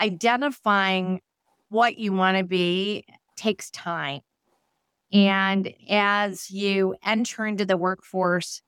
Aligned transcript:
identifying 0.00 1.20
what 1.68 1.98
you 1.98 2.12
want 2.12 2.38
to 2.38 2.44
be 2.44 3.04
takes 3.36 3.70
time. 3.70 4.20
And 5.12 5.72
as 5.88 6.50
you 6.50 6.94
enter 7.04 7.46
into 7.46 7.64
the 7.64 7.76
workforce, 7.76 8.62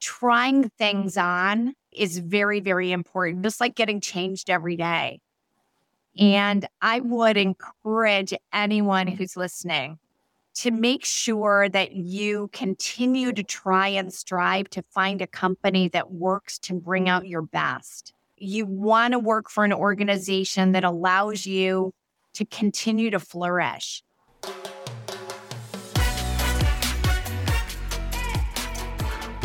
trying 0.00 0.68
things 0.70 1.16
on 1.16 1.74
is 1.92 2.18
very, 2.18 2.60
very 2.60 2.92
important, 2.92 3.42
just 3.42 3.60
like 3.60 3.74
getting 3.74 4.00
changed 4.00 4.50
every 4.50 4.76
day. 4.76 5.20
And 6.18 6.66
I 6.80 7.00
would 7.00 7.36
encourage 7.36 8.34
anyone 8.52 9.06
who's 9.06 9.36
listening 9.36 9.98
to 10.56 10.70
make 10.70 11.04
sure 11.04 11.68
that 11.68 11.92
you 11.92 12.48
continue 12.52 13.32
to 13.32 13.42
try 13.42 13.88
and 13.88 14.12
strive 14.12 14.70
to 14.70 14.82
find 14.90 15.20
a 15.20 15.26
company 15.26 15.88
that 15.88 16.12
works 16.12 16.58
to 16.60 16.74
bring 16.74 17.08
out 17.08 17.26
your 17.26 17.42
best. 17.42 18.14
You 18.38 18.66
want 18.66 19.12
to 19.12 19.18
work 19.18 19.48
for 19.48 19.64
an 19.64 19.72
organization 19.72 20.72
that 20.72 20.84
allows 20.84 21.46
you 21.46 21.92
to 22.34 22.44
continue 22.44 23.10
to 23.10 23.18
flourish. 23.18 24.02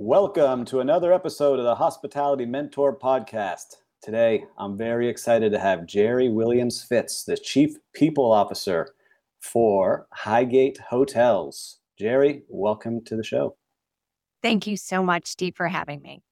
Welcome 0.00 0.64
to 0.66 0.78
another 0.78 1.12
episode 1.12 1.58
of 1.58 1.64
the 1.64 1.74
Hospitality 1.74 2.46
Mentor 2.46 2.96
Podcast. 2.96 3.78
Today, 4.00 4.44
I'm 4.56 4.78
very 4.78 5.08
excited 5.08 5.50
to 5.50 5.58
have 5.58 5.88
Geri 5.88 6.28
Williams 6.28 6.84
Fitts, 6.84 7.24
the 7.24 7.36
Chief 7.36 7.74
People 7.94 8.30
Officer 8.30 8.94
for 9.40 10.06
Highgate 10.12 10.78
Hotels. 10.78 11.80
Geri, 11.98 12.44
welcome 12.48 13.04
to 13.06 13.16
the 13.16 13.24
show. 13.24 13.56
Thank 14.40 14.68
you 14.68 14.76
so 14.76 15.02
much, 15.02 15.26
Steve, 15.26 15.56
for 15.56 15.66
having 15.66 16.00
me. 16.00 16.22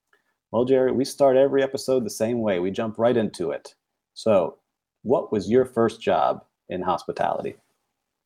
Well, 0.52 0.64
Geri, 0.64 0.92
we 0.92 1.04
start 1.04 1.36
every 1.36 1.64
episode 1.64 2.04
the 2.04 2.10
same 2.10 2.42
way. 2.42 2.60
We 2.60 2.70
jump 2.70 3.00
right 3.00 3.16
into 3.16 3.50
it. 3.50 3.74
So, 4.14 4.58
what 5.02 5.32
was 5.32 5.50
your 5.50 5.64
first 5.64 6.00
job 6.00 6.44
in 6.68 6.82
hospitality? 6.82 7.56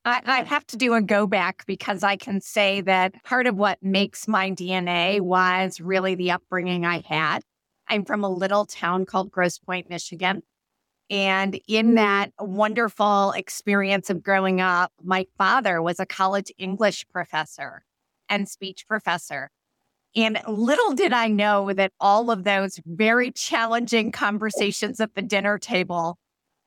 I, 0.03 0.21
I 0.25 0.43
have 0.43 0.65
to 0.67 0.77
do 0.77 0.93
a 0.93 1.01
go 1.01 1.27
back 1.27 1.65
because 1.67 2.03
I 2.03 2.15
can 2.15 2.41
say 2.41 2.81
that 2.81 3.23
part 3.23 3.45
of 3.45 3.55
what 3.55 3.77
makes 3.83 4.27
my 4.27 4.49
DNA 4.51 5.21
was 5.21 5.79
really 5.79 6.15
the 6.15 6.31
upbringing 6.31 6.85
I 6.85 7.03
had. 7.05 7.43
I'm 7.87 8.05
from 8.05 8.23
a 8.23 8.29
little 8.29 8.65
town 8.65 9.05
called 9.05 9.31
Grosse 9.31 9.59
Pointe, 9.59 9.89
Michigan. 9.89 10.41
And 11.09 11.59
in 11.67 11.95
that 11.95 12.31
wonderful 12.39 13.31
experience 13.33 14.09
of 14.09 14.23
growing 14.23 14.61
up, 14.61 14.93
my 15.03 15.27
father 15.37 15.81
was 15.81 15.99
a 15.99 16.05
college 16.05 16.51
English 16.57 17.05
professor 17.09 17.83
and 18.29 18.47
speech 18.47 18.87
professor. 18.87 19.51
And 20.15 20.39
little 20.47 20.93
did 20.93 21.13
I 21.13 21.27
know 21.27 21.73
that 21.73 21.91
all 21.99 22.31
of 22.31 22.43
those 22.43 22.79
very 22.85 23.31
challenging 23.31 24.11
conversations 24.11 24.99
at 24.99 25.15
the 25.15 25.21
dinner 25.21 25.57
table 25.57 26.17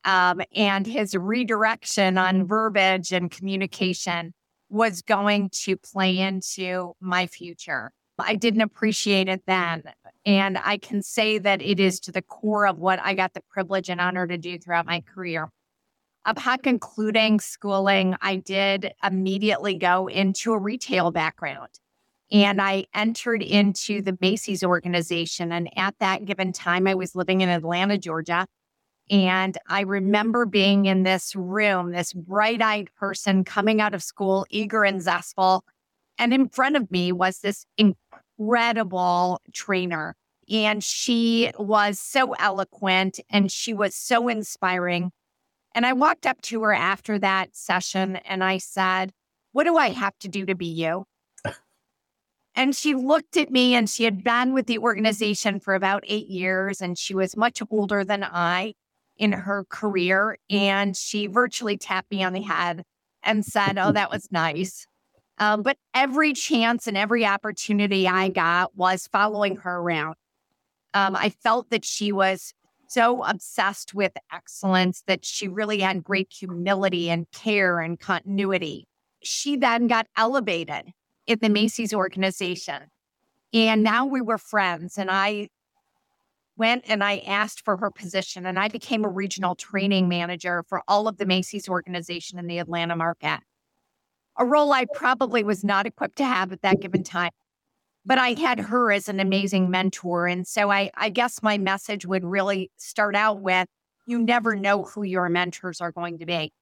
um, 0.04 0.40
and 0.54 0.86
his 0.86 1.14
redirection 1.14 2.18
on 2.18 2.46
verbiage 2.46 3.12
and 3.12 3.30
communication 3.30 4.34
was 4.68 5.02
going 5.02 5.50
to 5.50 5.76
play 5.76 6.18
into 6.18 6.94
my 7.00 7.26
future. 7.26 7.92
I 8.18 8.36
didn't 8.36 8.60
appreciate 8.60 9.28
it 9.28 9.42
then. 9.46 9.82
And 10.24 10.58
I 10.58 10.78
can 10.78 11.02
say 11.02 11.38
that 11.38 11.60
it 11.62 11.80
is 11.80 12.00
to 12.00 12.12
the 12.12 12.22
core 12.22 12.66
of 12.66 12.78
what 12.78 13.00
I 13.02 13.14
got 13.14 13.34
the 13.34 13.42
privilege 13.50 13.88
and 13.88 14.00
honor 14.00 14.26
to 14.26 14.38
do 14.38 14.58
throughout 14.58 14.86
my 14.86 15.00
career. 15.00 15.50
Upon 16.24 16.58
concluding 16.58 17.40
schooling, 17.40 18.14
I 18.22 18.36
did 18.36 18.92
immediately 19.02 19.76
go 19.76 20.06
into 20.06 20.52
a 20.52 20.58
retail 20.58 21.10
background. 21.10 21.68
And 22.32 22.62
I 22.62 22.86
entered 22.94 23.42
into 23.42 24.00
the 24.00 24.16
Macy's 24.20 24.64
organization. 24.64 25.52
And 25.52 25.68
at 25.76 25.94
that 26.00 26.24
given 26.24 26.52
time, 26.52 26.86
I 26.86 26.94
was 26.94 27.14
living 27.14 27.42
in 27.42 27.48
Atlanta, 27.48 27.98
Georgia. 27.98 28.46
And 29.10 29.58
I 29.68 29.82
mm-hmm. 29.82 29.90
remember 29.90 30.46
being 30.46 30.86
in 30.86 31.02
this 31.02 31.34
room, 31.34 31.92
this 31.92 32.12
bright 32.12 32.62
eyed 32.62 32.88
person 32.94 33.44
coming 33.44 33.80
out 33.80 33.94
of 33.94 34.02
school, 34.02 34.46
eager 34.50 34.84
and 34.84 35.02
zestful. 35.02 35.64
And 36.18 36.32
in 36.32 36.48
front 36.48 36.76
of 36.76 36.90
me 36.90 37.12
was 37.12 37.40
this 37.40 37.66
incredible 37.76 39.40
trainer. 39.52 40.16
And 40.50 40.84
she 40.84 41.50
was 41.58 41.98
so 41.98 42.32
eloquent 42.34 43.18
and 43.30 43.50
she 43.50 43.72
was 43.74 43.94
so 43.94 44.28
inspiring. 44.28 45.10
And 45.74 45.84
I 45.84 45.92
walked 45.92 46.26
up 46.26 46.40
to 46.42 46.62
her 46.62 46.72
after 46.72 47.18
that 47.18 47.56
session 47.56 48.16
and 48.16 48.44
I 48.44 48.58
said, 48.58 49.12
What 49.52 49.64
do 49.64 49.76
I 49.76 49.90
have 49.90 50.16
to 50.20 50.28
do 50.28 50.46
to 50.46 50.54
be 50.54 50.66
you? 50.66 51.04
and 52.54 52.76
she 52.76 52.94
looked 52.94 53.36
at 53.36 53.50
me 53.50 53.74
and 53.74 53.90
she 53.90 54.04
had 54.04 54.22
been 54.22 54.52
with 54.52 54.66
the 54.66 54.78
organization 54.78 55.58
for 55.58 55.74
about 55.74 56.04
eight 56.06 56.28
years 56.28 56.80
and 56.80 56.96
she 56.96 57.14
was 57.14 57.36
much 57.36 57.60
older 57.70 58.04
than 58.04 58.22
I 58.22 58.74
in 59.16 59.32
her 59.32 59.64
career. 59.68 60.38
And 60.50 60.96
she 60.96 61.26
virtually 61.26 61.76
tapped 61.76 62.10
me 62.10 62.22
on 62.22 62.32
the 62.32 62.42
head 62.42 62.84
and 63.22 63.44
said, 63.44 63.78
Oh, 63.78 63.92
that 63.92 64.10
was 64.10 64.28
nice. 64.30 64.86
Um, 65.38 65.62
but 65.62 65.76
every 65.94 66.32
chance 66.32 66.86
and 66.86 66.96
every 66.96 67.26
opportunity 67.26 68.06
I 68.06 68.28
got 68.28 68.76
was 68.76 69.08
following 69.08 69.56
her 69.56 69.78
around. 69.78 70.14
Um, 70.92 71.16
I 71.16 71.30
felt 71.30 71.70
that 71.70 71.84
she 71.84 72.12
was 72.12 72.54
so 72.88 73.24
obsessed 73.24 73.94
with 73.94 74.12
excellence 74.32 75.02
that 75.08 75.24
she 75.24 75.48
really 75.48 75.80
had 75.80 76.04
great 76.04 76.32
humility 76.32 77.10
and 77.10 77.28
care 77.32 77.80
and 77.80 77.98
continuity. 77.98 78.86
She 79.22 79.56
then 79.56 79.88
got 79.88 80.06
elevated 80.16 80.92
in 81.26 81.38
the 81.40 81.48
Macy's 81.48 81.92
organization. 81.92 82.82
And 83.52 83.82
now 83.82 84.06
we 84.06 84.20
were 84.20 84.38
friends. 84.38 84.98
And 84.98 85.10
I 85.10 85.48
went 86.56 86.84
and 86.86 87.02
I 87.02 87.18
asked 87.26 87.64
for 87.64 87.76
her 87.78 87.90
position 87.90 88.46
and 88.46 88.58
I 88.58 88.68
became 88.68 89.04
a 89.04 89.08
regional 89.08 89.54
training 89.54 90.08
manager 90.08 90.64
for 90.68 90.82
all 90.86 91.08
of 91.08 91.16
the 91.18 91.26
Macy's 91.26 91.68
organization 91.68 92.38
in 92.38 92.46
the 92.46 92.58
Atlanta 92.58 92.96
market. 92.96 93.40
A 94.38 94.44
role 94.44 94.72
I 94.72 94.86
probably 94.92 95.42
was 95.42 95.64
not 95.64 95.86
equipped 95.86 96.16
to 96.16 96.24
have 96.24 96.52
at 96.52 96.62
that 96.62 96.80
given 96.80 97.02
time. 97.02 97.30
But 98.06 98.18
I 98.18 98.34
had 98.34 98.60
her 98.60 98.92
as 98.92 99.08
an 99.08 99.18
amazing 99.18 99.70
mentor. 99.70 100.26
And 100.26 100.46
so 100.46 100.70
I, 100.70 100.90
I 100.94 101.08
guess 101.08 101.42
my 101.42 101.56
message 101.56 102.04
would 102.04 102.22
really 102.22 102.70
start 102.76 103.16
out 103.16 103.40
with 103.40 103.66
you 104.06 104.18
never 104.18 104.54
know 104.54 104.82
who 104.82 105.02
your 105.02 105.28
mentors 105.30 105.80
are 105.80 105.92
going 105.92 106.18
to 106.18 106.26
be. 106.26 106.52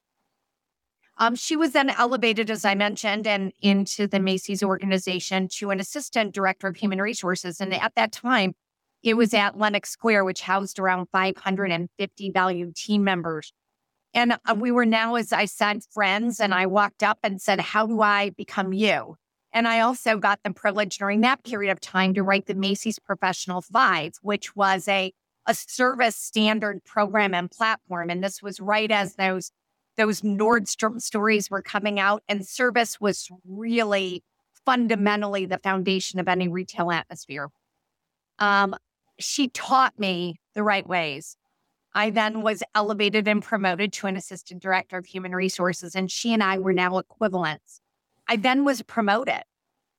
Um, 1.18 1.34
she 1.34 1.56
was 1.56 1.72
then 1.72 1.90
elevated, 1.90 2.50
as 2.50 2.64
I 2.64 2.74
mentioned, 2.74 3.26
and 3.26 3.52
into 3.60 4.06
the 4.06 4.20
Macy's 4.20 4.62
organization 4.62 5.48
to 5.56 5.70
an 5.70 5.80
assistant 5.80 6.32
director 6.34 6.68
of 6.68 6.76
human 6.76 7.00
resources. 7.00 7.60
And 7.60 7.74
at 7.74 7.94
that 7.96 8.12
time, 8.12 8.54
it 9.02 9.14
was 9.14 9.34
at 9.34 9.58
Lenox 9.58 9.90
Square, 9.90 10.25
which 10.25 10.43
housed 10.43 10.78
around 10.78 11.08
550 11.10 12.31
valued 12.31 12.76
team 12.76 13.04
members. 13.04 13.52
And 14.14 14.38
uh, 14.46 14.54
we 14.56 14.70
were 14.70 14.87
now, 14.87 15.14
as 15.14 15.32
I 15.32 15.46
said, 15.46 15.82
friends. 15.90 16.38
And 16.38 16.54
I 16.54 16.66
walked 16.66 17.02
up 17.02 17.19
and 17.22 17.40
said, 17.40 17.60
How 17.60 17.87
do 17.87 18.00
I 18.02 18.31
become 18.31 18.72
you? 18.72 19.16
And 19.52 19.69
I 19.69 19.81
also 19.81 20.19
got 20.19 20.40
the 20.43 20.52
privilege 20.52 20.99
during 20.99 21.20
that 21.22 21.44
period 21.44 21.70
of 21.70 21.81
time 21.81 22.14
to 22.14 22.22
write 22.22 22.46
the 22.46 22.54
Macy's 22.54 22.99
Professional 22.99 23.60
Five, 23.60 24.14
which 24.22 24.56
was 24.56 24.88
a, 24.88 25.12
a 25.46 25.54
service 25.54 26.16
standard 26.16 26.84
program 26.84 27.34
and 27.34 27.50
platform. 27.50 28.08
And 28.10 28.22
this 28.22 28.43
was 28.43 28.60
right 28.60 28.90
as 28.90 29.14
those 29.16 29.50
those 29.99 30.22
Nordstrom 30.22 31.02
stories 31.02 31.50
were 31.50 31.60
coming 31.60 32.00
out, 32.00 32.22
and 32.26 32.46
service 32.46 32.99
was 32.99 33.28
really 33.46 34.25
fundamentally 34.64 35.44
the 35.44 35.58
foundation 35.58 36.19
of 36.19 36.28
any 36.28 36.49
retail 36.49 36.90
atmosphere. 36.90 37.50
Um, 38.38 38.75
she 39.22 39.48
taught 39.48 39.98
me 39.98 40.40
the 40.54 40.62
right 40.62 40.86
ways. 40.86 41.36
I 41.94 42.10
then 42.10 42.42
was 42.42 42.62
elevated 42.74 43.28
and 43.28 43.42
promoted 43.42 43.92
to 43.94 44.06
an 44.06 44.16
assistant 44.16 44.62
director 44.62 44.96
of 44.96 45.06
human 45.06 45.34
resources, 45.34 45.94
and 45.94 46.10
she 46.10 46.32
and 46.32 46.42
I 46.42 46.58
were 46.58 46.72
now 46.72 46.98
equivalents. 46.98 47.80
I 48.28 48.36
then 48.36 48.64
was 48.64 48.82
promoted 48.82 49.42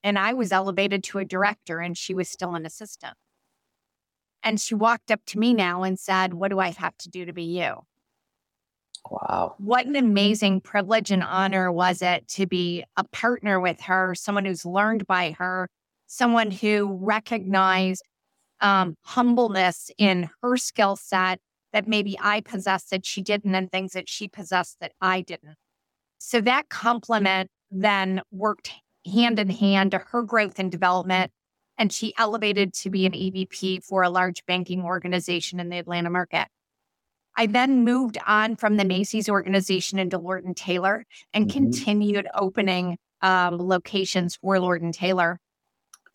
and 0.04 0.20
I 0.20 0.34
was 0.34 0.52
elevated 0.52 1.04
to 1.06 1.20
a 1.20 1.26
director, 1.26 1.80
and 1.80 1.98
she 1.98 2.14
was 2.14 2.28
still 2.28 2.56
an 2.56 2.66
assistant. 2.66 3.14
And 4.44 4.60
she 4.60 4.76
walked 4.76 5.10
up 5.10 5.22
to 5.28 5.40
me 5.40 5.54
now 5.54 5.84
and 5.84 5.98
said, 5.98 6.34
What 6.34 6.52
do 6.52 6.60
I 6.60 6.72
have 6.72 6.98
to 7.00 7.10
do 7.10 7.26
to 7.26 7.32
be 7.32 7.44
you? 7.44 7.86
Wow. 9.10 9.56
What 9.58 9.86
an 9.86 9.96
amazing 9.96 10.62
privilege 10.62 11.12
and 11.12 11.24
honor 11.24 11.72
was 11.72 12.02
it 12.02 12.28
to 12.30 12.46
be 12.46 12.84
a 12.98 13.04
partner 13.06 13.60
with 13.60 13.80
her, 13.82 14.14
someone 14.16 14.46
who's 14.46 14.66
learned 14.66 15.08
by 15.08 15.36
her, 15.40 15.70
someone 16.08 16.52
who 16.52 16.98
recognized 17.02 18.04
um, 18.64 18.96
humbleness 19.04 19.92
in 20.00 20.30
her 20.42 20.58
skill 20.58 20.96
set 20.96 21.40
that 21.74 21.88
maybe 21.88 22.18
I 22.20 22.42
possessed 22.42 22.90
that 22.92 23.06
she 23.06 23.22
didn't, 23.22 23.54
and 23.54 23.72
things 23.72 23.92
that 23.94 24.08
she 24.08 24.28
possessed 24.28 24.80
that 24.80 24.94
I 25.02 25.22
didn't. 25.22 25.56
So 26.20 26.40
that 26.42 26.70
compliment 26.70 27.50
then 27.70 28.22
worked 28.32 28.72
hand 29.12 29.40
in 29.40 29.50
hand 29.50 29.92
to 29.92 29.98
her 29.98 30.24
growth 30.24 30.60
and 30.60 30.72
development. 30.72 31.32
And 31.78 31.92
she 31.92 32.14
elevated 32.18 32.74
to 32.76 32.90
be 32.90 33.06
an 33.06 33.14
EVP 33.14 33.84
for 33.84 34.04
a 34.04 34.10
large 34.10 34.46
banking 34.46 34.84
organization 34.84 35.60
in 35.60 35.70
the 35.70 35.80
Atlanta 35.80 36.10
market. 36.10 36.48
I 37.36 37.48
then 37.48 37.84
moved 37.84 38.20
on 38.28 38.56
from 38.56 38.78
the 38.78 38.86
Macy's 38.86 39.28
organization 39.28 39.98
into 39.98 40.20
Lord 40.20 40.46
and 40.46 40.56
Taylor 40.56 41.04
and 41.34 41.48
mm-hmm. 41.48 41.58
continued 41.58 42.28
opening 42.36 42.98
um, 43.22 43.58
locations 43.58 44.36
for 44.36 44.60
Lord 44.60 44.84
and 44.84 44.94
Taylor. 44.94 45.40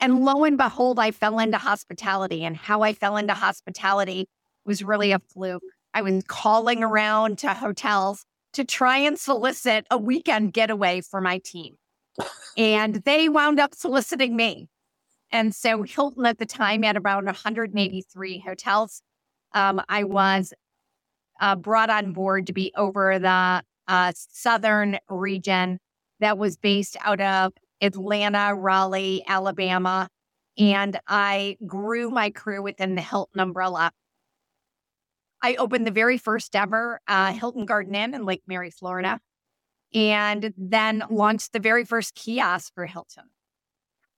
And 0.00 0.24
lo 0.24 0.44
and 0.44 0.56
behold, 0.56 0.98
I 0.98 1.10
fell 1.10 1.38
into 1.38 1.58
hospitality. 1.58 2.44
And 2.44 2.56
how 2.56 2.82
I 2.82 2.92
fell 2.92 3.16
into 3.16 3.34
hospitality 3.34 4.28
was 4.64 4.82
really 4.82 5.12
a 5.12 5.18
fluke. 5.18 5.62
I 5.94 6.02
was 6.02 6.22
calling 6.26 6.82
around 6.82 7.38
to 7.38 7.54
hotels 7.54 8.24
to 8.52 8.64
try 8.64 8.98
and 8.98 9.18
solicit 9.18 9.86
a 9.90 9.98
weekend 9.98 10.52
getaway 10.52 11.00
for 11.00 11.20
my 11.20 11.38
team. 11.38 11.74
and 12.56 12.96
they 12.96 13.28
wound 13.28 13.60
up 13.60 13.74
soliciting 13.74 14.36
me. 14.36 14.68
And 15.30 15.54
so 15.54 15.82
Hilton 15.82 16.26
at 16.26 16.38
the 16.38 16.46
time 16.46 16.82
had 16.82 16.96
around 16.96 17.26
183 17.26 18.38
hotels. 18.38 19.02
Um, 19.52 19.82
I 19.88 20.04
was 20.04 20.54
uh, 21.40 21.56
brought 21.56 21.90
on 21.90 22.12
board 22.12 22.46
to 22.46 22.52
be 22.52 22.72
over 22.76 23.18
the 23.18 23.62
uh, 23.86 24.12
southern 24.16 24.98
region 25.08 25.78
that 26.20 26.38
was 26.38 26.56
based 26.56 26.96
out 27.02 27.20
of 27.20 27.52
Atlanta, 27.80 28.54
Raleigh, 28.54 29.22
Alabama. 29.26 30.08
And 30.56 30.98
I 31.06 31.56
grew 31.66 32.10
my 32.10 32.30
career 32.30 32.60
within 32.60 32.94
the 32.94 33.02
Hilton 33.02 33.40
umbrella. 33.40 33.92
I 35.40 35.54
opened 35.54 35.86
the 35.86 35.92
very 35.92 36.18
first 36.18 36.56
ever 36.56 37.00
uh, 37.06 37.32
Hilton 37.32 37.64
Garden 37.64 37.94
Inn 37.94 38.14
in 38.14 38.24
Lake 38.24 38.42
Mary, 38.46 38.70
Florida, 38.70 39.20
and 39.94 40.52
then 40.56 41.04
launched 41.10 41.52
the 41.52 41.60
very 41.60 41.84
first 41.84 42.14
kiosk 42.14 42.74
for 42.74 42.86
Hilton. 42.86 43.24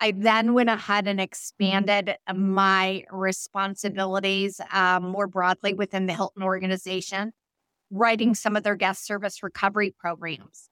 I 0.00 0.12
then 0.12 0.54
went 0.54 0.70
ahead 0.70 1.06
and 1.06 1.20
expanded 1.20 2.16
my 2.34 3.04
responsibilities 3.10 4.58
um, 4.72 5.04
more 5.04 5.26
broadly 5.26 5.74
within 5.74 6.06
the 6.06 6.14
Hilton 6.14 6.42
organization, 6.42 7.32
writing 7.90 8.34
some 8.34 8.56
of 8.56 8.62
their 8.62 8.76
guest 8.76 9.04
service 9.04 9.42
recovery 9.42 9.94
programs. 9.98 10.70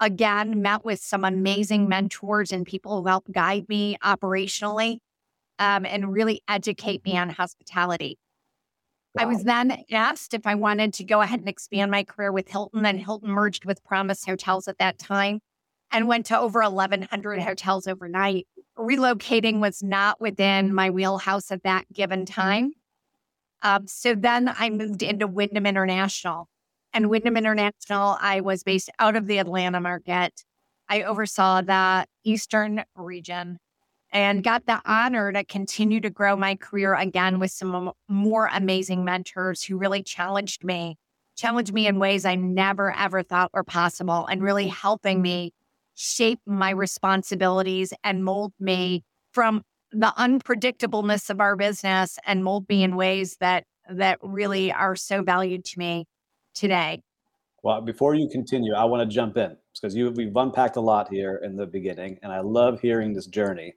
Again, 0.00 0.60
met 0.60 0.84
with 0.84 1.00
some 1.00 1.24
amazing 1.24 1.88
mentors 1.88 2.52
and 2.52 2.66
people 2.66 3.00
who 3.00 3.08
helped 3.08 3.32
guide 3.32 3.68
me 3.68 3.96
operationally 4.04 4.98
um, 5.58 5.86
and 5.86 6.12
really 6.12 6.42
educate 6.48 7.04
me 7.04 7.16
on 7.16 7.30
hospitality. 7.30 8.18
Wow. 9.14 9.22
I 9.22 9.26
was 9.26 9.44
then 9.44 9.84
asked 9.90 10.34
if 10.34 10.46
I 10.46 10.54
wanted 10.54 10.92
to 10.94 11.04
go 11.04 11.22
ahead 11.22 11.40
and 11.40 11.48
expand 11.48 11.90
my 11.90 12.04
career 12.04 12.30
with 12.30 12.48
Hilton, 12.48 12.84
and 12.84 13.00
Hilton 13.00 13.30
merged 13.30 13.64
with 13.64 13.82
Promus 13.84 14.24
Hotels 14.26 14.68
at 14.68 14.78
that 14.78 14.98
time 14.98 15.40
and 15.90 16.08
went 16.08 16.26
to 16.26 16.38
over 16.38 16.60
1,100 16.60 17.40
hotels 17.40 17.86
overnight. 17.86 18.46
Relocating 18.78 19.60
was 19.60 19.82
not 19.82 20.20
within 20.20 20.74
my 20.74 20.90
wheelhouse 20.90 21.50
at 21.50 21.62
that 21.62 21.90
given 21.90 22.26
time. 22.26 22.72
Um, 23.62 23.86
so 23.86 24.14
then 24.14 24.52
I 24.58 24.68
moved 24.68 25.02
into 25.02 25.26
Wyndham 25.26 25.64
International. 25.64 26.48
And 26.92 27.10
Wyndham 27.10 27.36
International, 27.36 28.16
I 28.20 28.40
was 28.40 28.62
based 28.62 28.90
out 28.98 29.16
of 29.16 29.26
the 29.26 29.38
Atlanta 29.38 29.80
market. 29.80 30.44
I 30.88 31.02
oversaw 31.02 31.62
the 31.62 32.06
Eastern 32.24 32.84
region 32.94 33.58
and 34.12 34.42
got 34.42 34.66
the 34.66 34.80
honor 34.84 35.32
to 35.32 35.44
continue 35.44 36.00
to 36.00 36.10
grow 36.10 36.36
my 36.36 36.56
career 36.56 36.94
again 36.94 37.38
with 37.38 37.50
some 37.50 37.92
more 38.08 38.48
amazing 38.52 39.04
mentors 39.04 39.62
who 39.62 39.76
really 39.76 40.02
challenged 40.02 40.64
me, 40.64 40.96
challenged 41.36 41.74
me 41.74 41.86
in 41.86 41.98
ways 41.98 42.24
I 42.24 42.34
never 42.36 42.94
ever 42.96 43.22
thought 43.22 43.52
were 43.52 43.64
possible, 43.64 44.26
and 44.26 44.42
really 44.42 44.68
helping 44.68 45.20
me 45.20 45.52
shape 45.94 46.40
my 46.46 46.70
responsibilities 46.70 47.92
and 48.04 48.24
mold 48.24 48.52
me 48.60 49.02
from 49.32 49.62
the 49.92 50.12
unpredictableness 50.18 51.30
of 51.30 51.40
our 51.40 51.56
business 51.56 52.18
and 52.26 52.44
mold 52.44 52.66
me 52.68 52.82
in 52.82 52.96
ways 52.96 53.36
that 53.40 53.64
that 53.88 54.18
really 54.22 54.72
are 54.72 54.96
so 54.96 55.22
valued 55.22 55.64
to 55.64 55.78
me 55.78 56.06
today. 56.56 57.02
Well, 57.62 57.80
before 57.80 58.14
you 58.14 58.28
continue, 58.28 58.74
I 58.74 58.84
want 58.84 59.08
to 59.08 59.14
jump 59.14 59.36
in 59.36 59.56
because 59.74 59.94
you 59.94 60.10
we've 60.10 60.36
unpacked 60.36 60.76
a 60.76 60.80
lot 60.80 61.08
here 61.08 61.40
in 61.44 61.56
the 61.56 61.66
beginning, 61.66 62.18
and 62.22 62.32
I 62.32 62.40
love 62.40 62.80
hearing 62.80 63.12
this 63.12 63.26
journey 63.26 63.74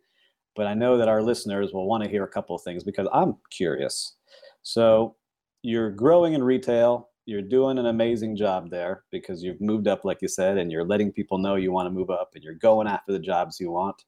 but 0.59 0.67
I 0.67 0.73
know 0.73 0.97
that 0.97 1.07
our 1.07 1.21
listeners 1.21 1.71
will 1.71 1.87
want 1.87 2.03
to 2.03 2.09
hear 2.09 2.25
a 2.25 2.27
couple 2.27 2.53
of 2.53 2.61
things 2.63 2.83
because 2.83 3.07
I'm 3.13 3.37
curious. 3.49 4.17
So 4.61 5.15
you're 5.63 5.89
growing 5.89 6.33
in 6.33 6.43
retail. 6.43 7.09
You're 7.25 7.41
doing 7.41 7.77
an 7.77 7.85
amazing 7.85 8.35
job 8.35 8.69
there 8.69 9.05
because 9.09 9.41
you've 9.41 9.61
moved 9.61 9.87
up, 9.87 10.03
like 10.03 10.21
you 10.21 10.27
said, 10.27 10.57
and 10.57 10.69
you're 10.69 10.83
letting 10.83 11.13
people 11.13 11.37
know 11.37 11.55
you 11.55 11.71
want 11.71 11.85
to 11.85 11.91
move 11.91 12.09
up 12.09 12.31
and 12.35 12.43
you're 12.43 12.55
going 12.55 12.87
after 12.87 13.13
the 13.13 13.19
jobs 13.19 13.57
you 13.57 13.71
want. 13.71 14.03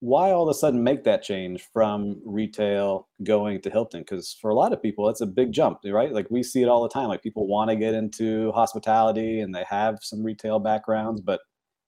Why 0.00 0.30
all 0.30 0.48
of 0.48 0.54
a 0.54 0.58
sudden 0.58 0.84
make 0.84 1.04
that 1.04 1.22
change 1.22 1.66
from 1.72 2.20
retail 2.24 3.08
going 3.22 3.60
to 3.62 3.70
Hilton? 3.70 4.00
Because 4.00 4.36
for 4.40 4.50
a 4.50 4.54
lot 4.54 4.72
of 4.72 4.82
people, 4.82 5.08
it's 5.08 5.22
a 5.22 5.26
big 5.26 5.52
jump, 5.52 5.78
right? 5.84 6.12
Like 6.12 6.30
we 6.30 6.42
see 6.42 6.62
it 6.62 6.68
all 6.68 6.82
the 6.82 6.88
time. 6.88 7.08
Like 7.08 7.22
people 7.22 7.46
want 7.46 7.70
to 7.70 7.76
get 7.76 7.94
into 7.94 8.52
hospitality 8.52 9.40
and 9.40 9.54
they 9.54 9.64
have 9.68 9.98
some 10.02 10.22
retail 10.22 10.58
backgrounds, 10.58 11.20
but 11.20 11.40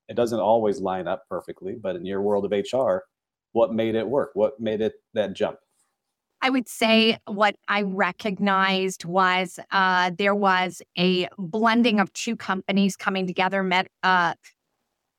it 0.09 0.17
doesn't 0.17 0.41
always 0.41 0.81
line 0.81 1.07
up 1.07 1.25
perfectly. 1.29 1.77
But 1.81 1.97
in 1.97 2.07
your 2.07 2.23
world 2.23 2.47
of 2.47 2.53
HR, 2.53 3.03
what 3.53 3.75
made 3.75 3.95
it 3.95 4.09
work? 4.09 4.31
What 4.35 4.59
made 4.59 4.81
it 4.81 4.95
that 5.15 5.35
jump? 5.35 5.59
I 6.41 6.51
would 6.51 6.69
say 6.69 7.19
what 7.27 7.57
I 7.67 7.83
recognized 7.83 9.05
was 9.05 9.59
uh, 9.73 10.13
there 10.17 10.35
was 10.35 10.81
a 10.97 11.29
blending 11.37 11.99
of 12.01 12.13
two 12.13 12.37
companies 12.37 12.97
coming 12.97 13.27
together. 13.27 13.63
Met, 13.63 13.89
uh, 14.03 14.35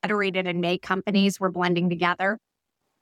Federated 0.02 0.48
and 0.48 0.62
May 0.62 0.78
companies 0.78 1.40
were 1.40 1.52
blending 1.52 1.90
together. 1.90 2.40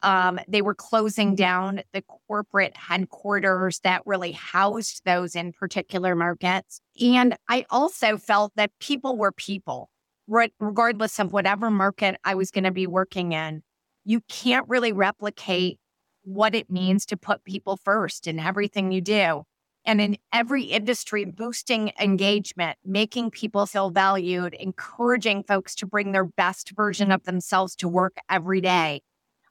Um, 0.08 0.40
they 0.48 0.62
were 0.62 0.76
closing 0.76 1.36
down 1.36 1.82
the 1.92 2.04
corporate 2.28 2.78
headquarters 2.78 3.80
that 3.80 4.04
really 4.06 4.32
housed 4.32 5.02
those 5.04 5.36
in 5.36 5.52
particular 5.52 6.16
markets. 6.16 6.80
And 7.02 7.36
I 7.50 7.66
also 7.70 8.18
felt 8.18 8.54
that 8.56 8.72
people 8.80 9.18
were 9.18 9.32
people, 9.34 9.90
regardless 10.28 11.20
of 11.20 11.34
whatever 11.34 11.70
market 11.70 12.20
I 12.24 12.36
was 12.36 12.52
going 12.52 12.64
to 12.64 12.72
be 12.72 12.88
working 12.88 13.34
in 13.34 13.64
you 14.08 14.22
can't 14.30 14.68
really 14.70 14.94
replicate 14.94 15.80
what 16.24 16.56
it 16.56 16.70
means 16.70 17.06
to 17.06 17.18
put 17.18 17.44
people 17.44 17.76
first 17.76 18.26
in 18.26 18.40
everything 18.40 18.94
you 18.94 19.02
do. 19.02 19.44
And 19.84 20.00
in 20.00 20.18
every 20.32 20.64
industry, 20.64 21.26
boosting 21.26 21.92
engagement, 22.00 22.78
making 22.86 23.32
people 23.32 23.66
feel 23.66 23.90
valued, 23.90 24.54
encouraging 24.54 25.44
folks 25.44 25.76
to 25.76 25.86
bring 25.86 26.14
their 26.14 26.24
best 26.24 26.72
version 26.72 27.12
of 27.12 27.24
themselves 27.24 27.76
to 27.78 27.90
work 27.90 28.16
every 28.30 28.62
day 28.62 29.02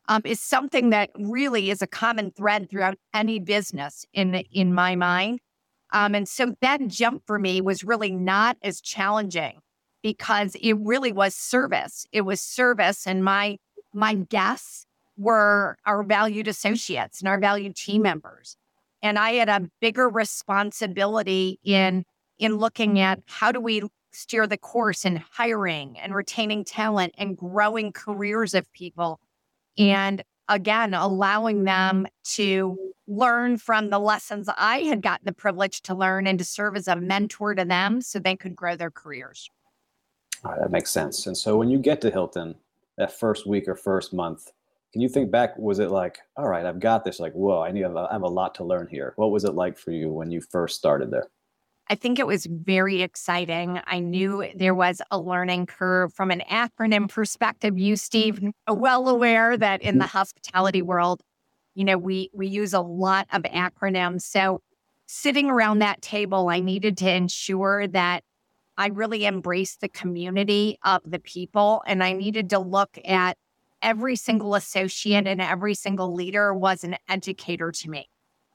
um, 0.08 0.22
is 0.24 0.40
something 0.40 0.90
that 0.90 1.10
really 1.18 1.70
is 1.70 1.82
a 1.82 1.86
common 1.86 2.30
thread 2.30 2.70
throughout 2.70 2.96
any 3.14 3.38
business 3.38 4.04
in, 4.12 4.34
in 4.52 4.72
my 4.72 4.96
mind. 4.96 5.40
Um, 5.92 6.14
and 6.14 6.28
so 6.28 6.54
that 6.60 6.86
jump 6.88 7.22
for 7.26 7.38
me 7.38 7.60
was 7.60 7.84
really 7.84 8.10
not 8.10 8.56
as 8.62 8.80
challenging 8.80 9.60
because 10.02 10.56
it 10.60 10.74
really 10.74 11.12
was 11.12 11.34
service. 11.34 12.06
It 12.12 12.22
was 12.22 12.40
service, 12.40 13.06
and 13.06 13.24
my 13.24 13.58
my 13.92 14.14
guests 14.14 14.84
were 15.16 15.78
our 15.86 16.02
valued 16.02 16.48
associates 16.48 17.20
and 17.20 17.28
our 17.28 17.40
valued 17.40 17.74
team 17.74 18.02
members. 18.02 18.56
And 19.02 19.18
I 19.18 19.32
had 19.32 19.48
a 19.48 19.68
bigger 19.80 20.08
responsibility 20.08 21.58
in 21.64 22.04
in 22.38 22.56
looking 22.56 23.00
at 23.00 23.20
how 23.26 23.52
do 23.52 23.60
we 23.60 23.82
steer 24.12 24.46
the 24.46 24.58
course 24.58 25.04
in 25.04 25.22
hiring 25.32 25.98
and 25.98 26.14
retaining 26.14 26.64
talent 26.64 27.14
and 27.18 27.36
growing 27.36 27.92
careers 27.92 28.54
of 28.54 28.70
people. 28.72 29.20
And 29.78 30.22
again, 30.48 30.94
allowing 30.94 31.64
them 31.64 32.06
to 32.34 32.78
learn 33.08 33.56
from 33.56 33.90
the 33.90 33.98
lessons 33.98 34.48
I 34.56 34.78
had 34.80 35.02
gotten 35.02 35.24
the 35.24 35.32
privilege 35.32 35.82
to 35.82 35.94
learn 35.94 36.26
and 36.26 36.38
to 36.38 36.44
serve 36.44 36.76
as 36.76 36.88
a 36.88 36.96
mentor 36.96 37.54
to 37.54 37.64
them 37.64 38.00
so 38.00 38.18
they 38.18 38.36
could 38.36 38.56
grow 38.56 38.76
their 38.76 38.90
careers. 38.90 39.48
Ah, 40.44 40.54
that 40.60 40.70
makes 40.70 40.90
sense. 40.90 41.26
And 41.26 41.36
so 41.36 41.56
when 41.56 41.68
you 41.68 41.78
get 41.78 42.00
to 42.02 42.10
Hilton, 42.10 42.54
that 42.98 43.12
first 43.12 43.46
week 43.46 43.68
or 43.68 43.74
first 43.74 44.12
month, 44.12 44.50
can 44.92 45.02
you 45.02 45.08
think 45.08 45.30
back? 45.30 45.56
Was 45.58 45.78
it 45.78 45.90
like, 45.90 46.18
all 46.36 46.48
right, 46.48 46.64
I've 46.64 46.80
got 46.80 47.04
this? 47.04 47.20
Like, 47.20 47.32
whoa, 47.32 47.60
I 47.60 47.70
need, 47.70 47.84
I 47.84 48.12
have 48.12 48.22
a 48.22 48.28
lot 48.28 48.54
to 48.56 48.64
learn 48.64 48.88
here. 48.90 49.12
What 49.16 49.30
was 49.30 49.44
it 49.44 49.54
like 49.54 49.76
for 49.76 49.90
you 49.90 50.10
when 50.10 50.30
you 50.30 50.40
first 50.40 50.76
started 50.76 51.10
there? 51.10 51.28
I 51.88 51.94
think 51.94 52.18
it 52.18 52.26
was 52.26 52.46
very 52.46 53.02
exciting. 53.02 53.80
I 53.86 54.00
knew 54.00 54.44
there 54.56 54.74
was 54.74 55.00
a 55.10 55.18
learning 55.18 55.66
curve 55.66 56.12
from 56.12 56.32
an 56.32 56.42
acronym 56.50 57.08
perspective. 57.08 57.78
You, 57.78 57.96
Steve, 57.96 58.40
are 58.66 58.74
well 58.74 59.08
aware 59.08 59.56
that 59.56 59.82
in 59.82 59.98
the 59.98 60.04
mm-hmm. 60.04 60.18
hospitality 60.18 60.82
world, 60.82 61.22
you 61.74 61.84
know, 61.84 61.96
we 61.96 62.30
we 62.32 62.48
use 62.48 62.74
a 62.74 62.80
lot 62.80 63.28
of 63.32 63.42
acronyms. 63.42 64.22
So 64.22 64.62
sitting 65.06 65.48
around 65.48 65.78
that 65.78 66.02
table, 66.02 66.48
I 66.48 66.60
needed 66.60 66.96
to 66.98 67.10
ensure 67.10 67.86
that 67.88 68.24
I 68.76 68.88
really 68.88 69.24
embraced 69.24 69.80
the 69.80 69.88
community 69.88 70.78
of 70.84 71.02
the 71.04 71.20
people 71.20 71.82
and 71.86 72.02
I 72.02 72.12
needed 72.12 72.50
to 72.50 72.58
look 72.58 72.98
at 73.04 73.38
every 73.80 74.16
single 74.16 74.54
associate 74.54 75.26
and 75.26 75.40
every 75.40 75.74
single 75.74 76.12
leader 76.12 76.52
was 76.52 76.82
an 76.82 76.96
educator 77.08 77.70
to 77.70 77.90
me. 77.90 78.08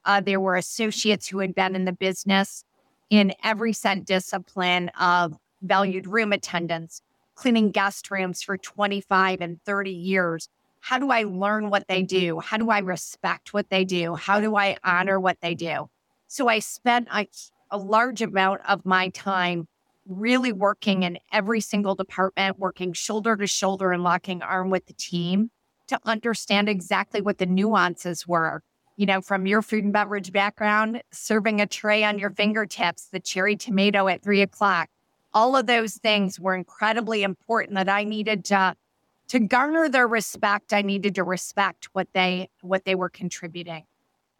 Uh, 0.04 0.20
there 0.20 0.40
were 0.40 0.56
associates 0.56 1.28
who 1.28 1.38
had 1.38 1.54
been 1.54 1.74
in 1.74 1.86
the 1.86 1.92
business 1.92 2.64
in 3.12 3.34
every 3.44 3.74
set 3.74 4.06
discipline 4.06 4.88
of 4.98 5.36
valued 5.60 6.06
room 6.06 6.32
attendants, 6.32 7.02
cleaning 7.34 7.70
guest 7.70 8.10
rooms 8.10 8.42
for 8.42 8.56
25 8.56 9.42
and 9.42 9.62
30 9.66 9.90
years. 9.90 10.48
How 10.80 10.98
do 10.98 11.10
I 11.10 11.24
learn 11.24 11.68
what 11.68 11.86
they 11.88 12.02
do? 12.02 12.40
How 12.40 12.56
do 12.56 12.70
I 12.70 12.78
respect 12.78 13.52
what 13.52 13.68
they 13.68 13.84
do? 13.84 14.14
How 14.14 14.40
do 14.40 14.56
I 14.56 14.78
honor 14.82 15.20
what 15.20 15.36
they 15.42 15.54
do? 15.54 15.90
So 16.26 16.48
I 16.48 16.60
spent 16.60 17.06
a, 17.12 17.26
a 17.70 17.76
large 17.76 18.22
amount 18.22 18.62
of 18.66 18.86
my 18.86 19.10
time 19.10 19.68
really 20.06 20.54
working 20.54 21.02
in 21.02 21.18
every 21.30 21.60
single 21.60 21.94
department, 21.94 22.58
working 22.58 22.94
shoulder 22.94 23.36
to 23.36 23.46
shoulder 23.46 23.92
and 23.92 24.02
locking 24.02 24.40
arm 24.40 24.70
with 24.70 24.86
the 24.86 24.94
team 24.94 25.50
to 25.88 26.00
understand 26.06 26.66
exactly 26.66 27.20
what 27.20 27.36
the 27.36 27.44
nuances 27.44 28.26
were 28.26 28.62
you 28.96 29.06
know, 29.06 29.20
from 29.20 29.46
your 29.46 29.62
food 29.62 29.84
and 29.84 29.92
beverage 29.92 30.32
background, 30.32 31.02
serving 31.10 31.60
a 31.60 31.66
tray 31.66 32.04
on 32.04 32.18
your 32.18 32.30
fingertips, 32.30 33.08
the 33.10 33.20
cherry 33.20 33.56
tomato 33.56 34.08
at 34.08 34.22
three 34.22 34.42
o'clock. 34.42 34.88
All 35.34 35.56
of 35.56 35.66
those 35.66 35.94
things 35.94 36.38
were 36.38 36.54
incredibly 36.54 37.22
important 37.22 37.76
that 37.76 37.88
I 37.88 38.04
needed 38.04 38.44
to 38.46 38.74
to 39.28 39.38
garner 39.40 39.88
their 39.88 40.06
respect. 40.06 40.74
I 40.74 40.82
needed 40.82 41.14
to 41.14 41.24
respect 41.24 41.88
what 41.92 42.08
they 42.12 42.50
what 42.60 42.84
they 42.84 42.94
were 42.94 43.08
contributing. 43.08 43.84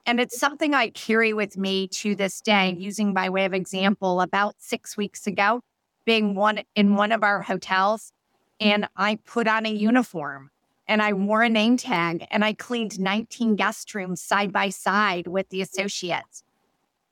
And 0.05 0.21
it's 0.21 0.39
something 0.39 0.75
I 0.75 0.91
carry 0.91 1.33
with 1.33 1.57
me 1.57 1.87
to 1.89 2.15
this 2.15 2.41
day, 2.41 2.75
using 2.77 3.15
by 3.15 3.31
way 3.31 3.45
of 3.45 3.55
example, 3.55 4.21
about 4.21 4.57
six 4.59 4.97
weeks 4.97 5.27
ago, 5.27 5.63
being 6.05 6.35
one 6.35 6.61
in 6.75 6.97
one 6.97 7.13
of 7.13 7.23
our 7.23 7.41
hotels, 7.43 8.13
and 8.61 8.89
I 8.97 9.17
put 9.25 9.47
on 9.47 9.65
a 9.65 9.71
uniform 9.71 10.51
and 10.87 11.03
I 11.03 11.13
wore 11.13 11.43
a 11.43 11.49
name 11.49 11.77
tag 11.77 12.27
and 12.31 12.45
I 12.45 12.53
cleaned 12.53 12.99
19 12.99 13.57
guest 13.57 13.95
rooms 13.95 14.21
side 14.21 14.53
by 14.53 14.69
side 14.69 15.27
with 15.27 15.49
the 15.49 15.63
associates. 15.63 16.45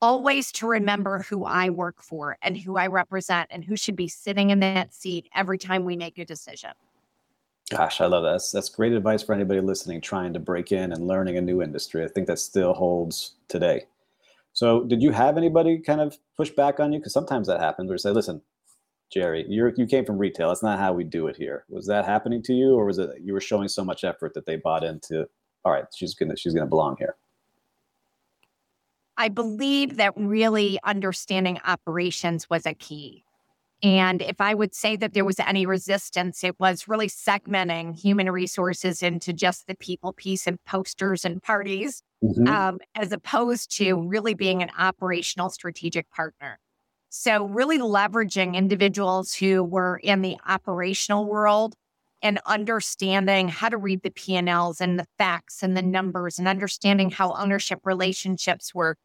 Always 0.02 0.50
to 0.52 0.66
remember 0.66 1.20
who 1.20 1.44
I 1.44 1.68
work 1.68 2.02
for 2.02 2.36
and 2.42 2.56
who 2.56 2.76
I 2.76 2.86
represent 2.86 3.48
and 3.50 3.64
who 3.64 3.76
should 3.76 3.96
be 3.96 4.08
sitting 4.08 4.50
in 4.50 4.60
that 4.60 4.94
seat 4.94 5.28
every 5.34 5.58
time 5.58 5.84
we 5.84 5.96
make 5.96 6.18
a 6.18 6.24
decision. 6.24 6.70
Gosh, 7.70 8.00
I 8.00 8.06
love 8.06 8.24
that. 8.24 8.42
That's, 8.52 8.68
great 8.68 8.92
advice 8.92 9.22
for 9.22 9.32
anybody 9.32 9.60
listening 9.60 10.00
trying 10.00 10.32
to 10.32 10.40
break 10.40 10.72
in 10.72 10.92
and 10.92 11.06
learning 11.06 11.36
a 11.36 11.40
new 11.40 11.62
industry. 11.62 12.04
I 12.04 12.08
think 12.08 12.26
that 12.26 12.40
still 12.40 12.72
holds 12.72 13.34
today. 13.46 13.84
So, 14.52 14.82
did 14.82 15.00
you 15.00 15.12
have 15.12 15.36
anybody 15.36 15.78
kind 15.78 16.00
of 16.00 16.18
push 16.36 16.50
back 16.50 16.80
on 16.80 16.92
you? 16.92 16.98
Because 16.98 17.12
sometimes 17.12 17.46
that 17.46 17.60
happens, 17.60 17.88
or 17.88 17.96
say, 17.96 18.10
"Listen, 18.10 18.42
Geri, 19.10 19.44
you 19.48 19.72
you 19.76 19.86
came 19.86 20.04
from 20.04 20.18
retail. 20.18 20.48
That's 20.48 20.62
not 20.62 20.78
how 20.78 20.92
we 20.92 21.04
do 21.04 21.26
it 21.26 21.36
here. 21.36 21.64
Was 21.68 21.86
that 21.86 22.04
happening 22.04 22.42
to 22.44 22.52
you, 22.52 22.74
or 22.74 22.84
was 22.84 22.98
it 22.98 23.10
you 23.20 23.32
were 23.32 23.40
showing 23.40 23.68
so 23.68 23.84
much 23.84 24.04
effort 24.04 24.34
that 24.34 24.46
they 24.46 24.56
bought 24.56 24.84
into? 24.84 25.26
All 25.64 25.72
right, 25.72 25.84
she's 25.94 26.14
gonna 26.14 26.36
she's 26.36 26.54
gonna 26.54 26.66
belong 26.66 26.96
here. 26.98 27.16
I 29.16 29.28
believe 29.28 29.96
that 29.96 30.14
really 30.16 30.78
understanding 30.84 31.58
operations 31.66 32.48
was 32.48 32.64
a 32.64 32.72
key. 32.72 33.24
And 33.82 34.22
if 34.22 34.40
I 34.40 34.54
would 34.54 34.74
say 34.74 34.96
that 34.96 35.14
there 35.14 35.24
was 35.24 35.40
any 35.40 35.66
resistance, 35.66 36.44
it 36.44 36.58
was 36.60 36.86
really 36.86 37.08
segmenting 37.08 37.98
human 37.98 38.30
resources 38.30 39.02
into 39.02 39.32
just 39.32 39.66
the 39.66 39.74
people 39.74 40.12
piece 40.12 40.46
and 40.46 40.62
posters 40.64 41.24
and 41.24 41.42
parties, 41.42 42.02
mm-hmm. 42.22 42.46
um, 42.46 42.78
as 42.94 43.10
opposed 43.12 43.74
to 43.78 43.94
really 43.94 44.34
being 44.34 44.62
an 44.62 44.70
operational 44.78 45.48
strategic 45.48 46.10
partner. 46.10 46.58
So, 47.12 47.44
really 47.46 47.78
leveraging 47.78 48.54
individuals 48.54 49.34
who 49.34 49.64
were 49.64 49.96
in 49.96 50.22
the 50.22 50.36
operational 50.46 51.24
world 51.24 51.74
and 52.22 52.38
understanding 52.46 53.48
how 53.48 53.68
to 53.68 53.76
read 53.76 54.02
the 54.02 54.10
P&Ls 54.10 54.80
and 54.80 54.96
the 54.96 55.06
facts 55.18 55.62
and 55.62 55.76
the 55.76 55.82
numbers 55.82 56.38
and 56.38 56.46
understanding 56.46 57.10
how 57.10 57.34
ownership 57.34 57.80
relationships 57.84 58.72
work 58.74 58.96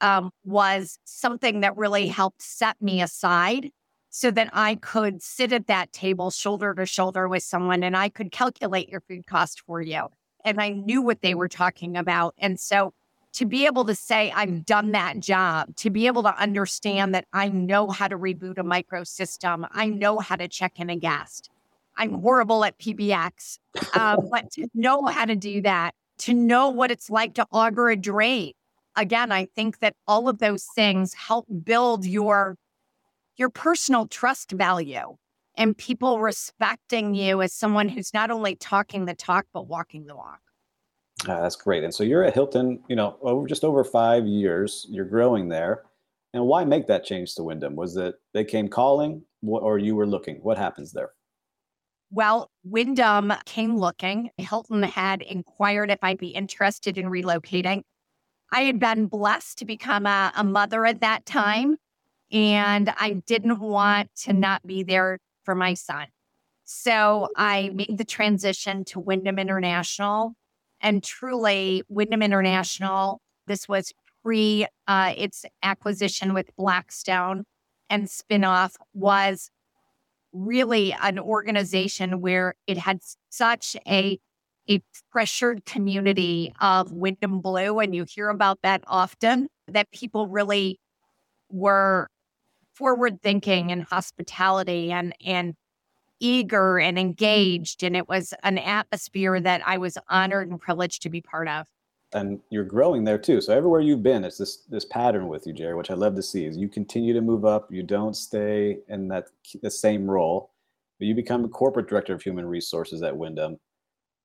um, 0.00 0.30
was 0.44 0.98
something 1.04 1.60
that 1.60 1.76
really 1.76 2.08
helped 2.08 2.40
set 2.40 2.80
me 2.80 3.02
aside 3.02 3.70
so 4.08 4.30
that 4.30 4.48
I 4.54 4.76
could 4.76 5.22
sit 5.22 5.52
at 5.52 5.66
that 5.66 5.92
table 5.92 6.30
shoulder 6.30 6.74
to 6.74 6.86
shoulder 6.86 7.28
with 7.28 7.42
someone 7.42 7.82
and 7.82 7.96
I 7.96 8.08
could 8.08 8.32
calculate 8.32 8.88
your 8.88 9.00
food 9.00 9.26
cost 9.26 9.60
for 9.66 9.82
you. 9.82 10.08
And 10.44 10.60
I 10.60 10.70
knew 10.70 11.02
what 11.02 11.20
they 11.20 11.34
were 11.34 11.48
talking 11.48 11.96
about. 11.96 12.34
And 12.38 12.58
so 12.58 12.94
to 13.32 13.46
be 13.46 13.66
able 13.66 13.84
to 13.86 13.94
say 13.94 14.30
I've 14.30 14.64
done 14.66 14.92
that 14.92 15.20
job, 15.20 15.74
to 15.76 15.90
be 15.90 16.06
able 16.06 16.22
to 16.24 16.36
understand 16.38 17.14
that 17.14 17.26
I 17.32 17.48
know 17.48 17.88
how 17.88 18.08
to 18.08 18.18
reboot 18.18 18.58
a 18.58 18.62
microsystem, 18.62 19.66
I 19.72 19.88
know 19.88 20.18
how 20.18 20.36
to 20.36 20.48
check 20.48 20.78
in 20.78 20.90
a 20.90 20.96
guest. 20.96 21.50
I'm 21.96 22.20
horrible 22.20 22.64
at 22.64 22.78
PBX, 22.78 23.58
um, 23.94 24.28
but 24.30 24.50
to 24.52 24.68
know 24.74 25.06
how 25.06 25.24
to 25.24 25.36
do 25.36 25.62
that, 25.62 25.94
to 26.18 26.34
know 26.34 26.68
what 26.68 26.90
it's 26.90 27.10
like 27.10 27.34
to 27.34 27.46
auger 27.50 27.88
a 27.88 27.96
drain. 27.96 28.52
Again, 28.96 29.32
I 29.32 29.46
think 29.46 29.78
that 29.78 29.96
all 30.06 30.28
of 30.28 30.38
those 30.38 30.66
things 30.74 31.14
help 31.14 31.46
build 31.64 32.04
your 32.04 32.56
your 33.36 33.48
personal 33.48 34.06
trust 34.06 34.52
value 34.52 35.16
and 35.56 35.76
people 35.76 36.20
respecting 36.20 37.14
you 37.14 37.40
as 37.40 37.52
someone 37.52 37.88
who's 37.88 38.12
not 38.12 38.30
only 38.30 38.54
talking 38.56 39.06
the 39.06 39.14
talk 39.14 39.46
but 39.54 39.66
walking 39.66 40.06
the 40.06 40.14
walk. 40.14 40.40
Uh, 41.28 41.40
that's 41.40 41.56
great. 41.56 41.84
And 41.84 41.94
so 41.94 42.02
you're 42.02 42.24
at 42.24 42.34
Hilton, 42.34 42.80
you 42.88 42.96
know, 42.96 43.16
over 43.22 43.46
just 43.46 43.64
over 43.64 43.84
five 43.84 44.26
years. 44.26 44.86
You're 44.90 45.04
growing 45.04 45.48
there. 45.48 45.82
And 46.34 46.46
why 46.46 46.64
make 46.64 46.86
that 46.86 47.04
change 47.04 47.34
to 47.34 47.44
Wyndham? 47.44 47.76
Was 47.76 47.96
it 47.96 48.16
they 48.32 48.44
came 48.44 48.68
calling, 48.68 49.22
or 49.46 49.78
you 49.78 49.94
were 49.94 50.06
looking? 50.06 50.36
What 50.36 50.58
happens 50.58 50.92
there? 50.92 51.10
Well, 52.10 52.50
Wyndham 52.64 53.32
came 53.46 53.76
looking. 53.76 54.30
Hilton 54.36 54.82
had 54.82 55.22
inquired 55.22 55.90
if 55.90 55.98
I'd 56.02 56.18
be 56.18 56.28
interested 56.28 56.98
in 56.98 57.06
relocating. 57.06 57.82
I 58.50 58.62
had 58.62 58.78
been 58.78 59.06
blessed 59.06 59.58
to 59.58 59.64
become 59.64 60.06
a, 60.06 60.32
a 60.36 60.44
mother 60.44 60.84
at 60.84 61.00
that 61.00 61.24
time, 61.24 61.76
and 62.30 62.92
I 62.98 63.22
didn't 63.26 63.60
want 63.60 64.10
to 64.22 64.32
not 64.32 64.66
be 64.66 64.82
there 64.82 65.18
for 65.44 65.54
my 65.54 65.74
son. 65.74 66.06
So 66.64 67.28
I 67.36 67.70
made 67.74 67.96
the 67.96 68.04
transition 68.04 68.84
to 68.86 69.00
Wyndham 69.00 69.38
International 69.38 70.34
and 70.82 71.02
truly, 71.02 71.82
Wyndham 71.88 72.22
International, 72.22 73.20
this 73.46 73.68
was 73.68 73.92
pre 74.22 74.66
uh, 74.86 75.14
its 75.16 75.44
acquisition 75.62 76.34
with 76.34 76.54
Blackstone 76.56 77.44
and 77.88 78.06
spinoff, 78.06 78.74
was 78.92 79.50
really 80.32 80.94
an 81.00 81.18
organization 81.18 82.20
where 82.20 82.54
it 82.66 82.78
had 82.78 83.00
such 83.30 83.76
a 83.86 84.18
a 84.70 84.80
pressured 85.10 85.64
community 85.64 86.52
of 86.60 86.92
Wyndham 86.92 87.40
Blue, 87.40 87.80
and 87.80 87.94
you 87.94 88.04
hear 88.08 88.28
about 88.28 88.60
that 88.62 88.82
often, 88.86 89.48
that 89.66 89.90
people 89.90 90.28
really 90.28 90.78
were 91.50 92.08
forward 92.74 93.20
thinking 93.22 93.70
and 93.72 93.84
hospitality 93.84 94.90
and 94.92 95.14
and 95.24 95.54
eager 96.22 96.78
and 96.78 96.96
mm. 96.96 97.00
engaged. 97.00 97.82
And 97.82 97.96
it 97.96 98.08
was 98.08 98.32
an 98.42 98.58
atmosphere 98.58 99.40
that 99.40 99.60
I 99.66 99.78
was 99.78 99.98
honored 100.08 100.48
and 100.48 100.60
privileged 100.60 101.02
to 101.02 101.10
be 101.10 101.20
part 101.20 101.48
of. 101.48 101.66
And 102.14 102.40
you're 102.50 102.64
growing 102.64 103.04
there 103.04 103.18
too. 103.18 103.40
So 103.40 103.56
everywhere 103.56 103.80
you've 103.80 104.02
been, 104.02 104.24
it's 104.24 104.36
this 104.36 104.64
this 104.68 104.84
pattern 104.84 105.28
with 105.28 105.46
you, 105.46 105.54
Geri, 105.54 105.74
which 105.74 105.90
I 105.90 105.94
love 105.94 106.14
to 106.16 106.22
see. 106.22 106.44
Is 106.44 106.58
you 106.58 106.68
continue 106.68 107.14
to 107.14 107.22
move 107.22 107.44
up. 107.44 107.72
You 107.72 107.82
don't 107.82 108.14
stay 108.14 108.78
in 108.88 109.08
that 109.08 109.28
the 109.62 109.70
same 109.70 110.10
role, 110.10 110.50
but 110.98 111.06
you 111.06 111.14
become 111.14 111.44
a 111.44 111.48
corporate 111.48 111.88
director 111.88 112.12
of 112.14 112.22
human 112.22 112.46
resources 112.46 113.02
at 113.02 113.16
Wyndham. 113.16 113.58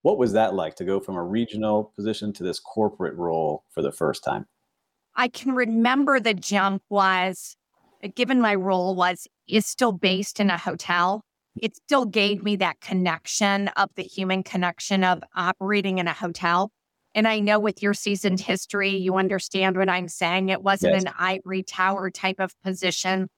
What 0.01 0.17
was 0.17 0.33
that 0.33 0.53
like 0.53 0.75
to 0.75 0.85
go 0.85 0.99
from 0.99 1.15
a 1.15 1.23
regional 1.23 1.93
position 1.95 2.33
to 2.33 2.43
this 2.43 2.59
corporate 2.59 3.15
role 3.15 3.63
for 3.71 3.81
the 3.81 3.91
first 3.91 4.23
time? 4.23 4.47
I 5.15 5.29
can 5.29 5.53
remember 5.53 6.19
the 6.19 6.33
jump 6.33 6.83
was 6.89 7.55
given 8.15 8.41
my 8.41 8.55
role 8.55 8.95
was 8.95 9.27
is 9.47 9.65
still 9.65 9.91
based 9.91 10.39
in 10.39 10.49
a 10.49 10.57
hotel, 10.57 11.23
it 11.61 11.75
still 11.75 12.05
gave 12.05 12.43
me 12.43 12.55
that 12.57 12.79
connection 12.81 13.69
of 13.69 13.89
the 13.95 14.03
human 14.03 14.43
connection 14.43 15.03
of 15.03 15.23
operating 15.35 15.97
in 15.97 16.07
a 16.07 16.13
hotel. 16.13 16.71
And 17.15 17.27
I 17.27 17.39
know 17.39 17.59
with 17.59 17.81
your 17.81 17.93
seasoned 17.93 18.39
history, 18.39 18.89
you 18.89 19.15
understand 19.15 19.75
what 19.75 19.89
I'm 19.89 20.07
saying. 20.07 20.49
It 20.49 20.61
wasn't 20.61 20.93
yes. 20.93 21.03
an 21.03 21.13
ivory 21.17 21.63
tower 21.63 22.11
type 22.11 22.39
of 22.39 22.53
position 22.63 23.29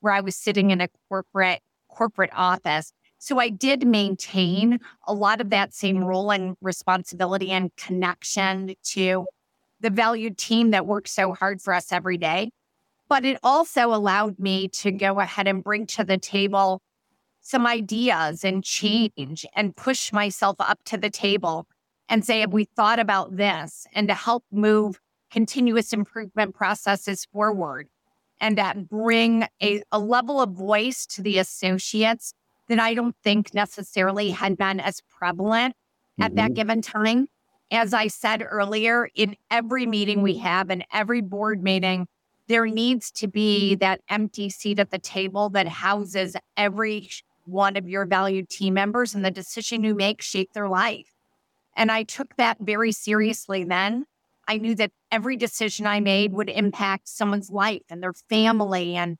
where 0.00 0.12
I 0.12 0.20
was 0.20 0.36
sitting 0.36 0.70
in 0.70 0.80
a 0.80 0.88
corporate 1.08 1.60
corporate 1.88 2.30
office. 2.32 2.92
So 3.18 3.38
I 3.38 3.48
did 3.48 3.86
maintain 3.86 4.78
a 5.06 5.12
lot 5.12 5.40
of 5.40 5.50
that 5.50 5.74
same 5.74 6.04
role 6.04 6.30
and 6.30 6.56
responsibility 6.60 7.50
and 7.50 7.74
connection 7.76 8.74
to 8.92 9.26
the 9.80 9.90
valued 9.90 10.38
team 10.38 10.70
that 10.70 10.86
works 10.86 11.12
so 11.12 11.32
hard 11.32 11.60
for 11.60 11.74
us 11.74 11.92
every 11.92 12.18
day. 12.18 12.50
But 13.08 13.24
it 13.24 13.38
also 13.42 13.92
allowed 13.92 14.38
me 14.38 14.68
to 14.68 14.92
go 14.92 15.18
ahead 15.18 15.48
and 15.48 15.64
bring 15.64 15.86
to 15.88 16.04
the 16.04 16.18
table 16.18 16.80
some 17.48 17.66
ideas 17.66 18.44
and 18.44 18.62
change 18.62 19.46
and 19.56 19.74
push 19.74 20.12
myself 20.12 20.56
up 20.58 20.78
to 20.84 20.98
the 20.98 21.08
table 21.08 21.66
and 22.06 22.22
say, 22.22 22.40
have 22.40 22.52
we 22.52 22.64
thought 22.64 22.98
about 22.98 23.38
this? 23.38 23.86
And 23.94 24.06
to 24.08 24.14
help 24.14 24.44
move 24.52 25.00
continuous 25.30 25.94
improvement 25.94 26.54
processes 26.54 27.26
forward 27.32 27.88
and 28.38 28.58
that 28.58 28.88
bring 28.88 29.46
a, 29.62 29.82
a 29.90 29.98
level 29.98 30.42
of 30.42 30.50
voice 30.50 31.06
to 31.06 31.22
the 31.22 31.38
associates 31.38 32.34
that 32.68 32.78
I 32.78 32.92
don't 32.92 33.16
think 33.24 33.54
necessarily 33.54 34.30
had 34.30 34.58
been 34.58 34.78
as 34.78 35.00
prevalent 35.18 35.74
mm-hmm. 35.74 36.24
at 36.24 36.36
that 36.36 36.48
mm-hmm. 36.48 36.54
given 36.54 36.82
time. 36.82 37.28
As 37.70 37.94
I 37.94 38.08
said 38.08 38.42
earlier, 38.46 39.08
in 39.14 39.36
every 39.50 39.86
meeting 39.86 40.20
we 40.20 40.36
have, 40.38 40.68
in 40.68 40.84
every 40.92 41.22
board 41.22 41.62
meeting, 41.62 42.08
there 42.46 42.66
needs 42.66 43.10
to 43.12 43.26
be 43.26 43.74
that 43.76 44.02
empty 44.08 44.50
seat 44.50 44.78
at 44.78 44.90
the 44.90 44.98
table 44.98 45.48
that 45.50 45.68
houses 45.68 46.36
every 46.58 47.08
one 47.48 47.76
of 47.76 47.88
your 47.88 48.06
valued 48.06 48.48
team 48.48 48.74
members 48.74 49.14
and 49.14 49.24
the 49.24 49.30
decision 49.30 49.84
you 49.84 49.94
make 49.94 50.22
shape 50.22 50.52
their 50.52 50.68
life. 50.68 51.08
And 51.76 51.90
I 51.90 52.02
took 52.02 52.36
that 52.36 52.58
very 52.60 52.92
seriously 52.92 53.64
then. 53.64 54.06
I 54.46 54.58
knew 54.58 54.74
that 54.76 54.92
every 55.10 55.36
decision 55.36 55.86
I 55.86 56.00
made 56.00 56.32
would 56.32 56.48
impact 56.48 57.08
someone's 57.08 57.50
life 57.50 57.82
and 57.90 58.02
their 58.02 58.14
family 58.28 58.96
and 58.96 59.16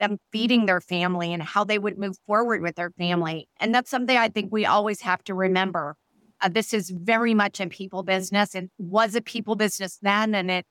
them 0.00 0.18
feeding 0.32 0.66
their 0.66 0.80
family 0.80 1.32
and 1.32 1.42
how 1.42 1.62
they 1.62 1.78
would 1.78 1.98
move 1.98 2.16
forward 2.26 2.62
with 2.62 2.74
their 2.74 2.90
family. 2.90 3.48
And 3.60 3.74
that's 3.74 3.90
something 3.90 4.16
I 4.16 4.28
think 4.28 4.50
we 4.50 4.64
always 4.64 5.02
have 5.02 5.22
to 5.24 5.34
remember. 5.34 5.96
Uh, 6.40 6.48
this 6.48 6.72
is 6.72 6.90
very 6.90 7.34
much 7.34 7.60
a 7.60 7.68
people 7.68 8.02
business. 8.02 8.54
and 8.54 8.70
was 8.78 9.14
a 9.14 9.20
people 9.20 9.56
business 9.56 9.98
then, 10.00 10.34
and 10.34 10.50
it 10.50 10.66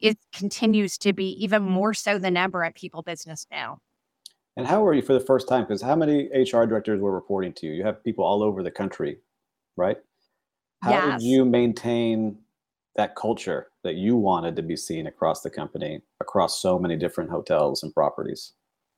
it 0.00 0.18
continues 0.34 0.98
to 0.98 1.12
be 1.12 1.30
even 1.42 1.62
more 1.62 1.94
so 1.94 2.18
than 2.18 2.36
ever 2.36 2.62
a 2.62 2.72
people 2.72 3.02
business 3.02 3.46
now. 3.50 3.78
And 4.56 4.66
how 4.66 4.82
were 4.82 4.94
you 4.94 5.02
for 5.02 5.14
the 5.14 5.20
first 5.20 5.48
time? 5.48 5.64
Because 5.64 5.82
how 5.82 5.96
many 5.96 6.28
HR 6.32 6.64
directors 6.64 7.00
were 7.00 7.12
reporting 7.12 7.52
to 7.54 7.66
you? 7.66 7.72
You 7.72 7.84
have 7.84 8.04
people 8.04 8.24
all 8.24 8.42
over 8.42 8.62
the 8.62 8.70
country, 8.70 9.18
right? 9.76 9.96
How 10.82 10.90
yes. 10.90 11.20
did 11.20 11.26
you 11.26 11.44
maintain 11.44 12.38
that 12.96 13.16
culture 13.16 13.68
that 13.82 13.94
you 13.94 14.16
wanted 14.16 14.54
to 14.56 14.62
be 14.62 14.76
seen 14.76 15.06
across 15.06 15.40
the 15.40 15.50
company, 15.50 16.02
across 16.20 16.60
so 16.60 16.78
many 16.78 16.96
different 16.96 17.30
hotels 17.30 17.82
and 17.82 17.92
properties? 17.92 18.52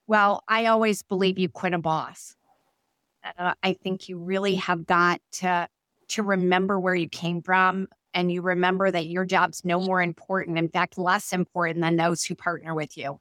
Well, 0.07 0.43
I 0.49 0.67
always 0.67 1.03
believe 1.03 1.39
you 1.39 1.49
quit 1.49 1.73
a 1.73 1.79
boss. 1.79 2.37
Uh, 3.39 3.55
I 3.63 3.73
think 3.73 4.09
you 4.09 4.19
really 4.19 4.55
have 4.57 4.87
got 4.87 5.21
to 5.33 5.69
to 6.09 6.23
remember 6.23 6.79
where 6.79 6.95
you 6.95 7.09
came 7.09 7.43
from 7.43 7.89
and 8.15 8.31
you 8.31 8.41
remember 8.41 8.91
that 8.91 9.07
your 9.07 9.25
job's 9.25 9.65
no 9.65 9.81
more 9.81 10.01
important, 10.01 10.57
in 10.57 10.69
fact, 10.69 10.99
less 10.99 11.33
important 11.33 11.81
than 11.81 11.97
those 11.97 12.23
who 12.23 12.37
partner 12.37 12.75
with 12.75 12.97
you. 12.97 13.19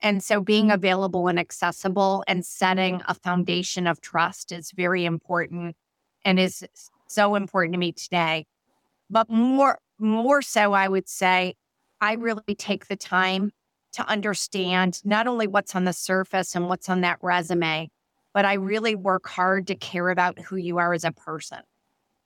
And 0.00 0.22
so 0.22 0.40
being 0.40 0.66
mm-hmm. 0.66 0.74
available 0.74 1.28
and 1.28 1.38
accessible 1.38 2.24
and 2.26 2.44
setting 2.44 3.02
a 3.06 3.14
foundation 3.14 3.86
of 3.86 4.00
trust 4.00 4.52
is 4.52 4.70
very 4.72 5.04
important 5.04 5.76
and 6.24 6.38
is 6.38 6.64
so 7.06 7.34
important 7.34 7.74
to 7.74 7.78
me 7.78 7.92
today. 7.92 8.46
But 9.10 9.30
more 9.30 9.78
more 9.98 10.42
so 10.42 10.72
I 10.72 10.88
would 10.88 11.08
say 11.08 11.54
I 12.00 12.14
really 12.14 12.54
take 12.56 12.88
the 12.88 12.96
time 12.96 13.52
to 13.92 14.06
understand 14.08 15.00
not 15.04 15.28
only 15.28 15.46
what's 15.46 15.76
on 15.76 15.84
the 15.84 15.92
surface 15.92 16.56
and 16.56 16.68
what's 16.68 16.88
on 16.88 17.02
that 17.02 17.18
resume, 17.22 17.88
but 18.32 18.44
I 18.44 18.56
mm-hmm. 18.56 18.66
really 18.66 18.94
work 18.94 19.28
hard 19.28 19.68
to 19.68 19.74
care 19.74 20.10
about 20.10 20.38
who 20.38 20.56
you 20.56 20.78
are 20.78 20.92
as 20.92 21.04
a 21.04 21.12
person. 21.12 21.60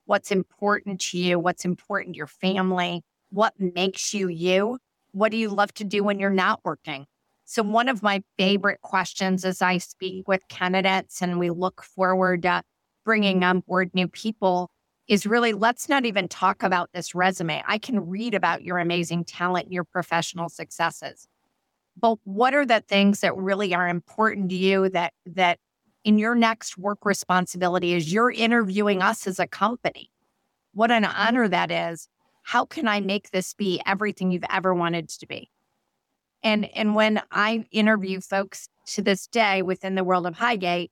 What's 0.07 0.31
important 0.31 1.01
to 1.03 1.19
you, 1.19 1.39
what's 1.39 1.67
important 1.67 2.15
to 2.15 2.19
your 2.19 2.27
family, 2.27 3.03
what 3.31 3.53
makes 3.59 4.15
you 4.15 4.29
you, 4.29 4.79
what 5.13 5.31
do 5.31 5.37
you 5.37 5.51
love 5.51 5.73
to 5.75 5.85
do 5.85 6.03
when 6.03 6.19
you're 6.19 6.31
not 6.31 6.61
working? 6.65 7.07
So, 7.51 7.63
one 7.63 7.89
of 7.89 8.03
my 8.03 8.23
favorite 8.37 8.83
questions 8.83 9.43
as 9.43 9.63
I 9.63 9.79
speak 9.79 10.29
with 10.29 10.47
candidates 10.51 11.23
and 11.23 11.39
we 11.39 11.49
look 11.49 11.83
forward 11.83 12.43
to 12.43 12.63
bringing 13.07 13.43
on 13.43 13.61
board 13.61 13.91
new 13.95 14.07
people 14.07 14.71
is 15.09 15.25
really 15.25 15.55
let's 15.55 15.89
not 15.89 16.05
even 16.05 16.29
talk 16.29 16.63
about 16.63 16.91
this 16.93 17.15
resume. 17.15 17.65
I 17.67 17.79
can 17.79 18.07
read 18.07 18.35
about 18.35 18.65
your 18.65 18.77
amazing 18.77 19.25
talent 19.25 19.73
your 19.73 19.85
professional 19.85 20.51
successes. 20.51 21.27
But 21.99 22.19
what 22.25 22.53
are 22.53 22.67
the 22.67 22.85
things 22.87 23.21
that 23.21 23.35
really 23.35 23.75
are 23.75 23.89
important 23.89 24.51
to 24.51 24.55
you 24.55 24.91
that 24.91 25.15
that 25.25 25.59
in 26.05 26.19
your 26.19 26.35
next 26.35 26.77
work 26.77 27.07
responsibility 27.07 27.95
as 27.95 28.13
you're 28.13 28.31
interviewing 28.31 29.01
us 29.01 29.27
as 29.27 29.39
a 29.39 29.47
company? 29.47 30.11
What 30.75 30.91
an 30.91 31.07
honor 31.07 31.49
that 31.49 31.71
is. 31.71 32.09
How 32.43 32.67
can 32.67 32.87
i 32.87 33.01
make 33.01 33.31
this 33.31 33.55
be 33.55 33.81
everything 33.87 34.33
you've 34.33 34.45
ever 34.51 34.75
wanted 34.75 35.09
to 35.09 35.27
be 35.27 35.51
and 36.43 36.65
and 36.77 36.95
when 36.95 37.21
i 37.31 37.65
interview 37.71 38.21
folks 38.21 38.69
to 38.87 39.03
this 39.03 39.27
day 39.27 39.63
within 39.63 39.95
the 39.95 40.05
world 40.05 40.27
of 40.27 40.35
highgate 40.35 40.91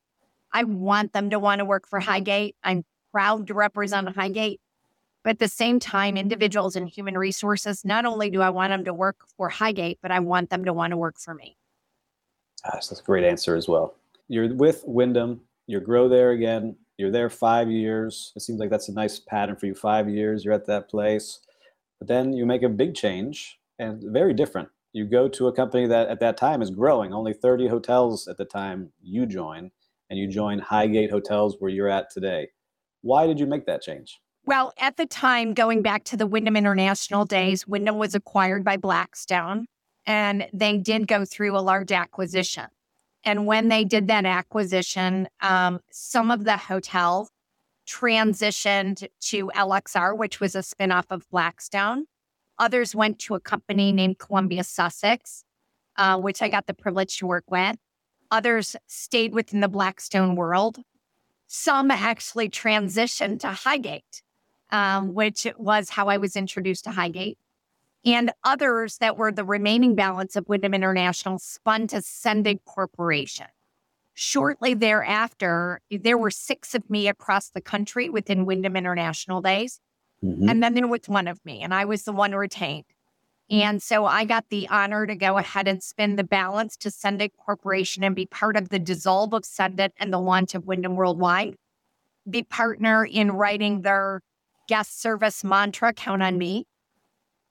i 0.52 0.64
want 0.64 1.12
them 1.12 1.30
to 1.30 1.38
want 1.38 1.58
to 1.58 1.64
work 1.64 1.86
for 1.88 2.00
highgate 2.00 2.56
i'm 2.62 2.84
proud 3.12 3.46
to 3.46 3.54
represent 3.54 4.08
highgate 4.14 4.60
but 5.26 5.30
at 5.30 5.38
the 5.40 5.48
same 5.48 5.80
time, 5.80 6.16
individuals 6.16 6.76
in 6.76 6.86
human 6.86 7.18
resources, 7.18 7.84
not 7.84 8.04
only 8.04 8.30
do 8.30 8.42
I 8.42 8.50
want 8.50 8.70
them 8.70 8.84
to 8.84 8.94
work 8.94 9.16
for 9.36 9.48
Highgate, 9.48 9.98
but 10.00 10.12
I 10.12 10.20
want 10.20 10.50
them 10.50 10.64
to 10.66 10.72
want 10.72 10.92
to 10.92 10.96
work 10.96 11.18
for 11.18 11.34
me. 11.34 11.56
Gosh, 12.62 12.86
that's 12.86 13.00
a 13.00 13.02
great 13.02 13.24
answer 13.24 13.56
as 13.56 13.66
well. 13.66 13.96
You're 14.28 14.54
with 14.54 14.84
Wyndham, 14.86 15.40
you 15.66 15.80
grow 15.80 16.08
there 16.08 16.30
again, 16.30 16.76
you're 16.96 17.10
there 17.10 17.28
five 17.28 17.68
years. 17.68 18.32
It 18.36 18.42
seems 18.42 18.60
like 18.60 18.70
that's 18.70 18.88
a 18.88 18.92
nice 18.92 19.18
pattern 19.18 19.56
for 19.56 19.66
you. 19.66 19.74
Five 19.74 20.08
years, 20.08 20.44
you're 20.44 20.54
at 20.54 20.66
that 20.66 20.88
place. 20.88 21.40
But 21.98 22.06
then 22.06 22.32
you 22.32 22.46
make 22.46 22.62
a 22.62 22.68
big 22.68 22.94
change 22.94 23.58
and 23.80 24.00
very 24.04 24.32
different. 24.32 24.68
You 24.96 25.04
go 25.04 25.28
to 25.28 25.48
a 25.48 25.52
company 25.52 25.86
that 25.88 26.08
at 26.08 26.20
that 26.20 26.38
time 26.38 26.62
is 26.62 26.70
growing, 26.70 27.12
only 27.12 27.34
30 27.34 27.68
hotels 27.68 28.26
at 28.28 28.38
the 28.38 28.46
time 28.46 28.92
you 29.02 29.26
join, 29.26 29.70
and 30.08 30.18
you 30.18 30.26
join 30.26 30.58
Highgate 30.58 31.10
Hotels 31.10 31.56
where 31.58 31.70
you're 31.70 31.90
at 31.90 32.08
today. 32.08 32.48
Why 33.02 33.26
did 33.26 33.38
you 33.38 33.44
make 33.44 33.66
that 33.66 33.82
change? 33.82 34.18
Well, 34.46 34.72
at 34.78 34.96
the 34.96 35.04
time, 35.04 35.52
going 35.52 35.82
back 35.82 36.04
to 36.04 36.16
the 36.16 36.26
Wyndham 36.26 36.56
International 36.56 37.26
days, 37.26 37.66
Wyndham 37.66 37.98
was 37.98 38.14
acquired 38.14 38.64
by 38.64 38.78
Blackstone 38.78 39.66
and 40.06 40.48
they 40.54 40.78
did 40.78 41.06
go 41.06 41.26
through 41.26 41.58
a 41.58 41.60
large 41.60 41.92
acquisition. 41.92 42.68
And 43.22 43.44
when 43.44 43.68
they 43.68 43.84
did 43.84 44.08
that 44.08 44.24
acquisition, 44.24 45.28
um, 45.42 45.80
some 45.90 46.30
of 46.30 46.44
the 46.44 46.56
hotels 46.56 47.28
transitioned 47.86 49.06
to 49.20 49.50
LXR, 49.54 50.16
which 50.16 50.40
was 50.40 50.54
a 50.54 50.60
spinoff 50.60 51.04
of 51.10 51.28
Blackstone. 51.28 52.06
Others 52.58 52.94
went 52.94 53.18
to 53.20 53.34
a 53.34 53.40
company 53.40 53.92
named 53.92 54.18
Columbia 54.18 54.64
Sussex, 54.64 55.44
uh, 55.96 56.18
which 56.18 56.42
I 56.42 56.48
got 56.48 56.66
the 56.66 56.74
privilege 56.74 57.18
to 57.18 57.26
work 57.26 57.50
with. 57.50 57.76
Others 58.30 58.76
stayed 58.86 59.34
within 59.34 59.60
the 59.60 59.68
Blackstone 59.68 60.36
world. 60.36 60.78
Some 61.46 61.90
actually 61.90 62.48
transitioned 62.48 63.40
to 63.40 63.48
Highgate 63.48 64.22
um, 64.70 65.14
which 65.14 65.46
was 65.56 65.90
how 65.90 66.08
I 66.08 66.16
was 66.16 66.36
introduced 66.36 66.84
to 66.84 66.90
Highgate. 66.90 67.38
And 68.04 68.30
others 68.44 68.98
that 68.98 69.16
were 69.16 69.32
the 69.32 69.44
remaining 69.44 69.94
balance 69.94 70.36
of 70.36 70.48
Wyndham 70.48 70.74
International 70.74 71.38
spun 71.38 71.86
to 71.88 72.02
Cendant 72.02 72.64
Corporation. 72.64 73.46
Shortly 74.14 74.74
thereafter, 74.74 75.80
there 75.90 76.16
were 76.16 76.30
six 76.30 76.74
of 76.74 76.88
me 76.88 77.08
across 77.08 77.50
the 77.50 77.60
country 77.60 78.08
within 78.08 78.46
Wyndham 78.46 78.76
International 78.76 79.42
days. 79.42 79.80
Mm-hmm. 80.24 80.48
And 80.48 80.62
then 80.62 80.74
there 80.74 80.86
was 80.86 81.08
one 81.08 81.28
of 81.28 81.44
me, 81.44 81.62
and 81.62 81.74
I 81.74 81.84
was 81.84 82.04
the 82.04 82.12
one 82.12 82.32
retained. 82.32 82.84
And 83.48 83.80
so 83.80 84.06
I 84.06 84.24
got 84.24 84.46
the 84.48 84.68
honor 84.68 85.06
to 85.06 85.14
go 85.14 85.38
ahead 85.38 85.68
and 85.68 85.82
spin 85.82 86.16
the 86.16 86.24
balance 86.24 86.76
to 86.78 86.90
Cendant 86.90 87.32
Corporation 87.36 88.02
and 88.02 88.16
be 88.16 88.26
part 88.26 88.56
of 88.56 88.70
the 88.70 88.78
dissolve 88.78 89.32
of 89.32 89.44
Cendant 89.44 89.94
and 89.98 90.12
the 90.12 90.18
launch 90.18 90.54
of 90.54 90.66
Wyndham 90.66 90.96
Worldwide, 90.96 91.54
be 92.28 92.42
partner 92.42 93.04
in 93.04 93.30
writing 93.32 93.82
their 93.82 94.22
guest 94.68 95.00
service 95.00 95.44
mantra, 95.44 95.92
count 95.92 96.24
on 96.24 96.38
me, 96.38 96.66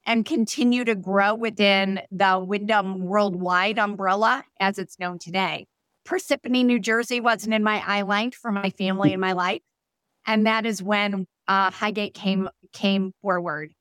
and 0.06 0.26
continue 0.26 0.84
to 0.84 0.96
grow 0.96 1.34
within 1.34 2.02
the 2.12 2.40
Wyndham 2.40 3.00
Worldwide 3.00 3.80
umbrella 3.80 4.44
as 4.60 4.78
it's 4.78 5.00
known 5.00 5.18
today. 5.18 5.66
Parsippany, 6.06 6.66
New 6.66 6.80
Jersey 6.80 7.20
wasn't 7.20 7.54
in 7.54 7.64
my 7.64 7.82
eye 7.86 8.02
line 8.02 8.32
for 8.32 8.52
my 8.52 8.70
family 8.72 9.14
and 9.14 9.22
my 9.22 9.32
life. 9.32 9.62
And 10.28 10.46
that 10.46 10.66
is 10.66 10.84
when 10.84 11.26
uh, 11.48 11.72
Highgate 11.72 12.14
came 12.14 12.50
came 12.74 13.14
forward. 13.22 13.74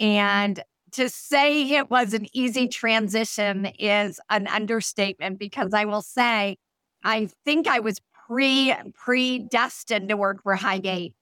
And 0.00 0.62
to 0.92 1.08
say 1.08 1.70
it 1.72 1.90
was 1.90 2.14
an 2.14 2.26
easy 2.32 2.68
transition 2.68 3.66
is 3.78 4.20
an 4.30 4.46
understatement 4.46 5.38
because 5.38 5.74
I 5.74 5.84
will 5.84 6.02
say 6.02 6.56
I 7.04 7.28
think 7.44 7.66
I 7.66 7.80
was 7.80 8.00
pre 8.26 8.74
predestined 8.94 10.08
to 10.08 10.16
work 10.16 10.42
for 10.42 10.56
Highgate 10.56 11.14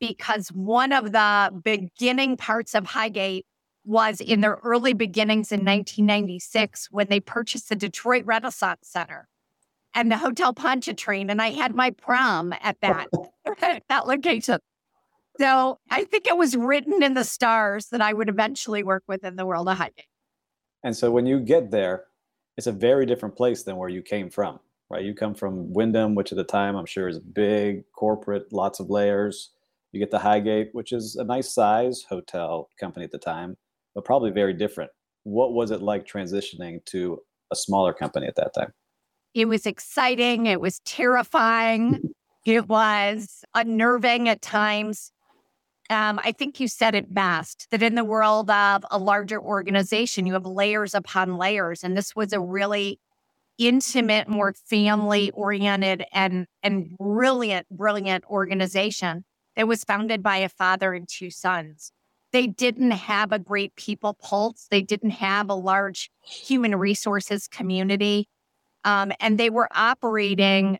because 0.00 0.48
one 0.48 0.92
of 0.92 1.12
the 1.12 1.50
beginning 1.62 2.36
parts 2.36 2.74
of 2.74 2.86
Highgate 2.86 3.46
was 3.84 4.20
in 4.20 4.40
their 4.40 4.58
early 4.64 4.94
beginnings 4.94 5.52
in 5.52 5.60
1996 5.60 6.88
when 6.90 7.06
they 7.08 7.20
purchased 7.20 7.68
the 7.68 7.76
Detroit 7.76 8.24
Renaissance 8.24 8.88
Center 8.88 9.28
and 9.94 10.10
the 10.10 10.16
Hotel 10.16 10.52
Pontchartrain, 10.52 11.30
and 11.30 11.40
I 11.40 11.50
had 11.50 11.74
my 11.74 11.90
prom 11.90 12.52
at 12.60 12.76
that 12.80 13.08
that 13.88 14.06
location. 14.06 14.58
So 15.38 15.78
I 15.90 16.04
think 16.04 16.26
it 16.26 16.36
was 16.36 16.56
written 16.56 17.02
in 17.02 17.14
the 17.14 17.24
stars 17.24 17.86
that 17.88 18.00
I 18.00 18.12
would 18.12 18.28
eventually 18.28 18.82
work 18.82 19.02
within 19.08 19.36
the 19.36 19.44
world 19.44 19.68
of 19.68 19.78
Highgate. 19.78 20.06
And 20.84 20.96
so 20.96 21.10
when 21.10 21.26
you 21.26 21.40
get 21.40 21.70
there, 21.70 22.04
it's 22.56 22.66
a 22.66 22.72
very 22.72 23.04
different 23.06 23.36
place 23.36 23.62
than 23.62 23.76
where 23.76 23.88
you 23.88 24.02
came 24.02 24.30
from, 24.30 24.60
right? 24.90 25.04
You 25.04 25.14
come 25.14 25.34
from 25.34 25.72
Wyndham, 25.72 26.14
which 26.14 26.30
at 26.30 26.36
the 26.36 26.44
time 26.44 26.76
I'm 26.76 26.86
sure 26.86 27.08
is 27.08 27.18
big, 27.18 27.84
corporate, 27.92 28.52
lots 28.52 28.78
of 28.80 28.90
layers. 28.90 29.50
You 29.92 30.00
get 30.00 30.10
the 30.10 30.18
Highgate, 30.18 30.70
which 30.72 30.92
is 30.92 31.16
a 31.16 31.24
nice 31.24 31.52
size 31.52 32.04
hotel 32.08 32.68
company 32.78 33.04
at 33.04 33.12
the 33.12 33.18
time, 33.18 33.56
but 33.94 34.04
probably 34.04 34.30
very 34.30 34.52
different. 34.52 34.90
What 35.24 35.52
was 35.52 35.70
it 35.70 35.82
like 35.82 36.06
transitioning 36.06 36.84
to 36.86 37.20
a 37.50 37.56
smaller 37.56 37.92
company 37.92 38.26
at 38.26 38.36
that 38.36 38.54
time? 38.54 38.72
It 39.32 39.46
was 39.46 39.66
exciting. 39.66 40.46
It 40.46 40.60
was 40.60 40.80
terrifying. 40.80 42.12
it 42.46 42.68
was 42.68 43.44
unnerving 43.54 44.28
at 44.28 44.42
times. 44.42 45.10
Um, 45.90 46.18
I 46.24 46.32
think 46.32 46.60
you 46.60 46.68
said 46.68 46.94
it 46.94 47.12
best 47.12 47.66
that 47.70 47.82
in 47.82 47.94
the 47.94 48.04
world 48.04 48.50
of 48.50 48.84
a 48.90 48.98
larger 48.98 49.40
organization, 49.40 50.26
you 50.26 50.32
have 50.32 50.46
layers 50.46 50.94
upon 50.94 51.36
layers. 51.36 51.84
And 51.84 51.96
this 51.96 52.16
was 52.16 52.32
a 52.32 52.40
really 52.40 52.98
intimate, 53.58 54.28
more 54.28 54.54
family 54.66 55.30
oriented 55.32 56.04
and, 56.12 56.46
and 56.62 56.96
brilliant, 56.96 57.68
brilliant 57.70 58.24
organization 58.24 59.24
that 59.56 59.68
was 59.68 59.84
founded 59.84 60.22
by 60.22 60.38
a 60.38 60.48
father 60.48 60.94
and 60.94 61.08
two 61.08 61.30
sons. 61.30 61.92
They 62.32 62.46
didn't 62.48 62.90
have 62.90 63.30
a 63.30 63.38
great 63.38 63.76
people 63.76 64.14
pulse. 64.14 64.66
They 64.70 64.82
didn't 64.82 65.10
have 65.10 65.48
a 65.48 65.54
large 65.54 66.10
human 66.20 66.74
resources 66.74 67.46
community. 67.46 68.26
Um, 68.84 69.12
and 69.20 69.38
they 69.38 69.50
were 69.50 69.68
operating 69.70 70.78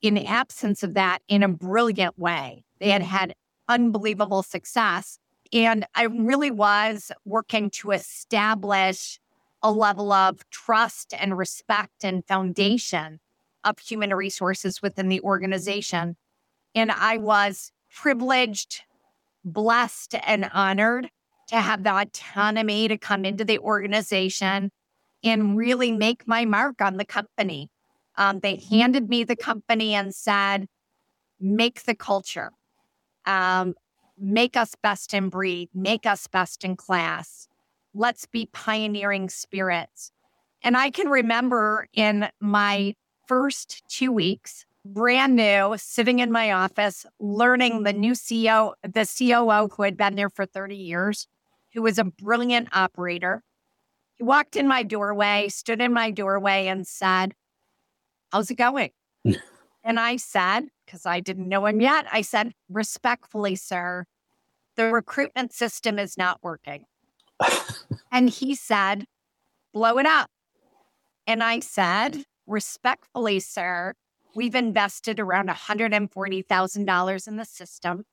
in 0.00 0.14
the 0.14 0.26
absence 0.26 0.82
of 0.82 0.94
that 0.94 1.22
in 1.26 1.42
a 1.42 1.48
brilliant 1.48 2.18
way. 2.18 2.64
They 2.78 2.90
had 2.90 3.02
had 3.02 3.34
unbelievable 3.68 4.42
success. 4.42 5.18
And 5.52 5.86
I 5.94 6.04
really 6.04 6.50
was 6.50 7.12
working 7.24 7.70
to 7.70 7.92
establish 7.92 9.20
a 9.62 9.70
level 9.70 10.12
of 10.12 10.48
trust 10.50 11.14
and 11.18 11.36
respect 11.36 12.04
and 12.04 12.26
foundation 12.26 13.20
of 13.64 13.78
human 13.78 14.14
resources 14.14 14.82
within 14.82 15.08
the 15.08 15.20
organization. 15.20 16.16
And 16.74 16.90
I 16.92 17.16
was 17.16 17.72
privileged, 17.92 18.82
blessed, 19.44 20.14
and 20.26 20.50
honored 20.52 21.10
to 21.48 21.56
have 21.56 21.84
the 21.84 21.96
autonomy 21.96 22.88
to 22.88 22.98
come 22.98 23.24
into 23.24 23.44
the 23.44 23.58
organization 23.58 24.70
and 25.24 25.56
really 25.56 25.92
make 25.92 26.26
my 26.28 26.44
mark 26.44 26.80
on 26.82 26.96
the 26.96 27.04
company. 27.04 27.70
Um, 28.16 28.40
they 28.40 28.56
handed 28.70 29.08
me 29.08 29.24
the 29.24 29.36
company 29.36 29.94
and 29.94 30.14
said, 30.14 30.66
make 31.40 31.84
the 31.84 31.94
culture, 31.94 32.52
um, 33.26 33.74
make 34.18 34.56
us 34.56 34.74
best 34.82 35.14
in 35.14 35.28
breed, 35.28 35.68
make 35.74 36.06
us 36.06 36.26
best 36.26 36.64
in 36.64 36.76
class. 36.76 37.48
Let's 37.94 38.26
be 38.26 38.48
pioneering 38.52 39.28
spirits. 39.28 40.12
And 40.62 40.76
I 40.76 40.90
can 40.90 41.08
remember 41.08 41.88
in 41.92 42.28
my 42.40 42.94
first 43.26 43.82
two 43.88 44.12
weeks, 44.12 44.64
brand 44.84 45.36
new, 45.36 45.74
sitting 45.76 46.20
in 46.20 46.30
my 46.30 46.52
office, 46.52 47.04
learning 47.18 47.82
the 47.82 47.92
new 47.92 48.12
CEO, 48.12 48.74
the 48.82 49.06
COO 49.06 49.68
who 49.74 49.82
had 49.82 49.96
been 49.96 50.14
there 50.14 50.30
for 50.30 50.46
30 50.46 50.76
years, 50.76 51.26
who 51.74 51.82
was 51.82 51.98
a 51.98 52.04
brilliant 52.04 52.68
operator. 52.72 53.42
He 54.14 54.24
walked 54.24 54.56
in 54.56 54.66
my 54.66 54.82
doorway, 54.82 55.48
stood 55.48 55.80
in 55.80 55.92
my 55.92 56.10
doorway, 56.10 56.68
and 56.68 56.86
said, 56.86 57.34
How's 58.32 58.50
it 58.50 58.56
going? 58.56 58.90
and 59.84 60.00
I 60.00 60.16
said, 60.16 60.68
because 60.86 61.04
I 61.04 61.20
didn't 61.20 61.48
know 61.48 61.66
him 61.66 61.80
yet, 61.80 62.06
I 62.12 62.22
said, 62.22 62.52
Respectfully, 62.70 63.56
sir, 63.56 64.06
the 64.76 64.86
recruitment 64.92 65.52
system 65.52 65.98
is 65.98 66.16
not 66.16 66.38
working. 66.42 66.86
and 68.12 68.30
he 68.30 68.54
said, 68.54 69.04
Blow 69.74 69.98
it 69.98 70.06
up. 70.06 70.30
And 71.26 71.42
I 71.42 71.60
said, 71.60 72.24
Respectfully, 72.46 73.40
sir, 73.40 73.94
We've 74.36 74.54
invested 74.54 75.18
around 75.18 75.48
$140,000 75.48 77.28
in 77.28 77.36
the 77.36 77.44
system. 77.46 78.04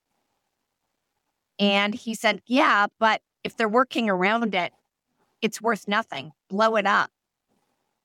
And 1.59 1.93
he 1.93 2.15
said, 2.15 2.41
Yeah, 2.47 2.87
but 2.97 3.21
if 3.43 3.57
they're 3.57 3.67
working 3.67 4.09
around 4.09 4.55
it, 4.55 4.71
it's 5.41 5.61
worth 5.61 5.85
nothing. 5.85 6.31
Blow 6.49 6.77
it 6.77 6.85
up. 6.85 7.11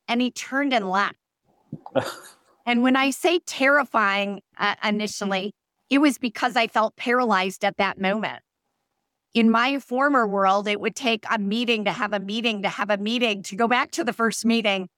And 0.08 0.20
he 0.20 0.32
turned 0.32 0.72
and 0.72 0.90
left. 0.90 1.14
and 2.68 2.82
when 2.82 2.96
I 2.96 3.08
say 3.08 3.38
terrifying 3.46 4.42
uh, 4.58 4.74
initially, 4.84 5.54
it 5.88 6.02
was 6.02 6.18
because 6.18 6.54
I 6.54 6.66
felt 6.66 6.96
paralyzed 6.96 7.64
at 7.64 7.78
that 7.78 7.98
moment. 7.98 8.42
In 9.32 9.50
my 9.50 9.78
former 9.78 10.26
world, 10.26 10.68
it 10.68 10.78
would 10.78 10.94
take 10.94 11.24
a 11.30 11.38
meeting 11.38 11.86
to 11.86 11.92
have 11.92 12.12
a 12.12 12.20
meeting 12.20 12.60
to 12.64 12.68
have 12.68 12.90
a 12.90 12.98
meeting 12.98 13.42
to 13.44 13.56
go 13.56 13.68
back 13.68 13.90
to 13.92 14.04
the 14.04 14.12
first 14.12 14.44
meeting 14.44 14.90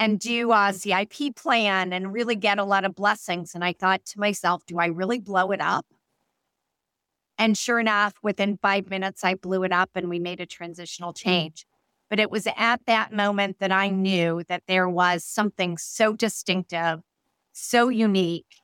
and 0.00 0.18
do 0.18 0.50
a 0.50 0.72
CIP 0.72 1.36
plan 1.36 1.92
and 1.92 2.12
really 2.12 2.34
get 2.34 2.58
a 2.58 2.64
lot 2.64 2.84
of 2.84 2.96
blessings. 2.96 3.54
And 3.54 3.64
I 3.64 3.72
thought 3.72 4.04
to 4.06 4.18
myself, 4.18 4.66
do 4.66 4.80
I 4.80 4.86
really 4.86 5.20
blow 5.20 5.52
it 5.52 5.60
up? 5.60 5.86
And 7.38 7.56
sure 7.56 7.78
enough, 7.78 8.14
within 8.20 8.56
five 8.56 8.90
minutes, 8.90 9.22
I 9.22 9.36
blew 9.36 9.62
it 9.62 9.70
up 9.70 9.90
and 9.94 10.08
we 10.08 10.18
made 10.18 10.40
a 10.40 10.46
transitional 10.46 11.12
change. 11.12 11.66
But 12.10 12.18
it 12.18 12.32
was 12.32 12.48
at 12.56 12.84
that 12.86 13.12
moment 13.12 13.60
that 13.60 13.70
I 13.70 13.90
knew 13.90 14.42
that 14.48 14.64
there 14.66 14.88
was 14.88 15.22
something 15.22 15.78
so 15.78 16.14
distinctive, 16.14 17.00
so 17.52 17.88
unique, 17.88 18.56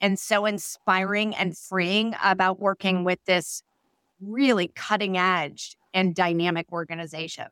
and 0.00 0.18
so 0.18 0.46
inspiring 0.46 1.34
and 1.34 1.56
freeing 1.56 2.14
about 2.22 2.60
working 2.60 3.04
with 3.04 3.18
this 3.26 3.62
really 4.20 4.68
cutting 4.68 5.16
edge 5.16 5.76
and 5.92 6.14
dynamic 6.14 6.72
organization 6.72 7.46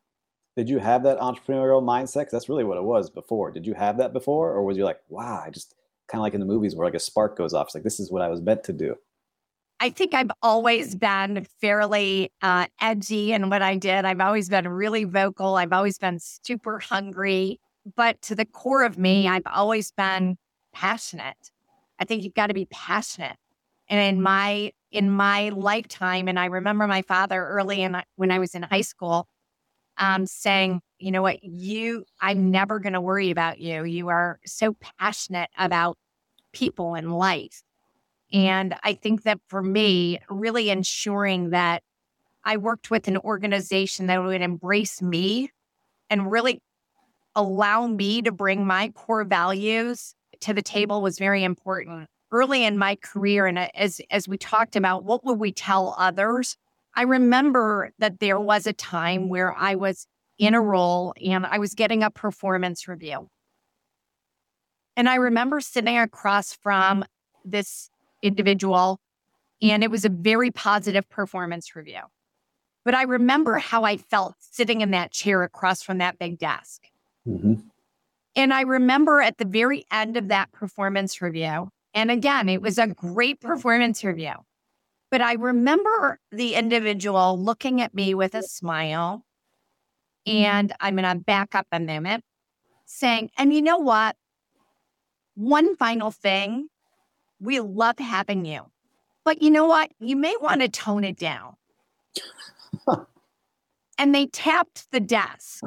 did 0.57 0.69
you 0.69 0.79
have 0.79 1.03
that 1.05 1.19
entrepreneurial 1.19 1.83
mindset? 1.83 2.31
That's 2.31 2.49
really 2.49 2.65
what 2.65 2.77
it 2.77 2.85
was 2.85 3.09
before. 3.09 3.51
Did 3.51 3.67
you 3.67 3.75
have 3.75 3.97
that 3.99 4.13
before, 4.13 4.53
or 4.53 4.63
was 4.63 4.77
you 4.77 4.85
like, 4.85 5.01
wow, 5.09 5.43
I 5.45 5.51
just 5.51 5.75
kind 6.09 6.21
of 6.21 6.23
like 6.23 6.35
in 6.35 6.41
the 6.41 6.47
movies 6.47 6.75
where 6.75 6.87
like 6.87 6.95
a 6.95 7.01
spark 7.01 7.37
goes 7.37 7.55
off? 7.55 7.69
It's 7.69 7.75
like 7.75 7.85
this 7.85 8.01
is 8.01 8.11
what 8.11 8.23
I 8.23 8.29
was 8.29 8.41
meant 8.41 8.65
to 8.65 8.73
do. 8.73 8.97
I 9.81 9.91
think 9.91 10.15
I've 10.15 10.31
always 10.43 10.95
been 10.95 11.47
fairly 11.61 12.31
uh, 12.41 12.67
edgy 12.81 13.33
in 13.33 13.51
what 13.51 13.63
I 13.63 13.77
did. 13.77 14.05
I've 14.05 14.21
always 14.21 14.49
been 14.49 14.69
really 14.69 15.05
vocal. 15.05 15.57
I've 15.57 15.73
always 15.73 15.99
been 15.99 16.19
super 16.21 16.79
hungry. 16.79 17.59
But 17.97 18.23
to 18.23 18.37
the 18.37 18.45
core 18.45 18.85
of 18.85 18.97
me, 18.97 19.27
I've 19.27 19.47
always 19.47 19.91
been 19.91 20.37
passionate. 20.73 21.51
I 21.99 22.05
think 22.05 22.25
you've 22.25 22.35
got 22.35 22.49
to 22.49 22.55
be 22.55 22.67
passionate. 22.67 23.37
And 23.89 24.01
in 24.01 24.23
my 24.23 24.73
in 24.91 25.11
my 25.11 25.49
lifetime, 25.51 26.29
and 26.29 26.39
I 26.39 26.47
remember 26.47 26.87
my 26.87 27.03
father 27.03 27.47
early 27.47 27.83
in 27.83 27.97
when 28.17 28.31
I 28.31 28.39
was 28.39 28.55
in 28.55 28.63
high 28.63 28.83
school, 28.83 29.27
um, 29.99 30.27
saying, 30.27 30.81
you 30.99 31.11
know 31.11 31.23
what, 31.23 31.43
you, 31.43 32.05
I'm 32.21 32.51
never 32.51 32.79
going 32.79 32.93
to 32.93 33.01
worry 33.01 33.31
about 33.31 33.59
you. 33.59 33.85
You 33.85 34.09
are 34.09 34.39
so 34.45 34.77
passionate 34.99 35.51
about 35.57 35.97
people 36.53 36.95
and 36.95 37.17
life. 37.17 37.63
And 38.33 38.75
I 38.83 38.95
think 38.95 39.23
that 39.25 39.41
for 39.49 39.63
me, 39.63 40.19
really 40.31 40.71
ensuring 40.71 41.51
that 41.51 41.83
I 42.45 42.57
worked 42.57 42.91
with 42.91 43.09
an 43.09 43.19
organization 43.19 44.07
that 44.07 44.23
would 44.23 44.41
embrace 44.41 45.01
me 45.03 45.51
and 46.11 46.31
really 46.31 46.63
allow 47.35 47.87
me 47.87 48.23
to 48.23 48.33
bring 48.33 48.67
my 48.67 48.89
core 48.91 49.25
values 49.25 50.15
to 50.43 50.55
the 50.55 50.63
table 50.63 51.03
was 51.03 51.19
very 51.19 51.45
important. 51.45 52.09
Early 52.31 52.65
in 52.65 52.79
my 52.79 52.97
career, 52.97 53.47
and 53.47 53.59
as 53.77 54.01
as 54.11 54.27
we 54.27 54.39
talked 54.39 54.77
about, 54.77 55.05
what 55.05 55.25
would 55.25 55.39
we 55.39 55.53
tell 55.53 55.95
others? 55.99 56.57
I 56.95 57.03
remember 57.03 57.93
that 57.99 58.21
there 58.21 58.41
was 58.41 58.67
a 58.67 58.73
time 58.73 59.29
where 59.29 59.55
I 59.55 59.75
was 59.75 60.07
in 60.39 60.55
a 60.55 60.61
role 60.61 61.15
and 61.25 61.47
I 61.47 61.59
was 61.59 61.75
getting 61.75 62.03
a 62.03 62.11
performance 62.11 62.89
review. 62.89 63.29
And 64.97 65.09
I 65.09 65.17
remember 65.17 65.61
sitting 65.61 65.99
across 65.99 66.53
from 66.53 67.05
this 67.45 67.91
individual, 68.23 69.01
and 69.61 69.83
it 69.83 69.91
was 69.91 70.05
a 70.05 70.11
very 70.11 70.51
positive 70.51 71.09
performance 71.09 71.75
review. 71.75 72.01
But 72.85 72.95
I 72.95 73.03
remember 73.03 73.59
how 73.59 73.85
I 73.85 73.97
felt 73.97 74.35
sitting 74.41 74.81
in 74.81 74.91
that 74.91 75.13
chair 75.13 75.43
across 75.43 75.83
from 75.83 75.99
that 75.99 76.19
big 76.19 76.39
desk. 76.39 76.83
Mm-hmm. 77.27 77.55
And 78.35 78.53
I 78.53 78.63
remember 78.63 79.21
at 79.21 79.39
the 79.39 79.45
very 79.45 79.85
end 79.91 80.17
of 80.17 80.29
that 80.29 80.53
performance 80.53 81.21
review, 81.21 81.69
and 81.95 82.11
again, 82.11 82.49
it 82.49 82.63
was 82.63 82.79
a 82.79 82.87
great 82.87 83.41
performance 83.41 84.03
review. 84.03 84.35
But 85.11 85.21
I 85.21 85.35
remember 85.35 86.19
the 86.31 86.55
individual 86.55 87.39
looking 87.39 87.83
at 87.83 87.95
me 87.95 88.15
with 88.15 88.35
a 88.35 88.43
smile 88.43 89.19
mm-hmm. 89.19 90.45
And 90.45 90.73
I'm 90.81 90.97
going 90.97 91.19
to 91.19 91.23
back 91.23 91.55
up 91.55 91.67
a 91.73 91.81
moment 91.81 92.25
saying, 92.87 93.31
and 93.37 93.53
you 93.53 93.61
know 93.61 93.79
what? 93.79 94.17
One 95.35 95.75
final 95.77 96.11
thing 96.11 96.69
we 97.41 97.59
love 97.59 97.99
having 97.99 98.45
you. 98.45 98.61
But 99.25 99.43
you 99.43 99.51
know 99.51 99.67
what? 99.67 99.91
You 99.99 100.17
may 100.17 100.35
want 100.41 100.61
to 100.61 100.69
tone 100.69 101.05
it 101.05 101.19
down. 101.19 101.57
and 103.99 104.15
they 104.15 104.27
tapped 104.27 104.91
the 104.93 105.01
desk. 105.01 105.65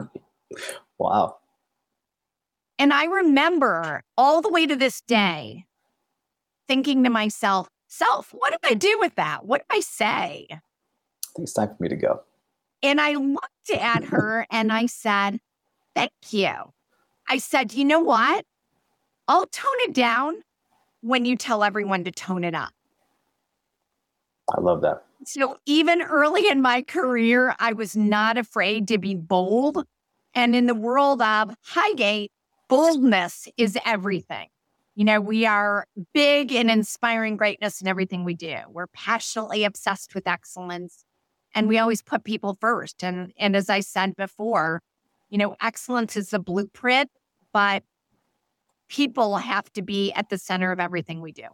Wow. 0.97 1.37
And 2.77 2.91
I 2.91 3.05
remember 3.05 4.03
all 4.17 4.41
the 4.41 4.49
way 4.49 4.67
to 4.67 4.75
this 4.75 5.01
day 5.01 5.65
thinking 6.67 7.03
to 7.03 7.09
myself, 7.09 7.69
self, 7.87 8.33
what 8.33 8.51
did 8.51 8.69
I 8.69 8.73
do 8.73 8.97
with 8.99 9.15
that? 9.15 9.45
What 9.45 9.63
did 9.67 9.77
I 9.77 9.79
say? 9.79 10.47
I 10.49 10.59
think 11.35 11.43
it's 11.43 11.53
time 11.53 11.69
for 11.69 11.77
me 11.79 11.89
to 11.89 11.95
go. 11.95 12.21
And 12.83 12.99
I 12.99 13.13
looked 13.13 13.69
at 13.71 14.05
her 14.05 14.45
and 14.51 14.71
I 14.71 14.85
said, 14.85 15.39
Thank 15.95 16.11
you. 16.31 16.53
I 17.27 17.37
said, 17.37 17.73
You 17.73 17.85
know 17.85 18.01
what? 18.01 18.45
I'll 19.27 19.47
tone 19.47 19.79
it 19.79 19.93
down 19.93 20.43
when 21.01 21.25
you 21.25 21.35
tell 21.35 21.63
everyone 21.63 22.03
to 22.03 22.11
tone 22.11 22.43
it 22.43 22.53
up. 22.53 22.73
I 24.55 24.61
love 24.61 24.81
that. 24.81 25.03
So 25.25 25.57
even 25.65 26.01
early 26.01 26.47
in 26.47 26.61
my 26.61 26.83
career, 26.83 27.55
I 27.57 27.73
was 27.73 27.95
not 27.95 28.37
afraid 28.37 28.87
to 28.89 28.97
be 28.97 29.15
bold. 29.15 29.85
And 30.35 30.55
in 30.55 30.67
the 30.67 30.75
world 30.75 31.21
of 31.21 31.55
Highgate, 31.63 32.31
boldness 32.67 33.47
is 33.57 33.73
mm-hmm. 33.73 33.89
everything. 33.89 34.47
You 34.95 35.03
know, 35.03 35.19
we 35.19 35.45
are 35.45 35.87
big 36.13 36.53
in 36.53 36.69
inspiring 36.69 37.35
greatness 37.35 37.81
in 37.81 37.87
everything 37.87 38.23
we 38.23 38.33
do. 38.33 38.57
We're 38.69 38.87
passionately 38.87 39.65
obsessed 39.65 40.15
with 40.15 40.25
excellence 40.25 41.03
and 41.55 41.69
we 41.69 41.79
always 41.79 42.01
put 42.01 42.23
people 42.23 42.57
first. 42.59 43.03
And 43.03 43.31
and 43.37 43.55
as 43.55 43.69
I 43.69 43.79
said 43.79 44.15
before, 44.15 44.83
you 45.29 45.37
know, 45.37 45.55
excellence 45.61 46.15
is 46.17 46.29
the 46.29 46.39
blueprint, 46.39 47.09
but 47.53 47.83
people 48.89 49.37
have 49.37 49.71
to 49.73 49.81
be 49.81 50.11
at 50.13 50.29
the 50.29 50.37
center 50.37 50.71
of 50.71 50.79
everything 50.79 51.21
we 51.21 51.31
do. 51.31 51.47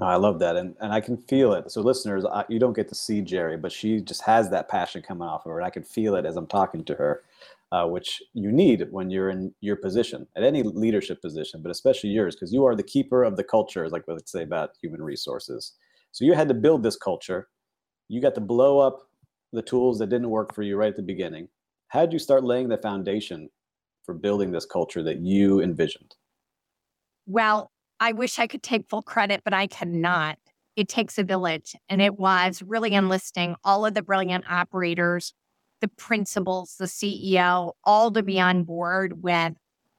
Oh, 0.00 0.06
I 0.06 0.16
love 0.16 0.38
that, 0.40 0.56
and 0.56 0.76
and 0.80 0.92
I 0.92 1.00
can 1.00 1.16
feel 1.16 1.54
it. 1.54 1.70
So, 1.70 1.80
listeners, 1.80 2.24
I, 2.24 2.44
you 2.48 2.58
don't 2.58 2.74
get 2.74 2.88
to 2.88 2.94
see 2.94 3.20
Geri, 3.20 3.56
but 3.56 3.72
she 3.72 4.00
just 4.00 4.22
has 4.22 4.50
that 4.50 4.68
passion 4.68 5.00
coming 5.00 5.26
off 5.26 5.46
of 5.46 5.52
her, 5.52 5.58
and 5.58 5.66
I 5.66 5.70
can 5.70 5.84
feel 5.84 6.14
it 6.16 6.26
as 6.26 6.36
I'm 6.36 6.46
talking 6.46 6.84
to 6.84 6.94
her, 6.96 7.22
uh, 7.72 7.86
which 7.86 8.22
you 8.34 8.50
need 8.50 8.86
when 8.90 9.10
you're 9.10 9.30
in 9.30 9.54
your 9.60 9.76
position 9.76 10.26
at 10.36 10.42
any 10.42 10.62
leadership 10.62 11.20
position, 11.20 11.60
but 11.62 11.70
especially 11.70 12.10
yours, 12.10 12.34
because 12.34 12.52
you 12.52 12.64
are 12.64 12.74
the 12.74 12.82
keeper 12.82 13.24
of 13.24 13.36
the 13.36 13.44
culture, 13.44 13.88
like 13.88 14.06
they 14.06 14.14
say 14.24 14.42
about 14.42 14.70
human 14.80 15.02
resources. 15.02 15.74
So 16.12 16.24
you 16.24 16.32
had 16.32 16.48
to 16.48 16.54
build 16.54 16.82
this 16.82 16.96
culture. 16.96 17.48
You 18.08 18.22
got 18.22 18.34
to 18.36 18.40
blow 18.40 18.78
up 18.78 19.00
the 19.52 19.62
tools 19.62 19.98
that 19.98 20.08
didn't 20.08 20.30
work 20.30 20.54
for 20.54 20.62
you 20.62 20.76
right 20.76 20.88
at 20.88 20.96
the 20.96 21.02
beginning. 21.02 21.48
How 21.88 22.00
did 22.00 22.12
you 22.12 22.18
start 22.18 22.44
laying 22.44 22.68
the 22.68 22.78
foundation 22.78 23.50
for 24.04 24.14
building 24.14 24.50
this 24.50 24.66
culture 24.66 25.02
that 25.02 25.20
you 25.20 25.60
envisioned? 25.60 26.14
Well, 27.26 27.70
I 28.00 28.12
wish 28.12 28.38
I 28.38 28.46
could 28.46 28.62
take 28.62 28.88
full 28.88 29.02
credit, 29.02 29.42
but 29.44 29.52
I 29.52 29.66
cannot. 29.66 30.38
It 30.76 30.88
takes 30.88 31.18
a 31.18 31.24
village. 31.24 31.74
And 31.88 32.00
it 32.00 32.18
was 32.18 32.62
really 32.62 32.92
enlisting 32.92 33.56
all 33.64 33.84
of 33.84 33.94
the 33.94 34.02
brilliant 34.02 34.44
operators, 34.48 35.34
the 35.80 35.88
principals, 35.88 36.76
the 36.78 36.86
CEO, 36.86 37.72
all 37.84 38.10
to 38.10 38.22
be 38.22 38.40
on 38.40 38.64
board 38.64 39.22
with 39.22 39.54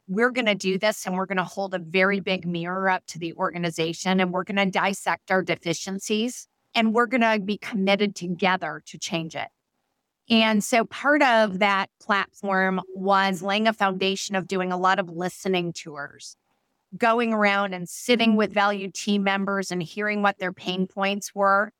we're 0.07 0.31
going 0.31 0.47
to 0.47 0.55
do 0.55 0.79
this 0.79 1.05
and 1.05 1.15
we're 1.15 1.27
going 1.27 1.37
to 1.37 1.43
hold 1.43 1.75
a 1.75 1.79
very 1.79 2.19
big 2.19 2.45
mirror 2.45 2.89
up 2.89 3.05
to 3.05 3.19
the 3.19 3.31
organization 3.33 4.19
and 4.19 4.33
we're 4.33 4.43
going 4.43 4.57
to 4.57 4.65
dissect 4.65 5.29
our 5.29 5.43
deficiencies 5.43 6.47
and 6.73 6.93
we're 6.95 7.05
going 7.05 7.21
to 7.21 7.39
be 7.39 7.59
committed 7.59 8.15
together 8.15 8.81
to 8.87 8.97
change 8.97 9.35
it. 9.35 9.49
And 10.27 10.63
so 10.63 10.85
part 10.85 11.21
of 11.21 11.59
that 11.59 11.89
platform 12.01 12.81
was 12.95 13.43
laying 13.43 13.67
a 13.67 13.73
foundation 13.73 14.35
of 14.35 14.47
doing 14.47 14.71
a 14.71 14.77
lot 14.77 14.99
of 14.99 15.09
listening 15.09 15.73
tours 15.73 16.35
going 16.97 17.33
around 17.33 17.73
and 17.73 17.87
sitting 17.87 18.35
with 18.35 18.51
valued 18.51 18.93
team 18.93 19.23
members 19.23 19.71
and 19.71 19.81
hearing 19.81 20.21
what 20.23 20.39
their 20.39 20.53
pain 20.53 20.87
points 20.87 21.33
were, 21.35 21.71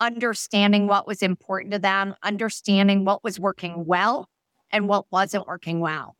understanding 0.00 0.86
what 0.86 1.06
was 1.06 1.22
important 1.22 1.72
to 1.72 1.78
them, 1.78 2.14
understanding 2.22 3.04
what 3.04 3.22
was 3.22 3.38
working 3.38 3.84
well 3.84 4.28
and 4.72 4.88
what 4.88 5.06
wasn't 5.10 5.46
working 5.46 5.80
well. 5.80 6.16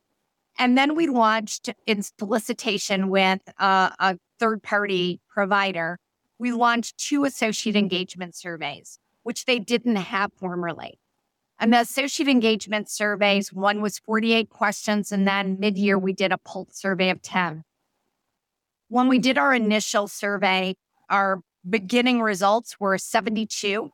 And 0.57 0.77
then 0.77 0.95
we 0.95 1.07
launched 1.07 1.69
in 1.85 2.03
solicitation 2.03 3.09
with 3.09 3.41
uh, 3.59 3.89
a, 3.99 4.05
a 4.11 4.17
third 4.39 4.61
party 4.61 5.19
provider. 5.27 5.97
We 6.37 6.51
launched 6.51 6.97
two 6.97 7.25
associate 7.25 7.75
engagement 7.75 8.35
surveys, 8.35 8.99
which 9.23 9.45
they 9.45 9.59
didn't 9.59 9.95
have 9.95 10.31
formerly. 10.33 10.99
And 11.59 11.71
the 11.71 11.81
associate 11.81 12.27
engagement 12.27 12.89
surveys, 12.89 13.53
one 13.53 13.81
was 13.81 13.99
48 13.99 14.49
questions. 14.49 15.11
And 15.11 15.27
then 15.27 15.57
mid 15.59 15.77
year, 15.77 15.97
we 15.97 16.11
did 16.11 16.31
a 16.31 16.37
pulse 16.39 16.75
survey 16.75 17.11
of 17.11 17.21
10. 17.21 17.63
When 18.89 19.07
we 19.07 19.19
did 19.19 19.37
our 19.37 19.53
initial 19.53 20.07
survey, 20.07 20.75
our 21.09 21.41
beginning 21.67 22.21
results 22.21 22.79
were 22.79 22.95
mm-hmm. 22.95 22.99
72. 22.99 23.91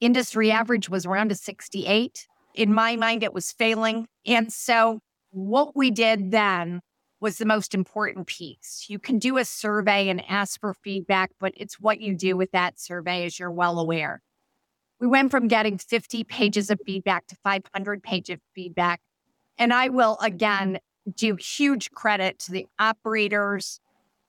Industry 0.00 0.50
average 0.50 0.88
was 0.88 1.06
around 1.06 1.32
a 1.32 1.34
68. 1.34 2.26
In 2.54 2.74
my 2.74 2.96
mind, 2.96 3.22
it 3.22 3.32
was 3.32 3.52
failing. 3.52 4.06
And 4.26 4.52
so, 4.52 5.00
what 5.30 5.74
we 5.74 5.90
did 5.90 6.30
then 6.30 6.80
was 7.20 7.38
the 7.38 7.46
most 7.46 7.74
important 7.74 8.26
piece. 8.26 8.84
You 8.88 8.98
can 8.98 9.18
do 9.18 9.38
a 9.38 9.44
survey 9.44 10.08
and 10.08 10.22
ask 10.28 10.60
for 10.60 10.74
feedback, 10.74 11.30
but 11.40 11.52
it's 11.56 11.80
what 11.80 12.00
you 12.00 12.14
do 12.14 12.36
with 12.36 12.50
that 12.52 12.78
survey, 12.78 13.24
as 13.24 13.38
you're 13.38 13.50
well 13.50 13.78
aware. 13.78 14.20
We 15.00 15.06
went 15.06 15.30
from 15.30 15.48
getting 15.48 15.78
50 15.78 16.24
pages 16.24 16.70
of 16.70 16.80
feedback 16.84 17.26
to 17.28 17.36
500 17.42 18.02
pages 18.02 18.34
of 18.34 18.40
feedback. 18.54 19.00
And 19.58 19.72
I 19.72 19.88
will 19.88 20.18
again 20.20 20.78
do 21.16 21.36
huge 21.36 21.90
credit 21.90 22.38
to 22.40 22.52
the 22.52 22.66
operators, 22.78 23.80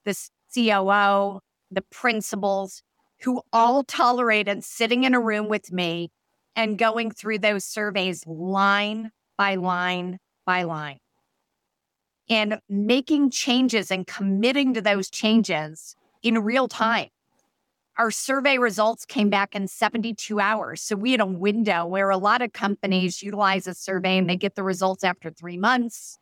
the 0.06 0.17
COO, 0.54 1.41
the 1.71 1.82
principals 1.82 2.84
who 3.21 3.41
all 3.51 3.84
tolerated 3.84 4.63
sitting 4.63 5.04
in 5.04 5.13
a 5.13 5.19
room 5.19 5.47
with 5.47 5.71
me 5.71 6.12
and 6.56 6.78
going 6.78 7.12
through 7.12 7.39
those 7.39 7.65
surveys 7.65 8.25
line 8.28 9.12
by 9.38 9.56
line 9.56 10.19
by 10.45 10.63
line 10.63 10.99
and 12.30 12.60
making 12.69 13.30
changes 13.30 13.91
and 13.91 14.08
committing 14.08 14.73
to 14.73 14.82
those 14.82 15.10
changes 15.10 15.95
in 16.23 16.39
real 16.39 16.67
time. 16.67 17.10
Our 17.97 18.12
survey 18.12 18.58
results 18.58 19.06
came 19.06 19.30
back 19.30 19.56
in 19.56 19.67
72 19.67 20.39
hours. 20.39 20.82
So 20.82 20.95
we 20.95 21.12
had 21.12 21.21
a 21.21 21.25
window 21.25 21.86
where 21.86 22.10
a 22.10 22.17
lot 22.17 22.41
of 22.41 22.51
companies 22.51 23.23
utilize 23.23 23.67
a 23.67 23.73
survey 23.73 24.17
and 24.17 24.30
they 24.30 24.36
get 24.36 24.56
the 24.56 24.63
results 24.63 25.04
after 25.04 25.32
three 25.32 25.58
months 25.58 26.17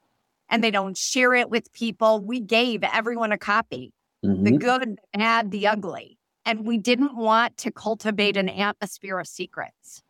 and 0.49 0.63
they 0.63 0.69
don't 0.69 0.97
share 0.97 1.33
it 1.33 1.49
with 1.49 1.73
people. 1.73 2.19
We 2.19 2.41
gave 2.41 2.83
everyone 2.83 3.31
a 3.31 3.39
copy 3.39 3.91
mm-hmm. 4.23 4.43
the 4.43 4.51
good, 4.51 4.81
the 4.81 5.17
bad, 5.17 5.51
the 5.51 5.67
ugly. 5.67 6.17
And 6.45 6.65
we 6.65 6.77
didn't 6.77 7.15
want 7.15 7.57
to 7.57 7.71
cultivate 7.71 8.35
an 8.35 8.49
atmosphere 8.49 9.19
of 9.19 9.27
secrets. 9.27 10.03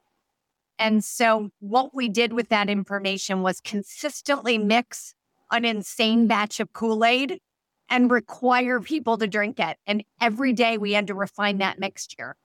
And 0.80 1.04
so, 1.04 1.50
what 1.60 1.94
we 1.94 2.10
did 2.10 2.34
with 2.34 2.50
that 2.50 2.70
information 2.70 3.42
was 3.42 3.62
consistently 3.62 4.58
mix 4.58 5.14
an 5.52 5.66
insane 5.66 6.28
batch 6.28 6.60
of 6.60 6.74
Kool 6.74 7.06
Aid 7.06 7.40
and 7.90 8.10
require 8.10 8.80
people 8.80 9.18
to 9.20 9.28
drink 9.28 9.60
it. 9.60 9.78
And 9.86 10.04
every 10.20 10.52
day 10.52 10.78
we 10.78 10.94
had 10.94 11.08
to 11.08 11.14
refine 11.14 11.60
that 11.60 11.80
mixture. 11.80 12.36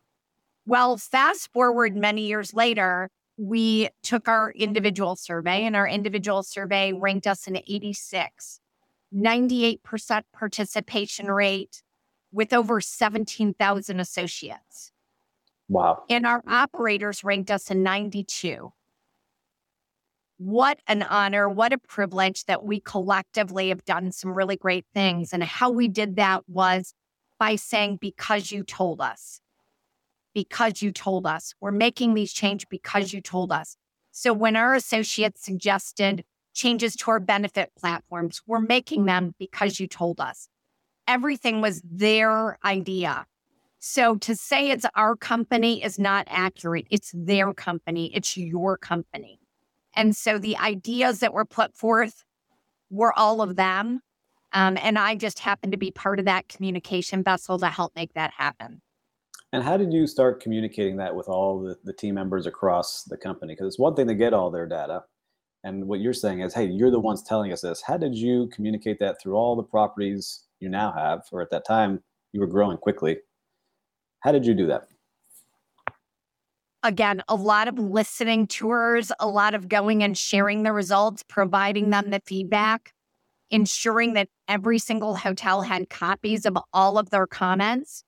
Well, 0.66 0.98
fast 0.98 1.50
forward 1.52 1.96
many 1.96 2.26
years 2.26 2.52
later, 2.52 3.11
we 3.38 3.88
took 4.02 4.28
our 4.28 4.50
individual 4.50 5.16
survey, 5.16 5.64
and 5.64 5.74
our 5.74 5.88
individual 5.88 6.42
survey 6.42 6.92
ranked 6.92 7.26
us 7.26 7.46
an 7.46 7.57
86, 7.57 8.61
98% 9.14 10.22
participation 10.32 11.26
rate 11.26 11.82
with 12.32 12.52
over 12.52 12.80
17,000 12.80 14.00
associates. 14.00 14.92
Wow. 15.68 16.04
And 16.08 16.26
our 16.26 16.42
operators 16.46 17.24
ranked 17.24 17.50
us 17.50 17.70
a 17.70 17.74
92. 17.74 18.72
What 20.38 20.80
an 20.86 21.02
honor, 21.02 21.48
what 21.48 21.72
a 21.72 21.78
privilege 21.78 22.44
that 22.44 22.64
we 22.64 22.80
collectively 22.80 23.70
have 23.70 23.84
done 23.84 24.12
some 24.12 24.34
really 24.34 24.56
great 24.56 24.84
things. 24.94 25.32
And 25.32 25.42
how 25.42 25.70
we 25.70 25.88
did 25.88 26.16
that 26.16 26.44
was 26.48 26.94
by 27.38 27.56
saying, 27.56 27.98
because 28.00 28.52
you 28.52 28.62
told 28.62 29.00
us 29.00 29.40
because 30.38 30.82
you 30.82 30.92
told 30.92 31.26
us. 31.26 31.52
We're 31.60 31.72
making 31.72 32.14
these 32.14 32.32
change 32.32 32.68
because 32.68 33.12
you 33.12 33.20
told 33.20 33.50
us. 33.50 33.76
So 34.12 34.32
when 34.32 34.54
our 34.54 34.72
associates 34.72 35.44
suggested 35.44 36.24
changes 36.54 36.96
to 36.96 37.11
our 37.11 37.20
benefit 37.20 37.70
platforms, 37.78 38.42
we're 38.46 38.61
making 38.61 39.06
them 39.06 39.34
because 39.38 39.78
you 39.78 39.87
told 39.87 40.20
us. 40.20 40.48
Everything 41.06 41.61
was 41.61 41.80
their 41.84 42.58
idea. 42.64 43.26
So 43.78 44.16
to 44.16 44.34
say 44.34 44.70
it's 44.70 44.84
our 44.94 45.14
company 45.16 45.82
is 45.82 45.98
not 45.98 46.26
accurate. 46.28 46.87
It's 46.90 47.12
their 47.14 47.54
company. 47.54 48.14
It's 48.14 48.37
your 48.37 48.76
company. 48.76 49.38
And 49.94 50.14
so 50.16 50.38
the 50.38 50.56
ideas 50.56 51.20
that 51.20 51.32
were 51.32 51.44
put 51.44 51.74
forth 51.74 52.24
were 52.90 53.16
all 53.16 53.40
of 53.40 53.56
them. 53.56 54.00
Um, 54.52 54.78
and 54.80 54.98
I 54.98 55.14
just 55.14 55.40
happened 55.40 55.72
to 55.72 55.78
be 55.78 55.90
part 55.90 56.18
of 56.18 56.24
that 56.24 56.48
communication 56.48 57.22
vessel 57.22 57.58
to 57.58 57.68
help 57.68 57.94
make 57.94 58.14
that 58.14 58.32
happen. 58.32 58.80
And 59.52 59.62
how 59.62 59.76
did 59.76 59.92
you 59.92 60.06
start 60.06 60.42
communicating 60.42 60.96
that 60.98 61.14
with 61.14 61.28
all 61.28 61.61
the, 61.61 61.76
the 61.84 61.92
team 61.92 62.14
members 62.14 62.46
across 62.46 63.04
the 63.04 63.16
company? 63.16 63.54
Because 63.54 63.66
it's 63.66 63.78
one 63.78 63.94
thing 63.94 64.08
to 64.08 64.14
get 64.14 64.34
all 64.34 64.50
their 64.50 64.66
data, 64.66 65.04
And 65.64 65.86
what 65.86 66.00
you're 66.00 66.12
saying 66.12 66.40
is, 66.40 66.54
hey, 66.54 66.66
you're 66.66 66.90
the 66.90 67.00
ones 67.00 67.22
telling 67.22 67.52
us 67.52 67.62
this. 67.62 67.82
How 67.82 67.96
did 67.96 68.14
you 68.14 68.48
communicate 68.52 68.98
that 69.00 69.20
through 69.20 69.34
all 69.34 69.56
the 69.56 69.62
properties 69.62 70.44
you 70.60 70.68
now 70.68 70.92
have, 70.92 71.22
or 71.32 71.42
at 71.42 71.50
that 71.50 71.66
time 71.66 72.02
you 72.32 72.40
were 72.40 72.46
growing 72.46 72.76
quickly? 72.76 73.18
How 74.20 74.32
did 74.32 74.46
you 74.46 74.54
do 74.54 74.66
that? 74.66 74.88
Again, 76.84 77.22
a 77.28 77.34
lot 77.34 77.66
of 77.66 77.78
listening 77.78 78.46
tours, 78.46 79.10
a 79.18 79.26
lot 79.26 79.54
of 79.54 79.68
going 79.68 80.02
and 80.04 80.16
sharing 80.16 80.62
the 80.62 80.72
results, 80.72 81.24
providing 81.24 81.90
them 81.90 82.10
the 82.10 82.22
feedback, 82.24 82.94
ensuring 83.50 84.14
that 84.14 84.28
every 84.46 84.78
single 84.78 85.16
hotel 85.16 85.62
had 85.62 85.90
copies 85.90 86.46
of 86.46 86.56
all 86.72 86.96
of 86.98 87.10
their 87.10 87.26
comments, 87.26 88.04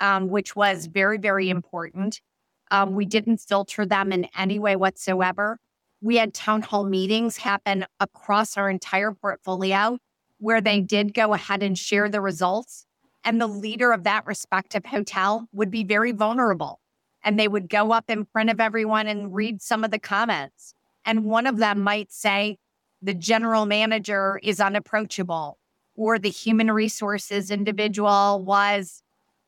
um, 0.00 0.28
which 0.28 0.56
was 0.56 0.86
very, 0.86 1.18
very 1.18 1.50
important. 1.50 2.22
Um, 2.70 2.94
we 2.94 3.04
didn't 3.04 3.38
filter 3.38 3.84
them 3.84 4.10
in 4.10 4.26
any 4.36 4.58
way 4.58 4.74
whatsoever. 4.74 5.60
We 6.04 6.16
had 6.16 6.34
town 6.34 6.60
hall 6.60 6.84
meetings 6.84 7.38
happen 7.38 7.86
across 7.98 8.58
our 8.58 8.68
entire 8.68 9.12
portfolio 9.12 9.96
where 10.36 10.60
they 10.60 10.82
did 10.82 11.14
go 11.14 11.32
ahead 11.32 11.62
and 11.62 11.78
share 11.78 12.10
the 12.10 12.20
results. 12.20 12.84
And 13.24 13.40
the 13.40 13.46
leader 13.46 13.90
of 13.90 14.04
that 14.04 14.26
respective 14.26 14.84
hotel 14.84 15.48
would 15.54 15.70
be 15.70 15.82
very 15.82 16.12
vulnerable. 16.12 16.80
And 17.22 17.40
they 17.40 17.48
would 17.48 17.70
go 17.70 17.90
up 17.92 18.10
in 18.10 18.26
front 18.26 18.50
of 18.50 18.60
everyone 18.60 19.06
and 19.06 19.34
read 19.34 19.62
some 19.62 19.82
of 19.82 19.90
the 19.90 19.98
comments. 19.98 20.74
And 21.06 21.24
one 21.24 21.46
of 21.46 21.56
them 21.56 21.80
might 21.80 22.12
say, 22.12 22.58
the 23.00 23.14
general 23.14 23.64
manager 23.64 24.38
is 24.42 24.60
unapproachable, 24.60 25.58
or 25.96 26.18
the 26.18 26.28
human 26.28 26.70
resources 26.70 27.50
individual 27.50 28.44
was 28.44 29.02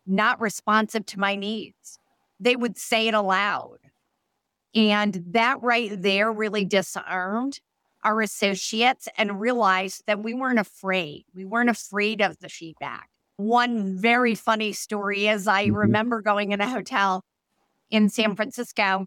not 0.07 0.41
responsive 0.41 1.05
to 1.05 1.21
my 1.21 1.37
needs. 1.37 1.99
They 2.41 2.57
would 2.57 2.79
say 2.79 3.09
it 3.09 3.15
aloud. 3.15 3.86
And 4.77 5.25
that 5.31 5.63
right 5.63 5.91
there 6.01 6.31
really 6.31 6.65
disarmed 6.65 7.61
our 8.05 8.21
associates 8.21 9.09
and 9.17 9.41
realized 9.41 10.05
that 10.07 10.23
we 10.23 10.35
weren't 10.35 10.59
afraid. 10.59 11.25
We 11.35 11.45
weren't 11.45 11.71
afraid 11.71 12.21
of 12.21 12.39
the 12.39 12.49
feedback. 12.49 13.09
One 13.39 13.99
very 13.99 14.35
funny 14.35 14.73
story 14.73 15.27
is 15.27 15.49
I 15.49 15.67
mm-hmm. 15.67 15.77
remember 15.77 16.21
going 16.23 16.53
in 16.53 16.61
a 16.61 16.69
hotel 16.69 17.25
in 17.91 18.09
San 18.11 18.37
Francisco 18.37 19.07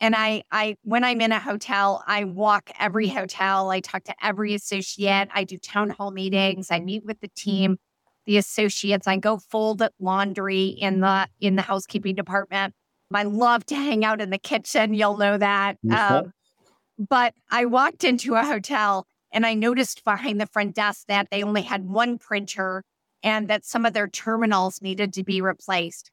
and 0.00 0.14
I 0.16 0.42
I 0.50 0.76
when 0.82 1.04
I'm 1.04 1.20
in 1.20 1.32
a 1.32 1.38
hotel, 1.38 2.02
I 2.06 2.24
walk 2.24 2.70
every 2.78 3.08
hotel, 3.08 3.70
I 3.70 3.80
talk 3.80 4.04
to 4.04 4.14
every 4.22 4.54
associate, 4.54 5.28
I 5.34 5.44
do 5.44 5.58
town 5.58 5.90
hall 5.90 6.10
meetings, 6.10 6.70
I 6.70 6.80
meet 6.80 7.04
with 7.04 7.20
the 7.20 7.28
team, 7.28 7.78
the 8.26 8.38
associates, 8.38 9.06
I 9.06 9.16
go 9.18 9.38
fold 9.38 9.82
laundry 9.98 10.66
in 10.66 11.00
the 11.00 11.28
in 11.40 11.56
the 11.56 11.62
housekeeping 11.62 12.14
department. 12.14 12.74
I 13.12 13.24
love 13.24 13.64
to 13.66 13.74
hang 13.74 14.04
out 14.04 14.20
in 14.20 14.30
the 14.30 14.38
kitchen. 14.38 14.94
You'll 14.94 15.16
know 15.16 15.36
that. 15.38 15.78
Um, 15.90 16.32
but 17.08 17.34
I 17.50 17.64
walked 17.64 18.04
into 18.04 18.34
a 18.34 18.44
hotel 18.44 19.06
and 19.32 19.46
I 19.46 19.54
noticed 19.54 20.04
behind 20.04 20.40
the 20.40 20.46
front 20.46 20.74
desk 20.74 21.06
that 21.08 21.28
they 21.30 21.42
only 21.42 21.62
had 21.62 21.88
one 21.88 22.18
printer 22.18 22.84
and 23.22 23.48
that 23.48 23.64
some 23.64 23.84
of 23.86 23.92
their 23.92 24.08
terminals 24.08 24.80
needed 24.82 25.12
to 25.14 25.24
be 25.24 25.40
replaced. 25.40 26.10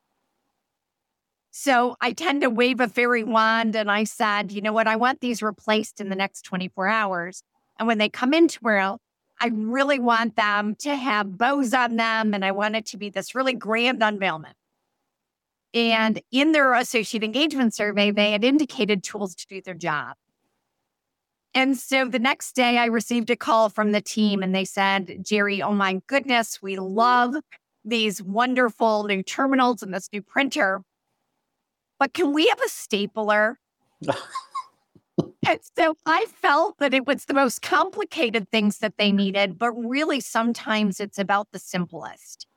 So 1.52 1.96
I 2.00 2.12
tend 2.12 2.42
to 2.42 2.50
wave 2.50 2.80
a 2.80 2.88
fairy 2.88 3.24
wand 3.24 3.76
and 3.76 3.90
I 3.90 4.04
said, 4.04 4.52
you 4.52 4.62
know 4.62 4.74
what? 4.74 4.88
I 4.88 4.96
want 4.96 5.22
these 5.22 5.42
replaced 5.42 6.00
in 6.00 6.10
the 6.10 6.16
next 6.16 6.44
24 6.44 6.88
hours. 6.88 7.42
And 7.80 7.88
when 7.88 7.98
they 7.98 8.10
come 8.10 8.34
in 8.34 8.48
tomorrow, 8.48 9.00
I 9.40 9.48
really 9.54 10.00
want 10.00 10.36
them 10.36 10.76
to 10.80 10.96
have 10.96 11.38
bows 11.38 11.74
on 11.74 11.96
them 11.96 12.34
and 12.34 12.46
I 12.46 12.52
want 12.52 12.76
it 12.76 12.86
to 12.88 12.98
be 12.98 13.10
this 13.10 13.34
really 13.36 13.54
grand 13.54 14.02
unveilment. 14.02 14.54
And 15.78 16.24
in 16.32 16.54
their 16.54 16.74
associate 16.74 17.24
engagement 17.24 17.72
survey, 17.76 18.10
they 18.10 18.32
had 18.32 18.44
indicated 18.44 19.04
tools 19.04 19.36
to 19.36 19.46
do 19.46 19.62
their 19.62 19.76
job. 19.76 20.16
And 21.54 21.78
so 21.78 22.06
the 22.06 22.18
next 22.18 22.56
day, 22.56 22.80
I 22.80 22.86
received 22.86 23.30
a 23.30 23.36
call 23.36 23.70
from 23.70 23.92
the 23.92 24.02
team 24.02 24.42
and 24.42 24.56
they 24.56 24.66
said, 24.66 25.24
Geri, 25.24 25.62
oh 25.62 25.74
my 25.74 26.02
goodness, 26.08 26.63
we 26.63 26.78
love 26.78 27.36
these 27.86 28.24
wonderful 28.24 29.04
new 29.04 29.22
terminals 29.22 29.84
and 29.84 29.94
this 29.94 30.10
new 30.12 30.24
printer. 30.24 30.82
But 32.00 32.12
can 32.12 32.34
we 32.34 32.48
have 32.48 32.60
a 32.60 32.70
stapler? 32.70 33.60
and 35.46 35.60
so 35.78 35.96
I 36.08 36.26
felt 36.26 36.80
that 36.80 36.96
it 36.96 37.06
was 37.06 37.26
the 37.26 37.36
most 37.36 37.62
complicated 37.62 38.50
things 38.50 38.80
that 38.80 38.98
they 38.98 39.12
needed, 39.12 39.60
but 39.60 39.74
really 39.74 40.22
sometimes 40.22 41.00
it's 41.00 41.20
about 41.20 41.50
the 41.52 41.60
simplest. 41.60 42.48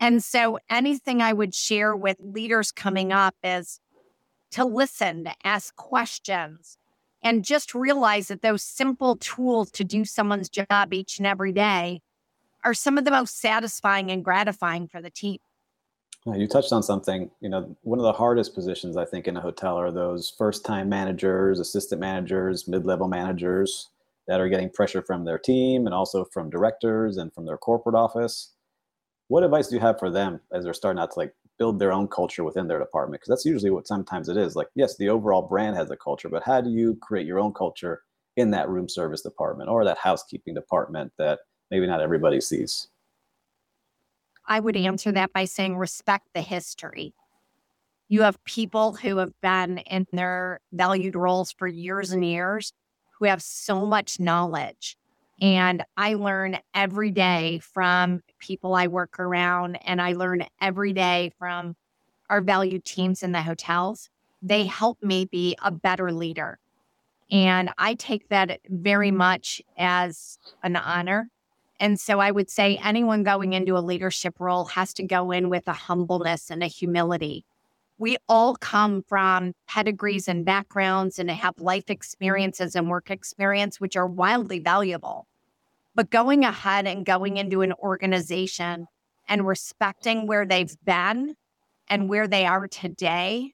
And 0.00 0.24
so 0.24 0.58
anything 0.70 1.20
I 1.20 1.34
would 1.34 1.54
share 1.54 1.94
with 1.94 2.16
leaders 2.20 2.72
coming 2.72 3.12
up 3.12 3.34
is 3.44 3.80
to 4.52 4.64
listen, 4.64 5.24
to 5.24 5.34
ask 5.44 5.76
questions, 5.76 6.78
and 7.22 7.44
just 7.44 7.74
realize 7.74 8.28
that 8.28 8.40
those 8.40 8.62
simple 8.62 9.16
tools 9.16 9.70
to 9.72 9.84
do 9.84 10.06
someone's 10.06 10.48
job 10.48 10.94
each 10.94 11.18
and 11.18 11.26
every 11.26 11.52
day 11.52 12.00
are 12.64 12.72
some 12.72 12.96
of 12.96 13.04
the 13.04 13.10
most 13.10 13.38
satisfying 13.38 14.10
and 14.10 14.24
gratifying 14.24 14.88
for 14.88 15.02
the 15.02 15.10
team. 15.10 15.38
You 16.26 16.46
touched 16.46 16.72
on 16.72 16.82
something. 16.82 17.30
You 17.40 17.48
know, 17.48 17.76
one 17.82 17.98
of 17.98 18.02
the 18.02 18.12
hardest 18.12 18.54
positions 18.54 18.96
I 18.96 19.04
think 19.04 19.28
in 19.28 19.36
a 19.36 19.40
hotel 19.40 19.76
are 19.76 19.90
those 19.90 20.34
first-time 20.36 20.88
managers, 20.88 21.60
assistant 21.60 22.00
managers, 22.00 22.66
mid-level 22.66 23.08
managers 23.08 23.88
that 24.28 24.40
are 24.40 24.48
getting 24.48 24.70
pressure 24.70 25.02
from 25.02 25.24
their 25.24 25.38
team 25.38 25.86
and 25.86 25.94
also 25.94 26.24
from 26.24 26.50
directors 26.50 27.16
and 27.16 27.32
from 27.32 27.46
their 27.46 27.56
corporate 27.56 27.94
office 27.94 28.52
what 29.30 29.44
advice 29.44 29.68
do 29.68 29.76
you 29.76 29.80
have 29.80 29.96
for 29.96 30.10
them 30.10 30.40
as 30.52 30.64
they're 30.64 30.74
starting 30.74 31.00
out 31.00 31.12
to 31.12 31.18
like 31.20 31.32
build 31.56 31.78
their 31.78 31.92
own 31.92 32.08
culture 32.08 32.42
within 32.42 32.66
their 32.66 32.80
department? 32.80 33.20
Because 33.20 33.28
that's 33.28 33.44
usually 33.44 33.70
what 33.70 33.86
sometimes 33.86 34.28
it 34.28 34.36
is. 34.36 34.56
Like, 34.56 34.66
yes, 34.74 34.96
the 34.96 35.08
overall 35.08 35.42
brand 35.42 35.76
has 35.76 35.88
a 35.92 35.96
culture, 35.96 36.28
but 36.28 36.42
how 36.42 36.60
do 36.60 36.68
you 36.68 36.96
create 37.00 37.28
your 37.28 37.38
own 37.38 37.52
culture 37.52 38.02
in 38.36 38.50
that 38.50 38.68
room 38.68 38.88
service 38.88 39.22
department 39.22 39.70
or 39.70 39.84
that 39.84 39.98
housekeeping 39.98 40.52
department 40.52 41.12
that 41.18 41.38
maybe 41.70 41.86
not 41.86 42.00
everybody 42.00 42.40
sees? 42.40 42.88
I 44.48 44.58
would 44.58 44.76
answer 44.76 45.12
that 45.12 45.32
by 45.32 45.44
saying 45.44 45.76
respect 45.76 46.26
the 46.34 46.40
history. 46.40 47.14
You 48.08 48.22
have 48.22 48.42
people 48.42 48.94
who 48.94 49.18
have 49.18 49.32
been 49.40 49.78
in 49.78 50.08
their 50.12 50.58
valued 50.72 51.14
roles 51.14 51.52
for 51.52 51.68
years 51.68 52.10
and 52.10 52.24
years 52.24 52.72
who 53.20 53.26
have 53.26 53.42
so 53.42 53.86
much 53.86 54.18
knowledge 54.18 54.96
and 55.40 55.84
I 55.96 56.14
learn 56.14 56.58
every 56.74 57.10
day 57.10 57.60
from 57.60 58.22
people 58.38 58.74
I 58.74 58.86
work 58.86 59.18
around, 59.18 59.76
and 59.86 60.00
I 60.00 60.12
learn 60.12 60.44
every 60.60 60.92
day 60.92 61.32
from 61.38 61.76
our 62.28 62.40
valued 62.40 62.84
teams 62.84 63.22
in 63.22 63.32
the 63.32 63.42
hotels. 63.42 64.10
They 64.42 64.64
help 64.66 65.02
me 65.02 65.24
be 65.24 65.56
a 65.62 65.70
better 65.70 66.12
leader. 66.12 66.58
And 67.30 67.70
I 67.78 67.94
take 67.94 68.28
that 68.28 68.60
very 68.68 69.10
much 69.10 69.62
as 69.78 70.38
an 70.62 70.76
honor. 70.76 71.28
And 71.78 71.98
so 71.98 72.20
I 72.20 72.30
would 72.30 72.50
say 72.50 72.78
anyone 72.82 73.22
going 73.22 73.52
into 73.52 73.76
a 73.76 73.80
leadership 73.80 74.34
role 74.38 74.66
has 74.66 74.92
to 74.94 75.02
go 75.02 75.30
in 75.30 75.48
with 75.48 75.66
a 75.66 75.72
humbleness 75.72 76.50
and 76.50 76.62
a 76.62 76.66
humility. 76.66 77.44
We 78.00 78.16
all 78.30 78.56
come 78.56 79.02
from 79.06 79.52
pedigrees 79.68 80.26
and 80.26 80.38
mm-hmm. 80.38 80.44
backgrounds 80.46 81.18
and 81.18 81.30
have 81.30 81.60
life 81.60 81.84
mm-hmm. 81.84 81.92
experiences 81.92 82.74
and 82.74 82.88
work 82.88 83.10
experience, 83.10 83.78
which 83.78 83.94
are 83.94 84.06
wildly 84.06 84.58
valuable. 84.58 85.26
But 85.94 86.08
going 86.08 86.44
ahead 86.44 86.86
and 86.86 87.04
going 87.04 87.36
into 87.36 87.60
an 87.60 87.74
organization 87.74 88.86
and 89.28 89.46
respecting 89.46 90.26
where 90.26 90.46
they've 90.46 90.74
been 90.84 91.36
and 91.88 92.08
where 92.08 92.26
they 92.26 92.46
are 92.46 92.66
today, 92.68 93.52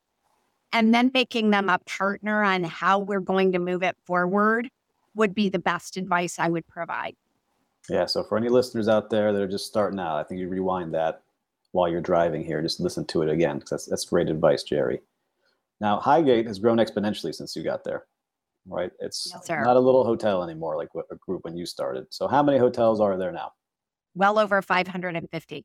and 0.72 0.94
then 0.94 1.10
making 1.12 1.50
them 1.50 1.68
a 1.68 1.78
partner 1.80 2.44
on 2.44 2.62
how 2.62 2.98
we're 3.00 3.18
going 3.18 3.52
to 3.52 3.58
move 3.58 3.82
it 3.82 3.96
forward 4.04 4.68
would 5.14 5.34
be 5.34 5.48
the 5.48 5.58
best 5.58 5.96
advice 5.96 6.38
I 6.38 6.50
would 6.50 6.68
provide. 6.68 7.16
Yeah. 7.88 8.06
So 8.06 8.22
for 8.22 8.36
any 8.36 8.48
listeners 8.48 8.86
out 8.86 9.10
there 9.10 9.32
that 9.32 9.42
are 9.42 9.48
just 9.48 9.66
starting 9.66 9.98
out, 9.98 10.18
I 10.18 10.22
think 10.22 10.38
you 10.38 10.48
rewind 10.48 10.94
that 10.94 11.22
while 11.76 11.88
you're 11.88 12.00
driving 12.00 12.44
here. 12.44 12.62
Just 12.62 12.80
listen 12.80 13.04
to 13.06 13.22
it 13.22 13.30
again 13.30 13.58
because 13.58 13.70
that's, 13.70 13.86
that's 13.86 14.04
great 14.04 14.28
advice, 14.28 14.62
Geri. 14.62 15.00
Now, 15.80 16.00
Highgate 16.00 16.46
has 16.46 16.58
grown 16.58 16.78
exponentially 16.78 17.34
since 17.34 17.54
you 17.54 17.62
got 17.62 17.84
there 17.84 18.06
right? 18.68 18.90
It's 19.00 19.32
yes, 19.32 19.48
not 19.48 19.76
a 19.76 19.80
little 19.80 20.04
hotel 20.04 20.42
anymore, 20.42 20.76
like 20.76 20.88
a 21.10 21.14
group 21.16 21.44
when 21.44 21.56
you 21.56 21.66
started. 21.66 22.06
So, 22.10 22.28
how 22.28 22.42
many 22.42 22.58
hotels 22.58 23.00
are 23.00 23.16
there 23.16 23.32
now? 23.32 23.52
Well 24.14 24.38
over 24.38 24.62
550. 24.62 25.64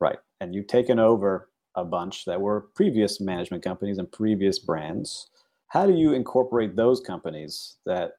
Right. 0.00 0.18
And 0.40 0.54
you've 0.54 0.66
taken 0.66 0.98
over 0.98 1.48
a 1.74 1.84
bunch 1.84 2.24
that 2.26 2.40
were 2.40 2.68
previous 2.74 3.20
management 3.20 3.64
companies 3.64 3.98
and 3.98 4.10
previous 4.10 4.58
brands. 4.58 5.30
How 5.68 5.86
do 5.86 5.94
you 5.94 6.12
incorporate 6.12 6.76
those 6.76 7.00
companies 7.00 7.76
that 7.84 8.12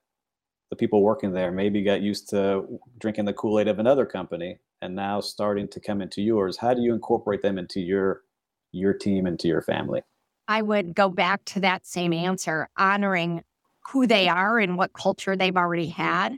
the 0.69 0.75
people 0.75 1.01
working 1.01 1.31
there 1.31 1.51
maybe 1.51 1.81
got 1.81 2.01
used 2.01 2.29
to 2.29 2.79
drinking 2.99 3.25
the 3.25 3.33
Kool 3.33 3.59
Aid 3.59 3.67
of 3.67 3.79
another 3.79 4.05
company 4.05 4.59
and 4.81 4.95
now 4.95 5.19
starting 5.19 5.67
to 5.69 5.79
come 5.79 6.01
into 6.01 6.21
yours? 6.21 6.57
How 6.57 6.73
do 6.73 6.81
you 6.81 6.93
incorporate 6.93 7.41
them 7.41 7.57
into 7.57 7.79
your 7.79 8.21
your 8.71 8.93
team, 8.93 9.25
into 9.25 9.47
your 9.47 9.61
family? 9.61 10.01
I 10.47 10.61
would 10.61 10.95
go 10.95 11.09
back 11.09 11.45
to 11.45 11.59
that 11.61 11.85
same 11.85 12.13
answer, 12.13 12.69
honoring 12.77 13.43
who 13.91 14.07
they 14.07 14.27
are 14.27 14.59
and 14.59 14.77
what 14.77 14.93
culture 14.93 15.35
they've 15.35 15.57
already 15.57 15.87
had 15.87 16.37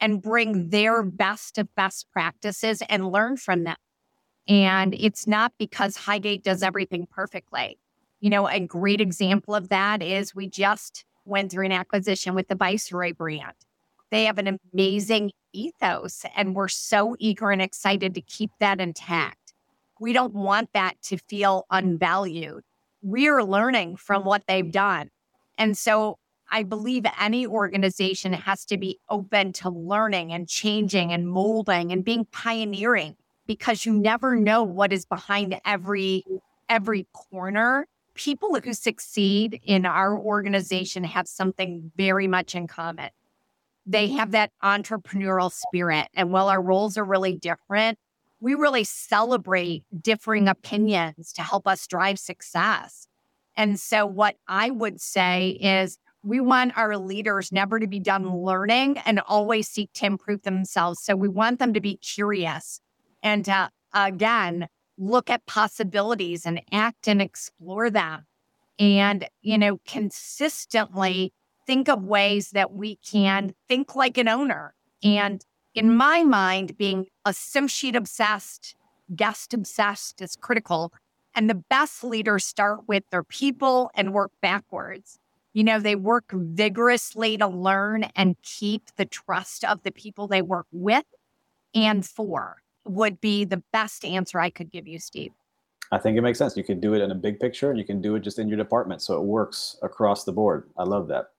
and 0.00 0.20
bring 0.20 0.70
their 0.70 1.02
best 1.02 1.58
of 1.58 1.72
best 1.74 2.06
practices 2.12 2.82
and 2.88 3.10
learn 3.10 3.36
from 3.36 3.64
them. 3.64 3.76
And 4.48 4.94
it's 4.94 5.26
not 5.26 5.52
because 5.58 5.96
Highgate 5.96 6.42
does 6.42 6.62
everything 6.62 7.06
perfectly. 7.08 7.78
You 8.20 8.30
know, 8.30 8.48
a 8.48 8.60
great 8.60 9.00
example 9.00 9.54
of 9.54 9.68
that 9.68 10.02
is 10.02 10.34
we 10.34 10.48
just 10.48 11.04
went 11.24 11.52
through 11.52 11.66
an 11.66 11.72
acquisition 11.72 12.34
with 12.34 12.48
the 12.48 12.56
Viceroy 12.56 13.14
brand. 13.14 13.54
They 14.12 14.26
have 14.26 14.36
an 14.36 14.58
amazing 14.74 15.32
ethos, 15.54 16.26
and 16.36 16.54
we're 16.54 16.68
so 16.68 17.16
eager 17.18 17.50
and 17.50 17.62
excited 17.62 18.14
to 18.14 18.20
keep 18.20 18.50
that 18.60 18.78
intact. 18.78 19.54
We 20.00 20.12
don't 20.12 20.34
want 20.34 20.68
that 20.74 21.00
to 21.04 21.16
feel 21.16 21.64
unvalued. 21.70 22.62
We're 23.00 23.42
learning 23.42 23.96
from 23.96 24.24
what 24.24 24.42
they've 24.46 24.70
done. 24.70 25.08
And 25.56 25.78
so 25.78 26.18
I 26.50 26.62
believe 26.62 27.06
any 27.18 27.46
organization 27.46 28.34
has 28.34 28.66
to 28.66 28.76
be 28.76 28.98
open 29.08 29.54
to 29.54 29.70
learning 29.70 30.30
and 30.34 30.46
changing 30.46 31.10
and 31.10 31.26
molding 31.26 31.90
and 31.90 32.04
being 32.04 32.26
pioneering 32.26 33.16
because 33.46 33.86
you 33.86 33.94
never 33.94 34.36
know 34.36 34.62
what 34.62 34.92
is 34.92 35.06
behind 35.06 35.58
every 35.64 36.22
every 36.68 37.06
corner. 37.14 37.86
People 38.12 38.60
who 38.60 38.74
succeed 38.74 39.58
in 39.64 39.86
our 39.86 40.18
organization 40.18 41.02
have 41.02 41.26
something 41.26 41.90
very 41.96 42.28
much 42.28 42.54
in 42.54 42.66
common. 42.66 43.08
They 43.84 44.08
have 44.08 44.30
that 44.32 44.50
entrepreneurial 44.62 45.50
spirit. 45.50 46.08
And 46.14 46.30
while 46.30 46.48
our 46.48 46.62
roles 46.62 46.96
are 46.96 47.04
really 47.04 47.36
different, 47.36 47.98
we 48.40 48.54
really 48.54 48.84
celebrate 48.84 49.84
differing 50.00 50.48
opinions 50.48 51.32
to 51.34 51.42
help 51.42 51.66
us 51.66 51.86
drive 51.86 52.18
success. 52.18 53.06
And 53.56 53.78
so, 53.78 54.06
what 54.06 54.36
I 54.48 54.70
would 54.70 55.00
say 55.00 55.58
is, 55.60 55.98
we 56.24 56.40
want 56.40 56.76
our 56.76 56.96
leaders 56.96 57.50
never 57.50 57.80
to 57.80 57.86
be 57.86 57.98
done 57.98 58.44
learning 58.44 58.98
and 58.98 59.20
always 59.20 59.68
seek 59.68 59.92
to 59.94 60.06
improve 60.06 60.42
themselves. 60.42 61.02
So, 61.02 61.14
we 61.14 61.28
want 61.28 61.58
them 61.58 61.74
to 61.74 61.80
be 61.80 61.96
curious 61.96 62.80
and 63.22 63.44
to, 63.44 63.70
again, 63.94 64.68
look 64.98 65.30
at 65.30 65.46
possibilities 65.46 66.46
and 66.46 66.62
act 66.72 67.08
and 67.08 67.20
explore 67.20 67.90
them. 67.90 68.26
And, 68.78 69.28
you 69.42 69.58
know, 69.58 69.78
consistently 69.86 71.32
think 71.66 71.88
of 71.88 72.04
ways 72.04 72.50
that 72.50 72.72
we 72.72 72.96
can 72.96 73.54
think 73.68 73.94
like 73.94 74.18
an 74.18 74.28
owner. 74.28 74.74
Mm-hmm. 75.04 75.18
And 75.18 75.46
in 75.74 75.94
my 75.96 76.22
mind, 76.22 76.76
being 76.76 77.06
associate 77.24 77.96
obsessed, 77.96 78.74
guest 79.14 79.54
obsessed 79.54 80.20
is 80.20 80.36
critical. 80.36 80.92
And 81.34 81.48
the 81.48 81.54
best 81.54 82.04
leaders 82.04 82.44
start 82.44 82.80
with 82.86 83.04
their 83.10 83.24
people 83.24 83.90
and 83.94 84.12
work 84.12 84.32
backwards. 84.42 85.18
You 85.54 85.64
know, 85.64 85.78
they 85.78 85.96
work 85.96 86.30
vigorously 86.32 87.36
to 87.38 87.46
learn 87.46 88.04
and 88.16 88.36
keep 88.42 88.94
the 88.96 89.04
trust 89.04 89.64
of 89.64 89.82
the 89.82 89.92
people 89.92 90.26
they 90.26 90.42
work 90.42 90.66
with 90.72 91.04
and 91.74 92.04
for, 92.04 92.62
would 92.84 93.20
be 93.20 93.44
the 93.44 93.62
best 93.72 94.04
answer 94.04 94.40
I 94.40 94.50
could 94.50 94.70
give 94.70 94.86
you, 94.86 94.98
Steve. 94.98 95.32
I 95.90 95.98
think 95.98 96.16
it 96.16 96.22
makes 96.22 96.38
sense. 96.38 96.56
You 96.56 96.64
can 96.64 96.80
do 96.80 96.94
it 96.94 97.02
in 97.02 97.10
a 97.10 97.14
big 97.14 97.38
picture 97.38 97.70
and 97.70 97.78
you 97.78 97.84
can 97.84 98.00
do 98.00 98.14
it 98.14 98.20
just 98.20 98.38
in 98.38 98.48
your 98.48 98.56
department. 98.56 99.02
So 99.02 99.18
it 99.18 99.24
works 99.24 99.76
across 99.82 100.24
the 100.24 100.32
board. 100.32 100.70
I 100.78 100.84
love 100.84 101.08
that. 101.08 101.32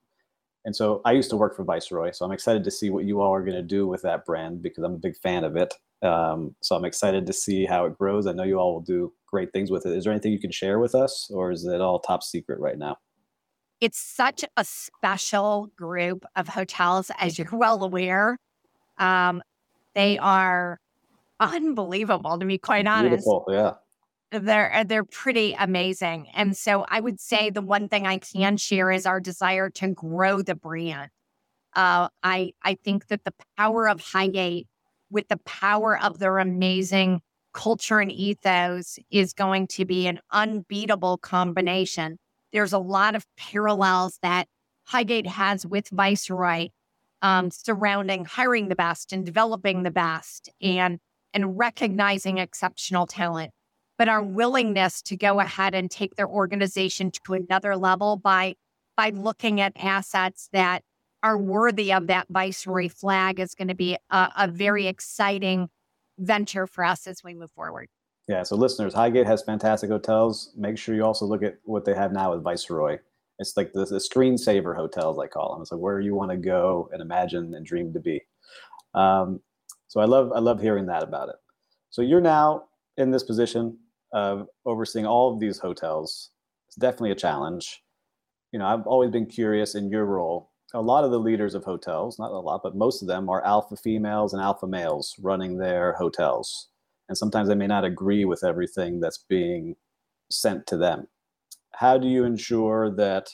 And 0.66 0.76
so 0.76 1.02
I 1.04 1.12
used 1.12 1.30
to 1.32 1.38
work 1.38 1.56
for 1.56 1.64
Viceroy, 1.64 2.12
so 2.12 2.26
I'm 2.26 2.32
excited 2.32 2.64
to 2.64 2.72
see 2.72 2.90
what 2.90 3.04
you 3.04 3.22
all 3.22 3.34
are 3.34 3.44
going 3.44 3.56
to 3.56 3.62
do 3.62 3.86
with 3.86 4.02
that 4.04 4.26
brand 4.26 4.62
because 4.62 4.84
I'm 4.84 4.94
a 4.94 4.98
big 4.98 5.18
fan 5.18 5.44
of 5.44 5.58
it. 5.58 5.74
Um, 6.02 6.56
so 6.62 6.76
I'm 6.76 6.86
excited 6.86 7.26
to 7.26 7.34
see 7.34 7.66
how 7.66 7.86
it 7.86 7.98
grows. 7.98 8.28
I 8.28 8.34
know 8.34 8.44
you 8.44 8.58
all 8.58 8.74
will 8.74 8.82
do 8.82 9.12
great 9.28 9.52
things 9.52 9.72
with 9.72 9.86
it. 9.86 9.96
Is 9.96 10.06
there 10.06 10.14
anything 10.14 10.32
you 10.32 10.40
can 10.40 10.52
share 10.52 10.80
with 10.80 10.96
us, 10.96 11.30
or 11.34 11.52
is 11.52 11.66
it 11.66 11.82
all 11.82 12.00
top 12.00 12.24
secret 12.24 12.60
right 12.60 12.78
now? 12.78 12.98
It's 13.82 14.00
such 14.00 14.46
a 14.56 14.64
special 14.64 15.70
group 15.76 16.26
of 16.36 16.48
hotels, 16.48 17.12
as 17.20 17.38
you're 17.38 17.50
well 17.52 17.84
aware. 17.84 18.38
Um, 18.98 19.42
they 19.96 20.18
are 20.18 20.80
unbelievable, 21.42 22.40
to 22.40 22.46
be 22.46 22.58
quite 22.58 22.88
honest. 22.88 23.26
Beautiful, 23.26 23.46
yeah 23.50 23.74
they're 24.40 24.74
uh, 24.74 24.84
they're 24.84 25.04
pretty 25.04 25.56
amazing. 25.58 26.28
And 26.34 26.56
so 26.58 26.86
I 26.90 27.00
would 27.00 27.20
say 27.20 27.50
the 27.50 27.62
one 27.62 27.88
thing 27.90 28.08
I 28.08 28.18
can 28.18 28.58
share 28.58 28.92
is 28.92 29.06
our 29.06 29.20
desire 29.20 29.70
to 29.72 29.90
grow 29.90 30.42
the 30.42 30.56
brand. 30.56 31.10
Uh, 31.76 32.10
I 32.24 32.54
I 32.64 32.76
think 32.84 33.08
that 33.08 33.24
the 33.24 33.34
power 33.58 33.88
of 33.88 34.02
Highgate 34.02 34.68
with 35.10 35.28
the 35.28 35.38
power 35.38 36.02
of 36.02 36.20
their 36.20 36.40
amazing 36.40 37.22
culture 37.54 38.00
and 38.00 38.12
ethos 38.12 38.98
is 39.12 39.34
going 39.34 39.68
to 39.68 39.86
be 39.86 40.08
an 40.08 40.20
unbeatable 40.32 41.20
combination. 41.20 42.18
There's 42.52 42.74
a 42.74 42.80
lot 42.80 43.16
of 43.16 43.26
parallels 43.38 44.20
that 44.24 44.48
Highgate 44.86 45.28
has 45.28 45.66
with 45.66 45.90
Viceroy 45.90 46.70
um, 47.22 47.50
surrounding 47.52 48.26
hiring 48.26 48.68
the 48.68 48.76
best 48.76 49.14
and 49.14 49.26
developing 49.26 49.84
the 49.84 49.92
best 49.92 50.50
and 50.62 51.00
and 51.34 51.58
recognizing 51.58 52.38
exceptional 52.38 53.08
talent 53.08 53.52
but 53.98 54.10
our 54.10 54.24
willingness 54.24 55.02
to 55.04 55.16
go 55.16 55.40
ahead 55.40 55.74
and 55.74 55.90
take 55.90 56.16
their 56.16 56.28
organization 56.28 57.12
to 57.26 57.34
another 57.34 57.76
level 57.76 58.18
by 58.18 58.56
by 58.96 59.10
looking 59.10 59.60
at 59.60 59.74
assets 59.76 60.50
that 60.54 60.84
are 61.24 61.38
worthy 61.38 61.92
of 61.92 62.08
that 62.08 62.28
viceroy 62.30 62.90
flag 62.90 63.40
is 63.40 63.56
going 63.56 63.70
to 63.70 63.76
be 63.76 63.98
a, 64.12 64.30
a 64.38 64.48
very 64.48 64.88
exciting 64.88 65.70
venture 66.20 66.68
for 66.68 66.84
us 66.84 67.08
as 67.08 67.24
we 67.24 67.34
move 67.34 67.52
forward. 67.52 67.88
Yeah, 68.28 68.44
so 68.44 68.56
listeners, 68.56 68.94
Highgate 68.94 69.26
has 69.26 69.42
fantastic 69.42 69.90
hotels. 69.90 70.54
Make 70.56 70.78
sure 70.78 70.96
you 70.96 71.04
also 71.04 71.26
look 71.26 71.44
at 71.44 71.58
what 71.64 71.86
they 71.86 71.94
have 71.94 72.12
now 72.12 72.34
with 72.34 72.44
Viceroy. 72.44 73.00
It's 73.40 73.58
like 73.58 73.74
the, 73.74 73.86
the 73.86 73.98
screensaver 73.98 74.76
hotels, 74.76 75.18
I 75.20 75.28
call 75.28 75.54
them. 75.54 75.62
It's 75.62 75.72
like 75.72 75.82
where 75.82 76.00
you 76.00 76.14
want 76.14 76.32
to 76.32 76.38
go 76.38 76.90
and 76.94 77.02
imagine 77.02 77.54
and 77.56 77.66
dream 77.66 77.92
to 77.94 78.00
be. 78.00 78.22
Um, 78.94 79.42
so 79.88 80.00
I 80.00 80.06
love 80.06 80.32
I 80.34 80.40
love 80.40 80.62
hearing 80.62 80.86
that 80.86 81.04
about 81.04 81.30
it. 81.30 81.36
So 81.90 82.02
you're 82.02 82.22
now 82.22 82.66
in 82.98 83.12
this 83.12 83.24
position 83.24 83.78
of 84.14 84.48
overseeing 84.66 85.06
all 85.06 85.34
of 85.34 85.40
these 85.40 85.60
hotels. 85.60 86.30
It's 86.68 86.78
definitely 86.78 87.12
a 87.12 87.16
challenge. 87.16 87.84
You 88.52 88.60
know, 88.60 88.68
I've 88.68 88.88
always 88.88 89.12
been 89.12 89.26
curious 89.26 89.76
in 89.76 89.90
your 89.90 90.06
role. 90.06 90.52
A 90.74 90.82
lot 90.82 91.04
of 91.04 91.12
the 91.12 91.20
leaders 91.20 91.56
of 91.56 91.64
hotels, 91.64 92.18
not 92.20 92.32
a 92.32 92.40
lot, 92.40 92.62
but 92.64 92.76
most 92.76 93.02
of 93.02 93.08
them 93.08 93.30
are 93.30 93.46
alpha 93.46 93.76
females 93.76 94.34
and 94.34 94.42
alpha 94.42 94.68
males 94.68 95.16
running 95.22 95.58
their 95.58 95.94
hotels. 95.94 96.70
And 97.10 97.18
sometimes 97.18 97.48
they 97.48 97.56
may 97.56 97.68
not 97.68 97.86
agree 97.86 98.26
with 98.26 98.44
everything 98.44 99.00
that's 99.00 99.20
being 99.30 99.76
sent 100.32 100.66
to 100.68 100.78
them. 100.78 101.08
How 101.74 101.98
do 101.98 102.08
you 102.08 102.24
ensure 102.24 102.90
that 102.96 103.30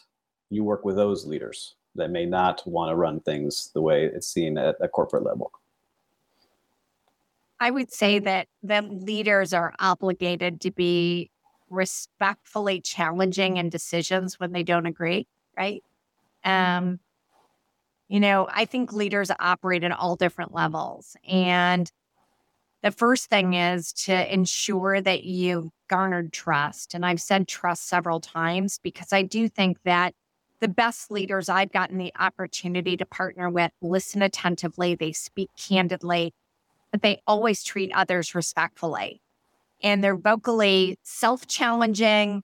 you 0.49 0.63
work 0.63 0.85
with 0.85 0.95
those 0.95 1.25
leaders 1.25 1.75
that 1.95 2.11
may 2.11 2.25
not 2.25 2.65
want 2.67 2.91
to 2.91 2.95
run 2.95 3.19
things 3.21 3.71
the 3.73 3.81
way 3.81 4.05
it's 4.05 4.27
seen 4.27 4.57
at 4.57 4.75
a 4.81 4.87
corporate 4.87 5.23
level? 5.23 5.51
I 7.59 7.71
would 7.71 7.91
say 7.91 8.19
that 8.19 8.47
the 8.63 8.81
leaders 8.81 9.53
are 9.53 9.73
obligated 9.79 10.61
to 10.61 10.71
be 10.71 11.29
respectfully 11.69 12.81
challenging 12.81 13.57
in 13.57 13.69
decisions 13.69 14.39
when 14.39 14.53
they 14.53 14.63
don't 14.63 14.85
agree, 14.85 15.27
right? 15.57 15.83
Um, 16.43 16.99
you 18.07 18.19
know, 18.19 18.47
I 18.51 18.65
think 18.65 18.91
leaders 18.91 19.29
operate 19.39 19.83
at 19.83 19.91
all 19.91 20.15
different 20.15 20.53
levels. 20.53 21.15
And 21.27 21.91
the 22.81 22.91
first 22.91 23.29
thing 23.29 23.53
is 23.53 23.91
to 23.93 24.33
ensure 24.33 25.01
that 25.01 25.25
you 25.25 25.71
garnered 25.89 26.31
trust. 26.31 26.93
And 26.93 27.05
I've 27.05 27.21
said 27.21 27.47
trust 27.47 27.87
several 27.87 28.19
times 28.19 28.79
because 28.81 29.11
I 29.11 29.21
do 29.21 29.49
think 29.49 29.77
that 29.83 30.13
the 30.59 30.69
best 30.69 31.11
leaders 31.11 31.49
I've 31.49 31.71
gotten 31.71 31.97
the 31.97 32.13
opportunity 32.19 32.97
to 32.97 33.05
partner 33.05 33.49
with 33.49 33.71
listen 33.81 34.21
attentively, 34.21 34.95
they 34.95 35.11
speak 35.11 35.49
candidly, 35.57 36.33
but 36.91 37.01
they 37.01 37.21
always 37.27 37.63
treat 37.63 37.91
others 37.93 38.35
respectfully. 38.35 39.21
And 39.81 40.03
they're 40.03 40.17
vocally 40.17 40.97
self 41.03 41.47
challenging 41.47 42.43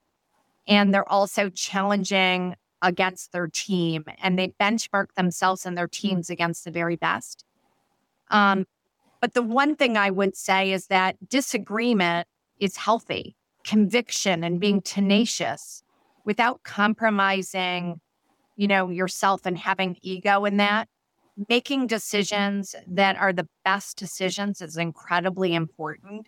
and 0.68 0.94
they're 0.94 1.10
also 1.10 1.50
challenging 1.50 2.56
against 2.82 3.32
their 3.32 3.48
team 3.48 4.06
and 4.22 4.38
they 4.38 4.50
benchmark 4.60 5.08
themselves 5.16 5.66
and 5.66 5.78
their 5.78 5.88
teams 5.88 6.30
against 6.30 6.66
the 6.66 6.72
very 6.72 6.96
best. 6.96 7.44
Um, 8.30 8.66
but 9.22 9.34
the 9.34 9.42
one 9.42 9.76
thing 9.76 9.98
I 9.98 10.12
would 10.12 10.36
say 10.36 10.72
is 10.72 10.88
that 10.88 11.30
disagreement 11.30 12.28
is 12.60 12.78
healthy, 12.78 13.36
conviction 13.64 14.44
and 14.44 14.60
being 14.60 14.82
tenacious 14.82 15.84
without 16.26 16.64
compromising, 16.64 18.00
you 18.56 18.68
know, 18.68 18.90
yourself 18.90 19.46
and 19.46 19.58
having 19.58 19.98
ego 20.02 20.46
in 20.46 20.58
that 20.58 20.88
making 21.50 21.88
decisions 21.88 22.76
that 22.88 23.18
are 23.18 23.34
the 23.34 23.48
best 23.64 23.98
decisions 23.98 24.62
is 24.62 24.78
incredibly 24.78 25.54
important. 25.54 26.28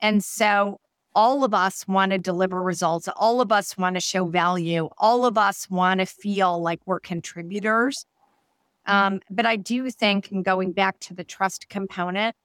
And 0.00 0.22
so 0.22 0.80
all 1.14 1.42
of 1.42 1.52
us 1.52 1.88
want 1.88 2.12
to 2.12 2.18
deliver 2.18 2.62
results. 2.62 3.08
All 3.16 3.40
of 3.40 3.50
us 3.50 3.76
want 3.76 3.96
to 3.96 4.00
show 4.00 4.26
value. 4.26 4.88
All 4.98 5.24
of 5.24 5.36
us 5.36 5.68
want 5.68 6.00
to 6.00 6.06
feel 6.06 6.62
like 6.62 6.80
we're 6.86 7.00
contributors. 7.00 8.06
Um, 8.86 9.20
but 9.28 9.44
I 9.44 9.56
do 9.56 9.90
think, 9.90 10.30
and 10.30 10.44
going 10.44 10.72
back 10.72 11.00
to 11.00 11.14
the 11.14 11.24
trust 11.24 11.68
component, 11.68 12.36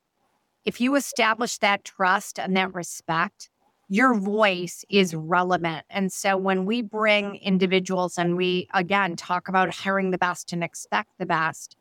if 0.66 0.82
you 0.82 0.96
establish 0.96 1.58
that 1.60 1.84
trust 1.84 2.40
and 2.40 2.58
that 2.58 2.74
respect, 2.74 3.50
your 3.90 4.16
voice 4.16 4.84
is 4.90 5.14
relevant. 5.14 5.86
And 5.90 6.12
so 6.12 6.36
when 6.36 6.66
we 6.66 6.82
bring 6.82 7.36
individuals 7.36 8.18
and 8.18 8.36
we, 8.36 8.68
again, 8.74 9.16
talk 9.16 9.48
about 9.48 9.74
hiring 9.74 10.12
the 10.12 10.18
best 10.18 10.52
and 10.52 10.64
expect 10.64 11.10
the 11.20 11.26
best, 11.26 11.76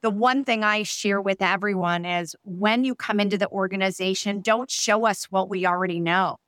the 0.00 0.10
one 0.10 0.44
thing 0.44 0.62
I 0.62 0.84
share 0.84 1.20
with 1.20 1.42
everyone 1.42 2.04
is 2.04 2.36
when 2.44 2.84
you 2.84 2.94
come 2.94 3.18
into 3.18 3.38
the 3.38 3.48
organization, 3.48 4.40
don't 4.40 4.70
show 4.70 5.06
us 5.06 5.24
what 5.24 5.48
we 5.48 5.66
already 5.66 6.00
know. 6.00 6.38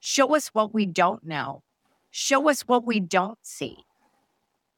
Show 0.00 0.34
us 0.34 0.48
what 0.48 0.74
we 0.74 0.84
don't 0.84 1.24
know. 1.24 1.62
Show 2.10 2.48
us 2.48 2.62
what 2.62 2.84
we 2.84 3.00
don't 3.00 3.38
see. 3.42 3.78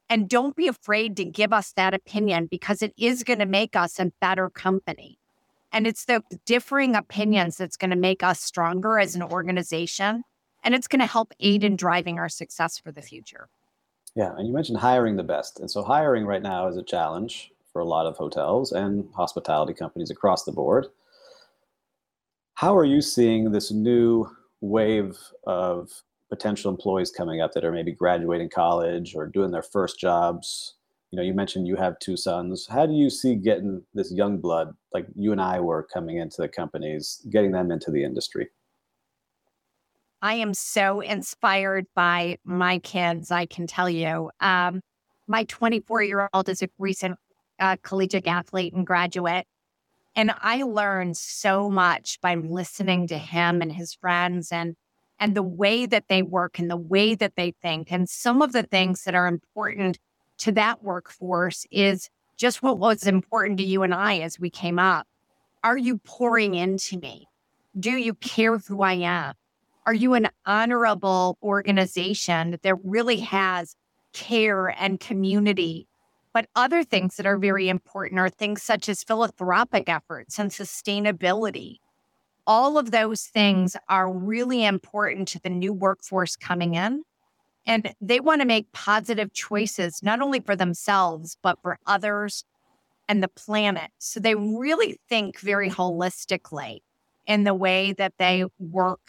And 0.08 0.28
don't 0.28 0.54
be 0.54 0.68
afraid 0.68 1.16
to 1.16 1.24
give 1.24 1.52
us 1.52 1.72
that 1.72 1.94
opinion 1.94 2.46
because 2.46 2.80
it 2.80 2.92
is 2.96 3.24
going 3.24 3.40
to 3.40 3.46
make 3.46 3.74
us 3.74 3.98
a 3.98 4.12
better 4.20 4.50
company. 4.50 5.18
And 5.72 5.86
it's 5.86 6.04
the 6.04 6.22
differing 6.44 6.94
opinions 6.94 7.56
that's 7.56 7.76
going 7.76 7.90
to 7.90 7.96
make 7.96 8.22
us 8.22 8.40
stronger 8.40 8.98
as 8.98 9.16
an 9.16 9.22
organization. 9.22 10.22
And 10.62 10.74
it's 10.74 10.86
going 10.86 11.00
to 11.00 11.06
help 11.06 11.32
aid 11.40 11.64
in 11.64 11.76
driving 11.76 12.18
our 12.18 12.28
success 12.28 12.78
for 12.78 12.92
the 12.92 13.02
future. 13.02 13.48
Yeah. 14.14 14.32
And 14.36 14.46
you 14.46 14.54
mentioned 14.54 14.78
hiring 14.78 15.16
the 15.16 15.22
best. 15.24 15.58
And 15.60 15.70
so 15.70 15.82
hiring 15.82 16.24
right 16.24 16.42
now 16.42 16.68
is 16.68 16.76
a 16.76 16.82
challenge 16.82 17.50
for 17.76 17.80
a 17.80 17.84
lot 17.84 18.06
of 18.06 18.16
hotels 18.16 18.72
and 18.72 19.06
hospitality 19.14 19.74
companies 19.74 20.10
across 20.10 20.44
the 20.44 20.50
board. 20.50 20.86
How 22.54 22.74
are 22.74 22.86
you 22.86 23.02
seeing 23.02 23.52
this 23.52 23.70
new 23.70 24.34
wave 24.62 25.18
of 25.46 25.90
potential 26.30 26.70
employees 26.70 27.10
coming 27.10 27.42
up 27.42 27.52
that 27.52 27.66
are 27.66 27.72
maybe 27.72 27.92
graduating 27.92 28.48
college 28.48 29.14
or 29.14 29.26
doing 29.26 29.50
their 29.50 29.62
first 29.62 30.00
jobs? 30.00 30.76
You 31.10 31.18
know, 31.18 31.22
you 31.22 31.34
mentioned 31.34 31.68
you 31.68 31.76
have 31.76 31.98
two 31.98 32.16
sons. 32.16 32.66
How 32.66 32.86
do 32.86 32.94
you 32.94 33.10
see 33.10 33.34
getting 33.34 33.82
this 33.92 34.10
young 34.10 34.38
blood, 34.38 34.74
like 34.94 35.06
you 35.14 35.32
and 35.32 35.40
I 35.40 35.60
were 35.60 35.82
coming 35.82 36.16
into 36.16 36.40
the 36.40 36.48
companies, 36.48 37.26
getting 37.28 37.52
them 37.52 37.70
into 37.70 37.90
the 37.90 38.02
industry? 38.02 38.48
I 40.22 40.36
am 40.36 40.54
so 40.54 41.00
inspired 41.00 41.84
by 41.94 42.38
my 42.42 42.78
kids, 42.78 43.30
I 43.30 43.44
can 43.44 43.66
tell 43.66 43.90
you. 43.90 44.30
Um, 44.40 44.80
my 45.28 45.44
24 45.44 46.02
year 46.04 46.30
old 46.32 46.48
is 46.48 46.62
a 46.62 46.70
recent 46.78 47.18
uh, 47.58 47.76
collegiate 47.82 48.26
athlete 48.26 48.72
and 48.72 48.86
graduate. 48.86 49.46
And 50.14 50.32
I 50.40 50.62
learned 50.62 51.16
so 51.16 51.68
much 51.68 52.18
by 52.20 52.34
listening 52.34 53.06
to 53.08 53.18
him 53.18 53.60
and 53.60 53.72
his 53.72 53.94
friends 53.94 54.50
and 54.50 54.76
and 55.18 55.34
the 55.34 55.42
way 55.42 55.86
that 55.86 56.08
they 56.08 56.22
work 56.22 56.58
and 56.58 56.70
the 56.70 56.76
way 56.76 57.14
that 57.14 57.36
they 57.36 57.54
think. 57.62 57.90
And 57.90 58.06
some 58.08 58.42
of 58.42 58.52
the 58.52 58.62
things 58.62 59.04
that 59.04 59.14
are 59.14 59.26
important 59.26 59.98
to 60.38 60.52
that 60.52 60.82
workforce 60.82 61.66
is 61.70 62.10
just 62.36 62.62
what 62.62 62.78
was 62.78 63.06
important 63.06 63.58
to 63.58 63.64
you 63.64 63.82
and 63.82 63.94
I 63.94 64.18
as 64.18 64.38
we 64.38 64.50
came 64.50 64.78
up. 64.78 65.06
Are 65.64 65.78
you 65.78 65.98
pouring 65.98 66.54
into 66.54 66.98
me? 66.98 67.28
Do 67.78 67.92
you 67.92 68.14
care 68.14 68.58
who 68.58 68.82
I 68.82 68.94
am? 68.94 69.34
Are 69.86 69.94
you 69.94 70.14
an 70.14 70.28
honorable 70.44 71.38
organization 71.42 72.58
that 72.62 72.74
really 72.84 73.20
has 73.20 73.74
care 74.12 74.68
and 74.68 75.00
community 75.00 75.86
but 76.36 76.48
other 76.54 76.84
things 76.84 77.16
that 77.16 77.24
are 77.24 77.38
very 77.38 77.70
important 77.70 78.20
are 78.20 78.28
things 78.28 78.62
such 78.62 78.90
as 78.90 79.02
philanthropic 79.02 79.88
efforts 79.88 80.38
and 80.38 80.50
sustainability. 80.50 81.76
All 82.46 82.76
of 82.76 82.90
those 82.90 83.22
things 83.22 83.74
are 83.88 84.12
really 84.12 84.62
important 84.62 85.28
to 85.28 85.40
the 85.40 85.48
new 85.48 85.72
workforce 85.72 86.36
coming 86.36 86.74
in. 86.74 87.04
And 87.64 87.94
they 88.02 88.20
want 88.20 88.42
to 88.42 88.46
make 88.46 88.70
positive 88.72 89.32
choices, 89.32 90.02
not 90.02 90.20
only 90.20 90.40
for 90.40 90.54
themselves, 90.54 91.38
but 91.42 91.58
for 91.62 91.78
others 91.86 92.44
and 93.08 93.22
the 93.22 93.28
planet. 93.28 93.90
So 93.96 94.20
they 94.20 94.34
really 94.34 95.00
think 95.08 95.40
very 95.40 95.70
holistically 95.70 96.80
in 97.26 97.44
the 97.44 97.54
way 97.54 97.94
that 97.94 98.12
they 98.18 98.44
work 98.58 99.00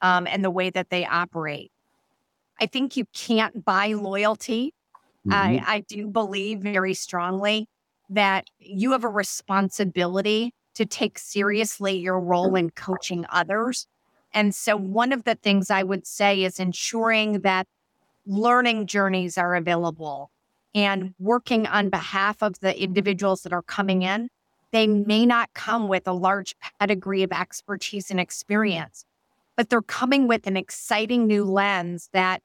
um, 0.00 0.26
and 0.26 0.44
the 0.44 0.50
way 0.50 0.68
that 0.70 0.90
they 0.90 1.06
operate. 1.06 1.70
I 2.60 2.66
think 2.66 2.96
you 2.96 3.04
can't 3.14 3.64
buy 3.64 3.92
loyalty 3.92 4.74
Mm-hmm. 5.26 5.32
I, 5.32 5.62
I 5.66 5.80
do 5.80 6.08
believe 6.08 6.60
very 6.60 6.94
strongly 6.94 7.68
that 8.10 8.48
you 8.58 8.92
have 8.92 9.04
a 9.04 9.08
responsibility 9.08 10.52
to 10.74 10.86
take 10.86 11.18
seriously 11.18 11.98
your 11.98 12.18
role 12.18 12.54
in 12.56 12.70
coaching 12.70 13.26
others. 13.30 13.86
And 14.34 14.54
so, 14.54 14.76
one 14.76 15.12
of 15.12 15.24
the 15.24 15.34
things 15.34 15.70
I 15.70 15.82
would 15.82 16.06
say 16.06 16.42
is 16.42 16.58
ensuring 16.58 17.40
that 17.40 17.66
learning 18.26 18.86
journeys 18.86 19.36
are 19.36 19.54
available 19.54 20.30
and 20.74 21.14
working 21.18 21.66
on 21.66 21.90
behalf 21.90 22.42
of 22.42 22.60
the 22.60 22.80
individuals 22.80 23.42
that 23.42 23.52
are 23.52 23.62
coming 23.62 24.02
in. 24.02 24.28
They 24.70 24.86
may 24.86 25.26
not 25.26 25.52
come 25.52 25.86
with 25.86 26.08
a 26.08 26.12
large 26.12 26.54
pedigree 26.80 27.22
of 27.22 27.32
expertise 27.32 28.10
and 28.10 28.18
experience, 28.18 29.04
but 29.54 29.68
they're 29.68 29.82
coming 29.82 30.26
with 30.28 30.46
an 30.46 30.56
exciting 30.56 31.26
new 31.26 31.44
lens 31.44 32.08
that 32.14 32.42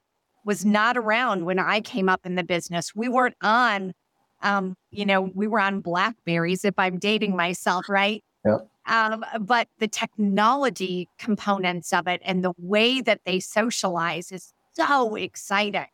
was 0.48 0.64
not 0.64 0.96
around 0.96 1.44
when 1.44 1.58
I 1.58 1.82
came 1.82 2.08
up 2.08 2.24
in 2.24 2.34
the 2.34 2.42
business. 2.42 2.94
We 2.94 3.06
weren't 3.10 3.36
on, 3.42 3.92
um, 4.40 4.76
you 4.90 5.04
know, 5.04 5.30
we 5.34 5.46
were 5.46 5.60
on 5.60 5.82
Blackberries 5.82 6.64
if 6.64 6.72
I'm 6.78 6.98
dating 6.98 7.36
myself, 7.36 7.86
right? 7.86 8.24
Yeah. 8.46 8.60
Um, 8.86 9.26
but 9.42 9.68
the 9.78 9.88
technology 9.88 11.06
components 11.18 11.92
of 11.92 12.08
it 12.08 12.22
and 12.24 12.42
the 12.42 12.54
way 12.56 13.02
that 13.02 13.20
they 13.26 13.40
socialize 13.40 14.32
is 14.32 14.54
so 14.72 15.16
exciting. 15.16 15.84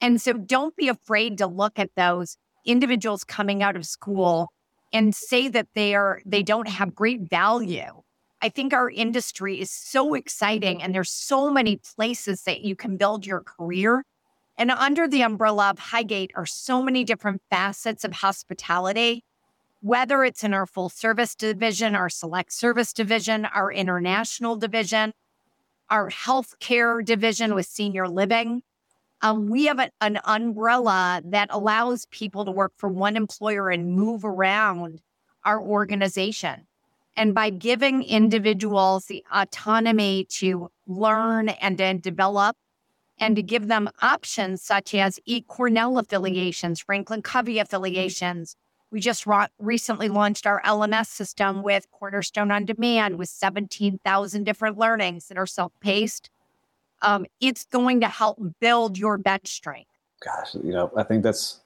And 0.00 0.20
so 0.20 0.32
don't 0.32 0.74
be 0.74 0.88
afraid 0.88 1.38
to 1.38 1.46
look 1.46 1.78
at 1.78 1.90
those 1.96 2.38
individuals 2.64 3.22
coming 3.22 3.62
out 3.62 3.76
of 3.76 3.86
school 3.86 4.48
and 4.92 5.14
say 5.14 5.46
that 5.46 5.68
they 5.76 5.94
are 5.94 6.20
they 6.26 6.42
don't 6.42 6.66
have 6.66 6.92
great 6.92 7.30
value 7.30 8.02
I 8.42 8.48
think 8.50 8.74
our 8.74 8.90
industry 8.90 9.60
is 9.60 9.70
so 9.70 10.14
exciting 10.14 10.82
and 10.82 10.94
there's 10.94 11.10
so 11.10 11.50
many 11.50 11.76
places 11.96 12.42
that 12.42 12.60
you 12.60 12.76
can 12.76 12.96
build 12.96 13.26
your 13.26 13.40
career. 13.40 14.04
And 14.58 14.70
under 14.70 15.08
the 15.08 15.22
umbrella 15.22 15.70
of 15.70 15.78
Highgate 15.78 16.32
are 16.34 16.46
so 16.46 16.82
many 16.82 17.04
different 17.04 17.42
facets 17.50 18.04
of 18.04 18.12
hospitality, 18.12 19.24
whether 19.80 20.22
it's 20.22 20.44
in 20.44 20.54
our 20.54 20.66
full 20.66 20.88
service 20.88 21.34
division, 21.34 21.94
our 21.94 22.08
select 22.08 22.52
service 22.52 22.92
division, 22.92 23.46
our 23.46 23.72
international 23.72 24.56
division, 24.56 25.12
our 25.88 26.10
healthcare 26.10 27.04
division 27.04 27.54
with 27.54 27.66
senior 27.66 28.08
living. 28.08 28.62
Um, 29.22 29.48
we 29.48 29.66
have 29.66 29.78
a, 29.78 29.90
an 30.00 30.20
umbrella 30.24 31.22
that 31.24 31.48
allows 31.50 32.06
people 32.06 32.44
to 32.44 32.50
work 32.50 32.72
for 32.76 32.88
one 32.88 33.16
employer 33.16 33.70
and 33.70 33.94
move 33.94 34.24
around 34.24 35.00
our 35.44 35.60
organization. 35.60 36.66
And 37.16 37.34
by 37.34 37.50
giving 37.50 38.02
individuals 38.02 39.06
the 39.06 39.24
autonomy 39.32 40.26
to 40.30 40.70
learn 40.86 41.48
and 41.48 41.78
then 41.78 41.98
develop 41.98 42.56
and 43.18 43.34
to 43.36 43.42
give 43.42 43.68
them 43.68 43.88
options 44.02 44.62
such 44.62 44.94
as 44.94 45.18
eCornell 45.26 45.98
affiliations, 45.98 46.80
Franklin 46.80 47.22
Covey 47.22 47.58
affiliations. 47.58 48.56
We 48.90 49.00
just 49.00 49.26
recently 49.58 50.08
launched 50.08 50.46
our 50.46 50.60
LMS 50.62 51.06
system 51.06 51.62
with 51.62 51.90
Cornerstone 51.90 52.50
on 52.50 52.66
Demand 52.66 53.18
with 53.18 53.28
17,000 53.28 54.44
different 54.44 54.78
learnings 54.78 55.28
that 55.28 55.38
are 55.38 55.46
self 55.46 55.72
paced. 55.80 56.30
Um, 57.02 57.26
it's 57.40 57.64
going 57.64 58.00
to 58.00 58.08
help 58.08 58.38
build 58.60 58.96
your 58.96 59.18
bench 59.18 59.48
strength. 59.48 59.90
Gosh, 60.24 60.54
you 60.54 60.72
know, 60.72 60.90
I 60.96 61.02
think 61.02 61.22
that's, 61.22 61.60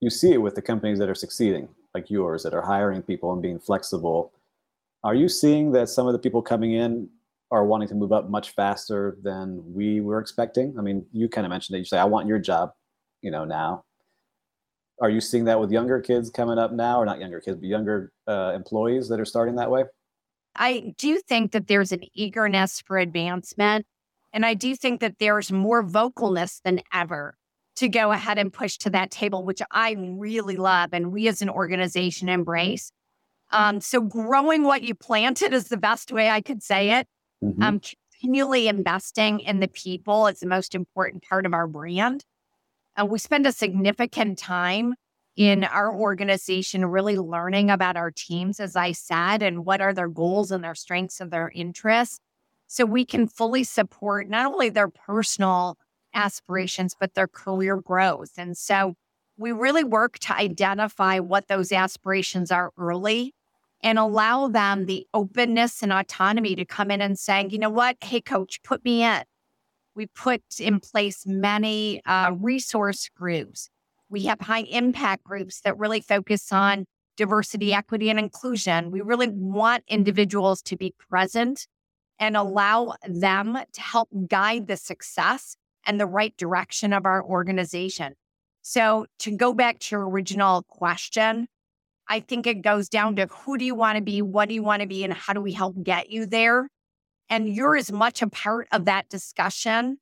you 0.00 0.10
see 0.10 0.32
it 0.32 0.42
with 0.42 0.54
the 0.54 0.62
companies 0.62 0.98
that 0.98 1.08
are 1.08 1.14
succeeding, 1.14 1.68
like 1.94 2.10
yours, 2.10 2.42
that 2.42 2.54
are 2.54 2.62
hiring 2.62 3.02
people 3.02 3.32
and 3.32 3.42
being 3.42 3.58
flexible 3.58 4.32
are 5.04 5.14
you 5.14 5.28
seeing 5.28 5.72
that 5.72 5.88
some 5.88 6.06
of 6.06 6.12
the 6.12 6.18
people 6.18 6.42
coming 6.42 6.72
in 6.72 7.08
are 7.50 7.64
wanting 7.64 7.88
to 7.88 7.94
move 7.94 8.12
up 8.12 8.30
much 8.30 8.50
faster 8.50 9.18
than 9.22 9.62
we 9.66 10.00
were 10.00 10.18
expecting? 10.18 10.74
I 10.78 10.82
mean, 10.82 11.04
you 11.12 11.28
kind 11.28 11.44
of 11.44 11.50
mentioned 11.50 11.74
that 11.74 11.80
you 11.80 11.84
say, 11.84 11.98
I 11.98 12.04
want 12.04 12.26
your 12.26 12.38
job, 12.38 12.70
you 13.20 13.30
know, 13.30 13.44
now. 13.44 13.84
Are 15.00 15.10
you 15.10 15.20
seeing 15.20 15.44
that 15.46 15.58
with 15.58 15.72
younger 15.72 16.00
kids 16.00 16.30
coming 16.30 16.58
up 16.58 16.72
now, 16.72 17.00
or 17.00 17.04
not 17.04 17.18
younger 17.18 17.40
kids, 17.40 17.58
but 17.58 17.66
younger 17.66 18.12
uh, 18.28 18.52
employees 18.54 19.08
that 19.08 19.18
are 19.18 19.24
starting 19.24 19.56
that 19.56 19.70
way? 19.70 19.84
I 20.54 20.94
do 20.98 21.18
think 21.18 21.52
that 21.52 21.66
there's 21.66 21.92
an 21.92 22.02
eagerness 22.14 22.80
for 22.86 22.98
advancement. 22.98 23.86
And 24.32 24.46
I 24.46 24.54
do 24.54 24.76
think 24.76 25.00
that 25.00 25.18
there's 25.18 25.50
more 25.50 25.84
vocalness 25.84 26.60
than 26.62 26.80
ever 26.92 27.36
to 27.76 27.88
go 27.88 28.12
ahead 28.12 28.38
and 28.38 28.52
push 28.52 28.78
to 28.78 28.90
that 28.90 29.10
table, 29.10 29.44
which 29.44 29.60
I 29.70 29.96
really 29.98 30.56
love 30.56 30.90
and 30.92 31.12
we 31.12 31.26
as 31.28 31.42
an 31.42 31.50
organization 31.50 32.28
embrace. 32.28 32.92
Um, 33.52 33.80
so 33.80 34.00
growing 34.00 34.64
what 34.64 34.82
you 34.82 34.94
planted 34.94 35.52
is 35.52 35.68
the 35.68 35.76
best 35.76 36.10
way 36.10 36.30
I 36.30 36.40
could 36.40 36.62
say 36.62 36.98
it. 36.98 37.06
Mm-hmm. 37.44 37.62
Um, 37.62 37.80
continually 38.20 38.68
investing 38.68 39.40
in 39.40 39.60
the 39.60 39.68
people 39.68 40.26
is 40.26 40.40
the 40.40 40.46
most 40.46 40.74
important 40.74 41.24
part 41.28 41.44
of 41.44 41.52
our 41.52 41.66
brand. 41.66 42.24
And 42.96 43.10
we 43.10 43.18
spend 43.18 43.46
a 43.46 43.52
significant 43.52 44.38
time 44.38 44.94
in 45.36 45.64
our 45.64 45.94
organization 45.94 46.84
really 46.84 47.16
learning 47.16 47.70
about 47.70 47.96
our 47.96 48.10
teams, 48.10 48.60
as 48.60 48.76
I 48.76 48.92
said, 48.92 49.42
and 49.42 49.64
what 49.64 49.80
are 49.80 49.94
their 49.94 50.08
goals 50.08 50.50
and 50.50 50.62
their 50.62 50.74
strengths 50.74 51.20
and 51.20 51.30
their 51.30 51.50
interests. 51.54 52.20
So 52.66 52.84
we 52.84 53.04
can 53.04 53.26
fully 53.26 53.64
support 53.64 54.28
not 54.28 54.46
only 54.46 54.68
their 54.68 54.88
personal 54.88 55.78
aspirations, 56.14 56.94
but 56.98 57.14
their 57.14 57.28
career 57.28 57.76
growth. 57.76 58.32
And 58.36 58.56
so 58.56 58.94
we 59.36 59.52
really 59.52 59.84
work 59.84 60.18
to 60.20 60.36
identify 60.36 61.18
what 61.18 61.48
those 61.48 61.72
aspirations 61.72 62.50
are 62.50 62.70
early 62.78 63.34
and 63.82 63.98
allow 63.98 64.48
them 64.48 64.86
the 64.86 65.06
openness 65.12 65.82
and 65.82 65.92
autonomy 65.92 66.54
to 66.54 66.64
come 66.64 66.90
in 66.90 67.00
and 67.00 67.18
saying, 67.18 67.50
you 67.50 67.58
know 67.58 67.70
what? 67.70 67.96
Hey, 68.02 68.20
coach, 68.20 68.62
put 68.62 68.84
me 68.84 69.02
in. 69.02 69.22
We 69.94 70.06
put 70.06 70.42
in 70.58 70.80
place 70.80 71.24
many 71.26 72.02
uh, 72.06 72.32
resource 72.38 73.08
groups. 73.14 73.68
We 74.08 74.24
have 74.24 74.40
high 74.40 74.62
impact 74.62 75.24
groups 75.24 75.60
that 75.62 75.78
really 75.78 76.00
focus 76.00 76.52
on 76.52 76.86
diversity, 77.16 77.74
equity, 77.74 78.08
and 78.08 78.18
inclusion. 78.18 78.90
We 78.90 79.00
really 79.00 79.28
want 79.28 79.84
individuals 79.88 80.62
to 80.62 80.76
be 80.76 80.94
present 81.10 81.66
and 82.18 82.36
allow 82.36 82.94
them 83.06 83.58
to 83.72 83.80
help 83.80 84.08
guide 84.28 84.66
the 84.66 84.76
success 84.76 85.56
and 85.84 86.00
the 86.00 86.06
right 86.06 86.36
direction 86.36 86.92
of 86.92 87.04
our 87.04 87.22
organization. 87.22 88.14
So, 88.62 89.06
to 89.20 89.36
go 89.36 89.52
back 89.52 89.80
to 89.80 89.96
your 89.96 90.08
original 90.08 90.62
question, 90.68 91.48
I 92.12 92.20
think 92.20 92.46
it 92.46 92.60
goes 92.60 92.90
down 92.90 93.16
to 93.16 93.26
who 93.26 93.56
do 93.56 93.64
you 93.64 93.74
want 93.74 93.96
to 93.96 94.02
be, 94.02 94.20
what 94.20 94.46
do 94.50 94.54
you 94.54 94.62
want 94.62 94.82
to 94.82 94.86
be, 94.86 95.02
and 95.02 95.14
how 95.14 95.32
do 95.32 95.40
we 95.40 95.52
help 95.52 95.82
get 95.82 96.10
you 96.10 96.26
there? 96.26 96.68
And 97.30 97.48
you're 97.48 97.74
as 97.74 97.90
much 97.90 98.20
a 98.20 98.28
part 98.28 98.68
of 98.70 98.84
that 98.84 99.08
discussion 99.08 99.96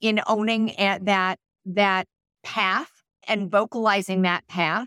in 0.00 0.20
owning 0.28 0.78
at 0.78 1.06
that 1.06 1.40
that 1.64 2.06
path 2.44 3.02
and 3.26 3.50
vocalizing 3.50 4.22
that 4.22 4.46
path, 4.46 4.86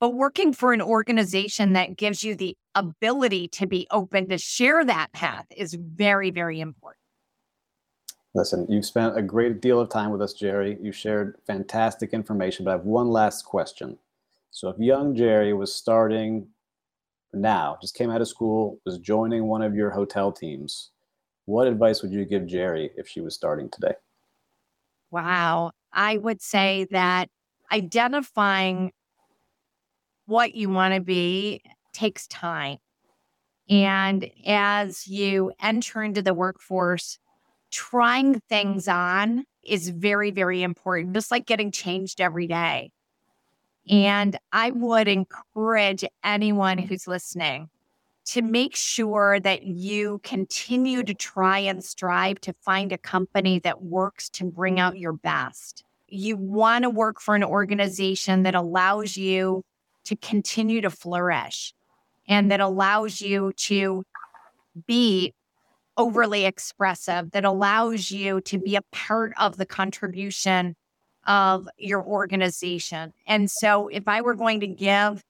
but 0.00 0.14
working 0.14 0.52
for 0.52 0.72
an 0.72 0.82
organization 0.82 1.74
that 1.74 1.96
gives 1.96 2.24
you 2.24 2.34
the 2.34 2.56
ability 2.74 3.46
to 3.46 3.68
be 3.68 3.86
open 3.92 4.28
to 4.28 4.36
share 4.36 4.84
that 4.84 5.12
path 5.12 5.46
is 5.56 5.74
very, 5.74 6.32
very 6.32 6.58
important. 6.58 6.98
Listen, 8.34 8.66
you've 8.68 8.84
spent 8.84 9.16
a 9.16 9.22
great 9.22 9.60
deal 9.60 9.78
of 9.78 9.90
time 9.90 10.10
with 10.10 10.20
us, 10.20 10.34
Geri. 10.34 10.76
You 10.82 10.90
shared 10.90 11.36
fantastic 11.46 12.12
information, 12.12 12.64
but 12.64 12.72
I 12.72 12.74
have 12.78 12.84
one 12.84 13.10
last 13.10 13.44
question. 13.44 13.96
So, 14.50 14.68
if 14.68 14.78
young 14.78 15.14
Geri 15.14 15.52
was 15.52 15.74
starting 15.74 16.48
now, 17.32 17.76
just 17.80 17.94
came 17.94 18.10
out 18.10 18.20
of 18.20 18.28
school, 18.28 18.78
was 18.86 18.98
joining 18.98 19.46
one 19.46 19.62
of 19.62 19.74
your 19.74 19.90
hotel 19.90 20.32
teams, 20.32 20.90
what 21.44 21.66
advice 21.66 22.02
would 22.02 22.12
you 22.12 22.24
give 22.24 22.46
Geri 22.46 22.90
if 22.96 23.08
she 23.08 23.20
was 23.20 23.34
starting 23.34 23.70
today? 23.70 23.94
Wow. 25.10 25.72
I 25.92 26.18
would 26.18 26.42
say 26.42 26.86
that 26.90 27.28
identifying 27.72 28.92
what 30.26 30.54
you 30.54 30.68
want 30.68 30.94
to 30.94 31.00
be 31.00 31.62
takes 31.92 32.26
time. 32.26 32.78
And 33.68 34.30
as 34.46 35.06
you 35.06 35.52
enter 35.60 36.02
into 36.02 36.22
the 36.22 36.34
workforce, 36.34 37.18
trying 37.70 38.40
things 38.48 38.88
on 38.88 39.44
is 39.64 39.88
very, 39.88 40.30
very 40.30 40.62
important, 40.62 41.14
just 41.14 41.30
like 41.30 41.46
getting 41.46 41.72
changed 41.72 42.20
every 42.20 42.46
day. 42.46 42.90
And 43.88 44.38
I 44.52 44.70
would 44.70 45.08
encourage 45.08 46.04
anyone 46.24 46.78
who's 46.78 47.06
listening 47.06 47.68
to 48.26 48.42
make 48.42 48.74
sure 48.74 49.38
that 49.38 49.62
you 49.62 50.20
continue 50.24 51.04
to 51.04 51.14
try 51.14 51.60
and 51.60 51.84
strive 51.84 52.40
to 52.40 52.52
find 52.54 52.90
a 52.90 52.98
company 52.98 53.60
that 53.60 53.82
works 53.82 54.28
to 54.30 54.44
bring 54.44 54.80
out 54.80 54.98
your 54.98 55.12
best. 55.12 55.84
You 56.08 56.36
want 56.36 56.82
to 56.82 56.90
work 56.90 57.20
for 57.20 57.36
an 57.36 57.44
organization 57.44 58.42
that 58.42 58.56
allows 58.56 59.16
you 59.16 59.64
to 60.04 60.16
continue 60.16 60.80
to 60.80 60.90
flourish 60.90 61.72
and 62.28 62.50
that 62.50 62.60
allows 62.60 63.20
you 63.20 63.52
to 63.56 64.04
be 64.86 65.32
overly 65.96 66.44
expressive, 66.44 67.30
that 67.30 67.44
allows 67.44 68.10
you 68.10 68.40
to 68.42 68.58
be 68.58 68.74
a 68.76 68.82
part 68.92 69.32
of 69.38 69.56
the 69.56 69.66
contribution 69.66 70.74
of 71.26 71.68
your 71.76 72.04
organization. 72.04 73.12
And 73.26 73.50
so, 73.50 73.88
if 73.88 74.08
I 74.08 74.20
were 74.20 74.34
going 74.34 74.60
to 74.60 74.66
give 74.66 75.22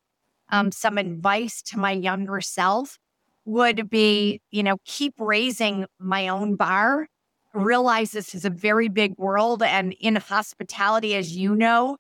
um, 0.51 0.71
some 0.71 0.99
advice 0.99 1.63
to 1.63 1.79
my 1.79 1.93
younger 1.93 2.41
self, 2.41 2.99
would 3.47 3.89
be, 3.89 4.41
you 4.51 4.63
know, 4.63 4.77
keep 4.85 5.15
raising 5.19 5.87
my 5.99 6.29
own 6.29 6.57
bar. 6.57 7.09
Realize 7.55 8.11
this 8.11 8.35
is 8.35 8.45
a 8.45 8.51
very 8.51 8.89
big 8.89 9.17
world, 9.17 9.63
and 9.63 9.95
in 9.99 10.17
hospitality, 10.17 11.15
as 11.15 11.35
you 11.35 11.55
know, 11.55 11.97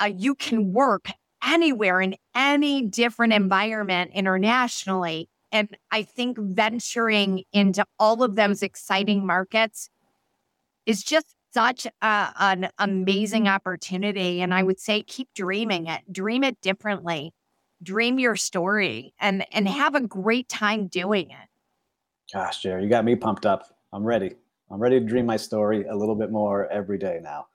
uh, 0.00 0.06
you 0.06 0.34
can 0.34 0.72
work 0.72 1.08
anywhere 1.44 2.00
in 2.00 2.16
any 2.34 2.82
different 2.82 3.32
environment 3.34 4.12
internationally. 4.14 5.28
And 5.52 5.76
I 5.90 6.02
think 6.02 6.38
venturing 6.38 7.44
into 7.52 7.84
all 7.98 8.22
of 8.22 8.34
those 8.34 8.62
exciting 8.62 9.26
markets 9.26 9.90
is 10.86 11.02
just 11.02 11.33
such 11.54 11.86
a, 12.02 12.32
an 12.38 12.68
amazing 12.78 13.44
mm-hmm. 13.44 13.54
opportunity. 13.54 14.42
And 14.42 14.52
I 14.52 14.62
would 14.62 14.80
say 14.80 15.02
keep 15.02 15.28
dreaming 15.34 15.86
it, 15.86 16.12
dream 16.12 16.42
it 16.42 16.60
differently, 16.60 17.32
dream 17.82 18.18
your 18.18 18.36
story, 18.36 19.14
and, 19.20 19.46
and 19.52 19.68
have 19.68 19.94
a 19.94 20.00
great 20.00 20.48
time 20.48 20.88
doing 20.88 21.30
it. 21.30 21.48
Gosh, 22.32 22.62
Geri, 22.62 22.82
you 22.82 22.88
got 22.88 23.04
me 23.04 23.14
pumped 23.14 23.46
up. 23.46 23.78
I'm 23.92 24.04
ready. 24.04 24.34
I'm 24.70 24.80
ready 24.80 24.98
to 24.98 25.06
dream 25.06 25.26
my 25.26 25.36
story 25.36 25.84
a 25.84 25.94
little 25.94 26.16
bit 26.16 26.32
more 26.32 26.68
every 26.68 26.98
day 26.98 27.20
now. 27.22 27.46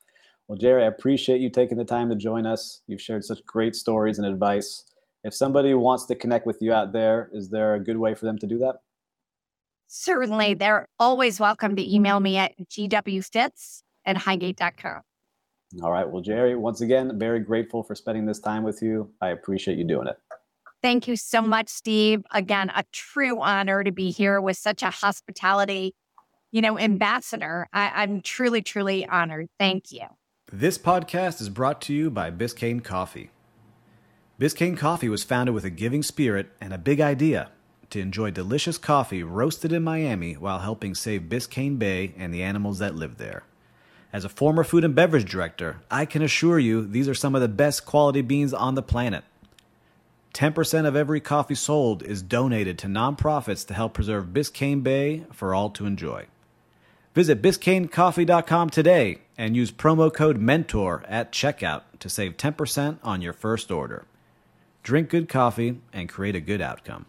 Well, 0.48 0.58
Geri, 0.58 0.84
I 0.84 0.88
appreciate 0.88 1.42
you 1.42 1.50
taking 1.50 1.78
the 1.78 1.86
time 1.86 2.10
to 2.10 2.16
join 2.16 2.46
us. 2.46 2.82
You've 2.88 3.02
shared 3.02 3.26
such 3.26 3.46
great 3.46 3.76
stories 3.76 4.18
and 4.18 4.26
advice. 4.26 4.86
If 5.24 5.34
somebody 5.34 5.74
wants 5.74 6.06
to 6.06 6.16
connect 6.16 6.46
with 6.46 6.62
you 6.62 6.72
out 6.72 6.94
there, 6.94 7.30
is 7.34 7.50
there 7.50 7.76
a 7.76 7.80
good 7.80 7.98
way 7.98 8.16
for 8.16 8.26
them 8.26 8.38
to 8.38 8.48
do 8.48 8.58
that? 8.60 8.78
Certainly. 9.88 10.54
They're 10.54 10.88
always 10.98 11.40
welcome 11.40 11.76
to 11.76 11.94
email 11.96 12.20
me 12.20 12.38
at 12.38 12.54
gwfitts 12.58 13.82
at 14.10 14.18
highgate.com. 14.18 15.02
All 15.84 15.92
right. 15.92 16.10
Well, 16.10 16.22
Geri, 16.22 16.56
once 16.56 16.82
again, 16.82 17.18
very 17.20 17.40
grateful 17.40 17.84
for 17.84 17.94
spending 17.94 18.26
this 18.26 18.40
time 18.40 18.64
with 18.64 18.82
you. 18.82 19.12
I 19.22 19.30
appreciate 19.30 19.78
you 19.78 19.86
doing 19.86 20.08
it. 20.08 20.18
Thank 20.82 21.08
you 21.08 21.16
so 21.16 21.42
much, 21.42 21.70
Steve. 21.70 22.24
Again, 22.32 22.72
a 22.76 22.84
true 22.92 23.42
honor 23.42 23.84
to 23.84 23.92
be 23.92 24.12
here 24.12 24.42
with 24.42 24.58
such 24.58 24.82
a 24.82 24.90
hospitality, 24.90 25.94
you 26.52 26.62
know, 26.62 26.80
ambassador. 26.80 27.68
I, 27.72 27.92
I'm 27.96 28.22
truly, 28.22 28.62
truly 28.62 29.06
honored. 29.06 29.48
Thank 29.60 29.92
you. 29.92 30.06
This 30.52 30.80
podcast 30.80 31.42
is 31.42 31.50
brought 31.50 31.82
to 31.82 31.94
you 31.94 32.10
by 32.10 32.32
Biscayne 32.32 32.84
Coffee. 32.84 33.30
Biscayne 34.40 34.78
Coffee 34.78 35.10
was 35.10 35.24
founded 35.24 35.54
with 35.54 35.66
a 35.66 35.70
giving 35.70 36.02
spirit 36.02 36.48
and 36.60 36.74
a 36.74 36.78
big 36.78 37.02
idea 37.02 37.52
to 37.90 38.00
enjoy 38.00 38.32
delicious 38.32 38.78
coffee 38.78 39.22
roasted 39.22 39.72
in 39.72 39.84
Miami 39.84 40.34
while 40.34 40.60
helping 40.60 40.96
save 40.96 41.24
Biscayne 41.24 41.78
Bay 41.78 42.14
and 42.18 42.34
the 42.34 42.42
animals 42.42 42.80
that 42.80 42.96
live 42.96 43.18
there. 43.18 43.44
As 44.12 44.26
a 44.26 44.30
former 44.30 44.64
food 44.64 44.84
and 44.84 44.96
beverage 44.96 45.30
director, 45.30 45.82
I 45.92 46.06
can 46.06 46.24
assure 46.24 46.58
you 46.58 46.86
these 46.86 47.08
are 47.08 47.14
some 47.14 47.36
of 47.36 47.42
the 47.42 47.48
best 47.48 47.86
quality 47.86 48.22
beans 48.22 48.54
on 48.56 48.74
the 48.74 48.82
planet. 48.82 49.24
10% 50.34 50.88
of 50.88 50.96
every 50.96 51.20
coffee 51.20 51.56
sold 51.56 52.02
is 52.02 52.24
donated 52.24 52.80
to 52.80 52.88
nonprofits 52.88 53.66
to 53.68 53.74
help 53.76 53.94
preserve 53.94 54.28
Biscayne 54.28 54.82
Bay 54.82 55.26
for 55.32 55.54
all 55.54 55.70
to 55.72 55.86
enjoy. 55.86 56.26
Visit 57.14 57.42
BiscayneCoffee.com 57.42 58.70
today 58.72 59.20
and 59.38 59.56
use 59.56 59.72
promo 59.72 60.12
code 60.12 60.40
MENTOR 60.40 61.04
at 61.08 61.32
checkout 61.32 61.82
to 62.00 62.10
save 62.10 62.38
10% 62.38 62.98
on 63.04 63.22
your 63.22 63.34
first 63.34 63.70
order. 63.70 64.06
Drink 64.82 65.10
good 65.10 65.30
coffee 65.30 65.82
and 65.94 66.10
create 66.10 66.36
a 66.36 66.42
good 66.42 66.62
outcome. 66.62 67.06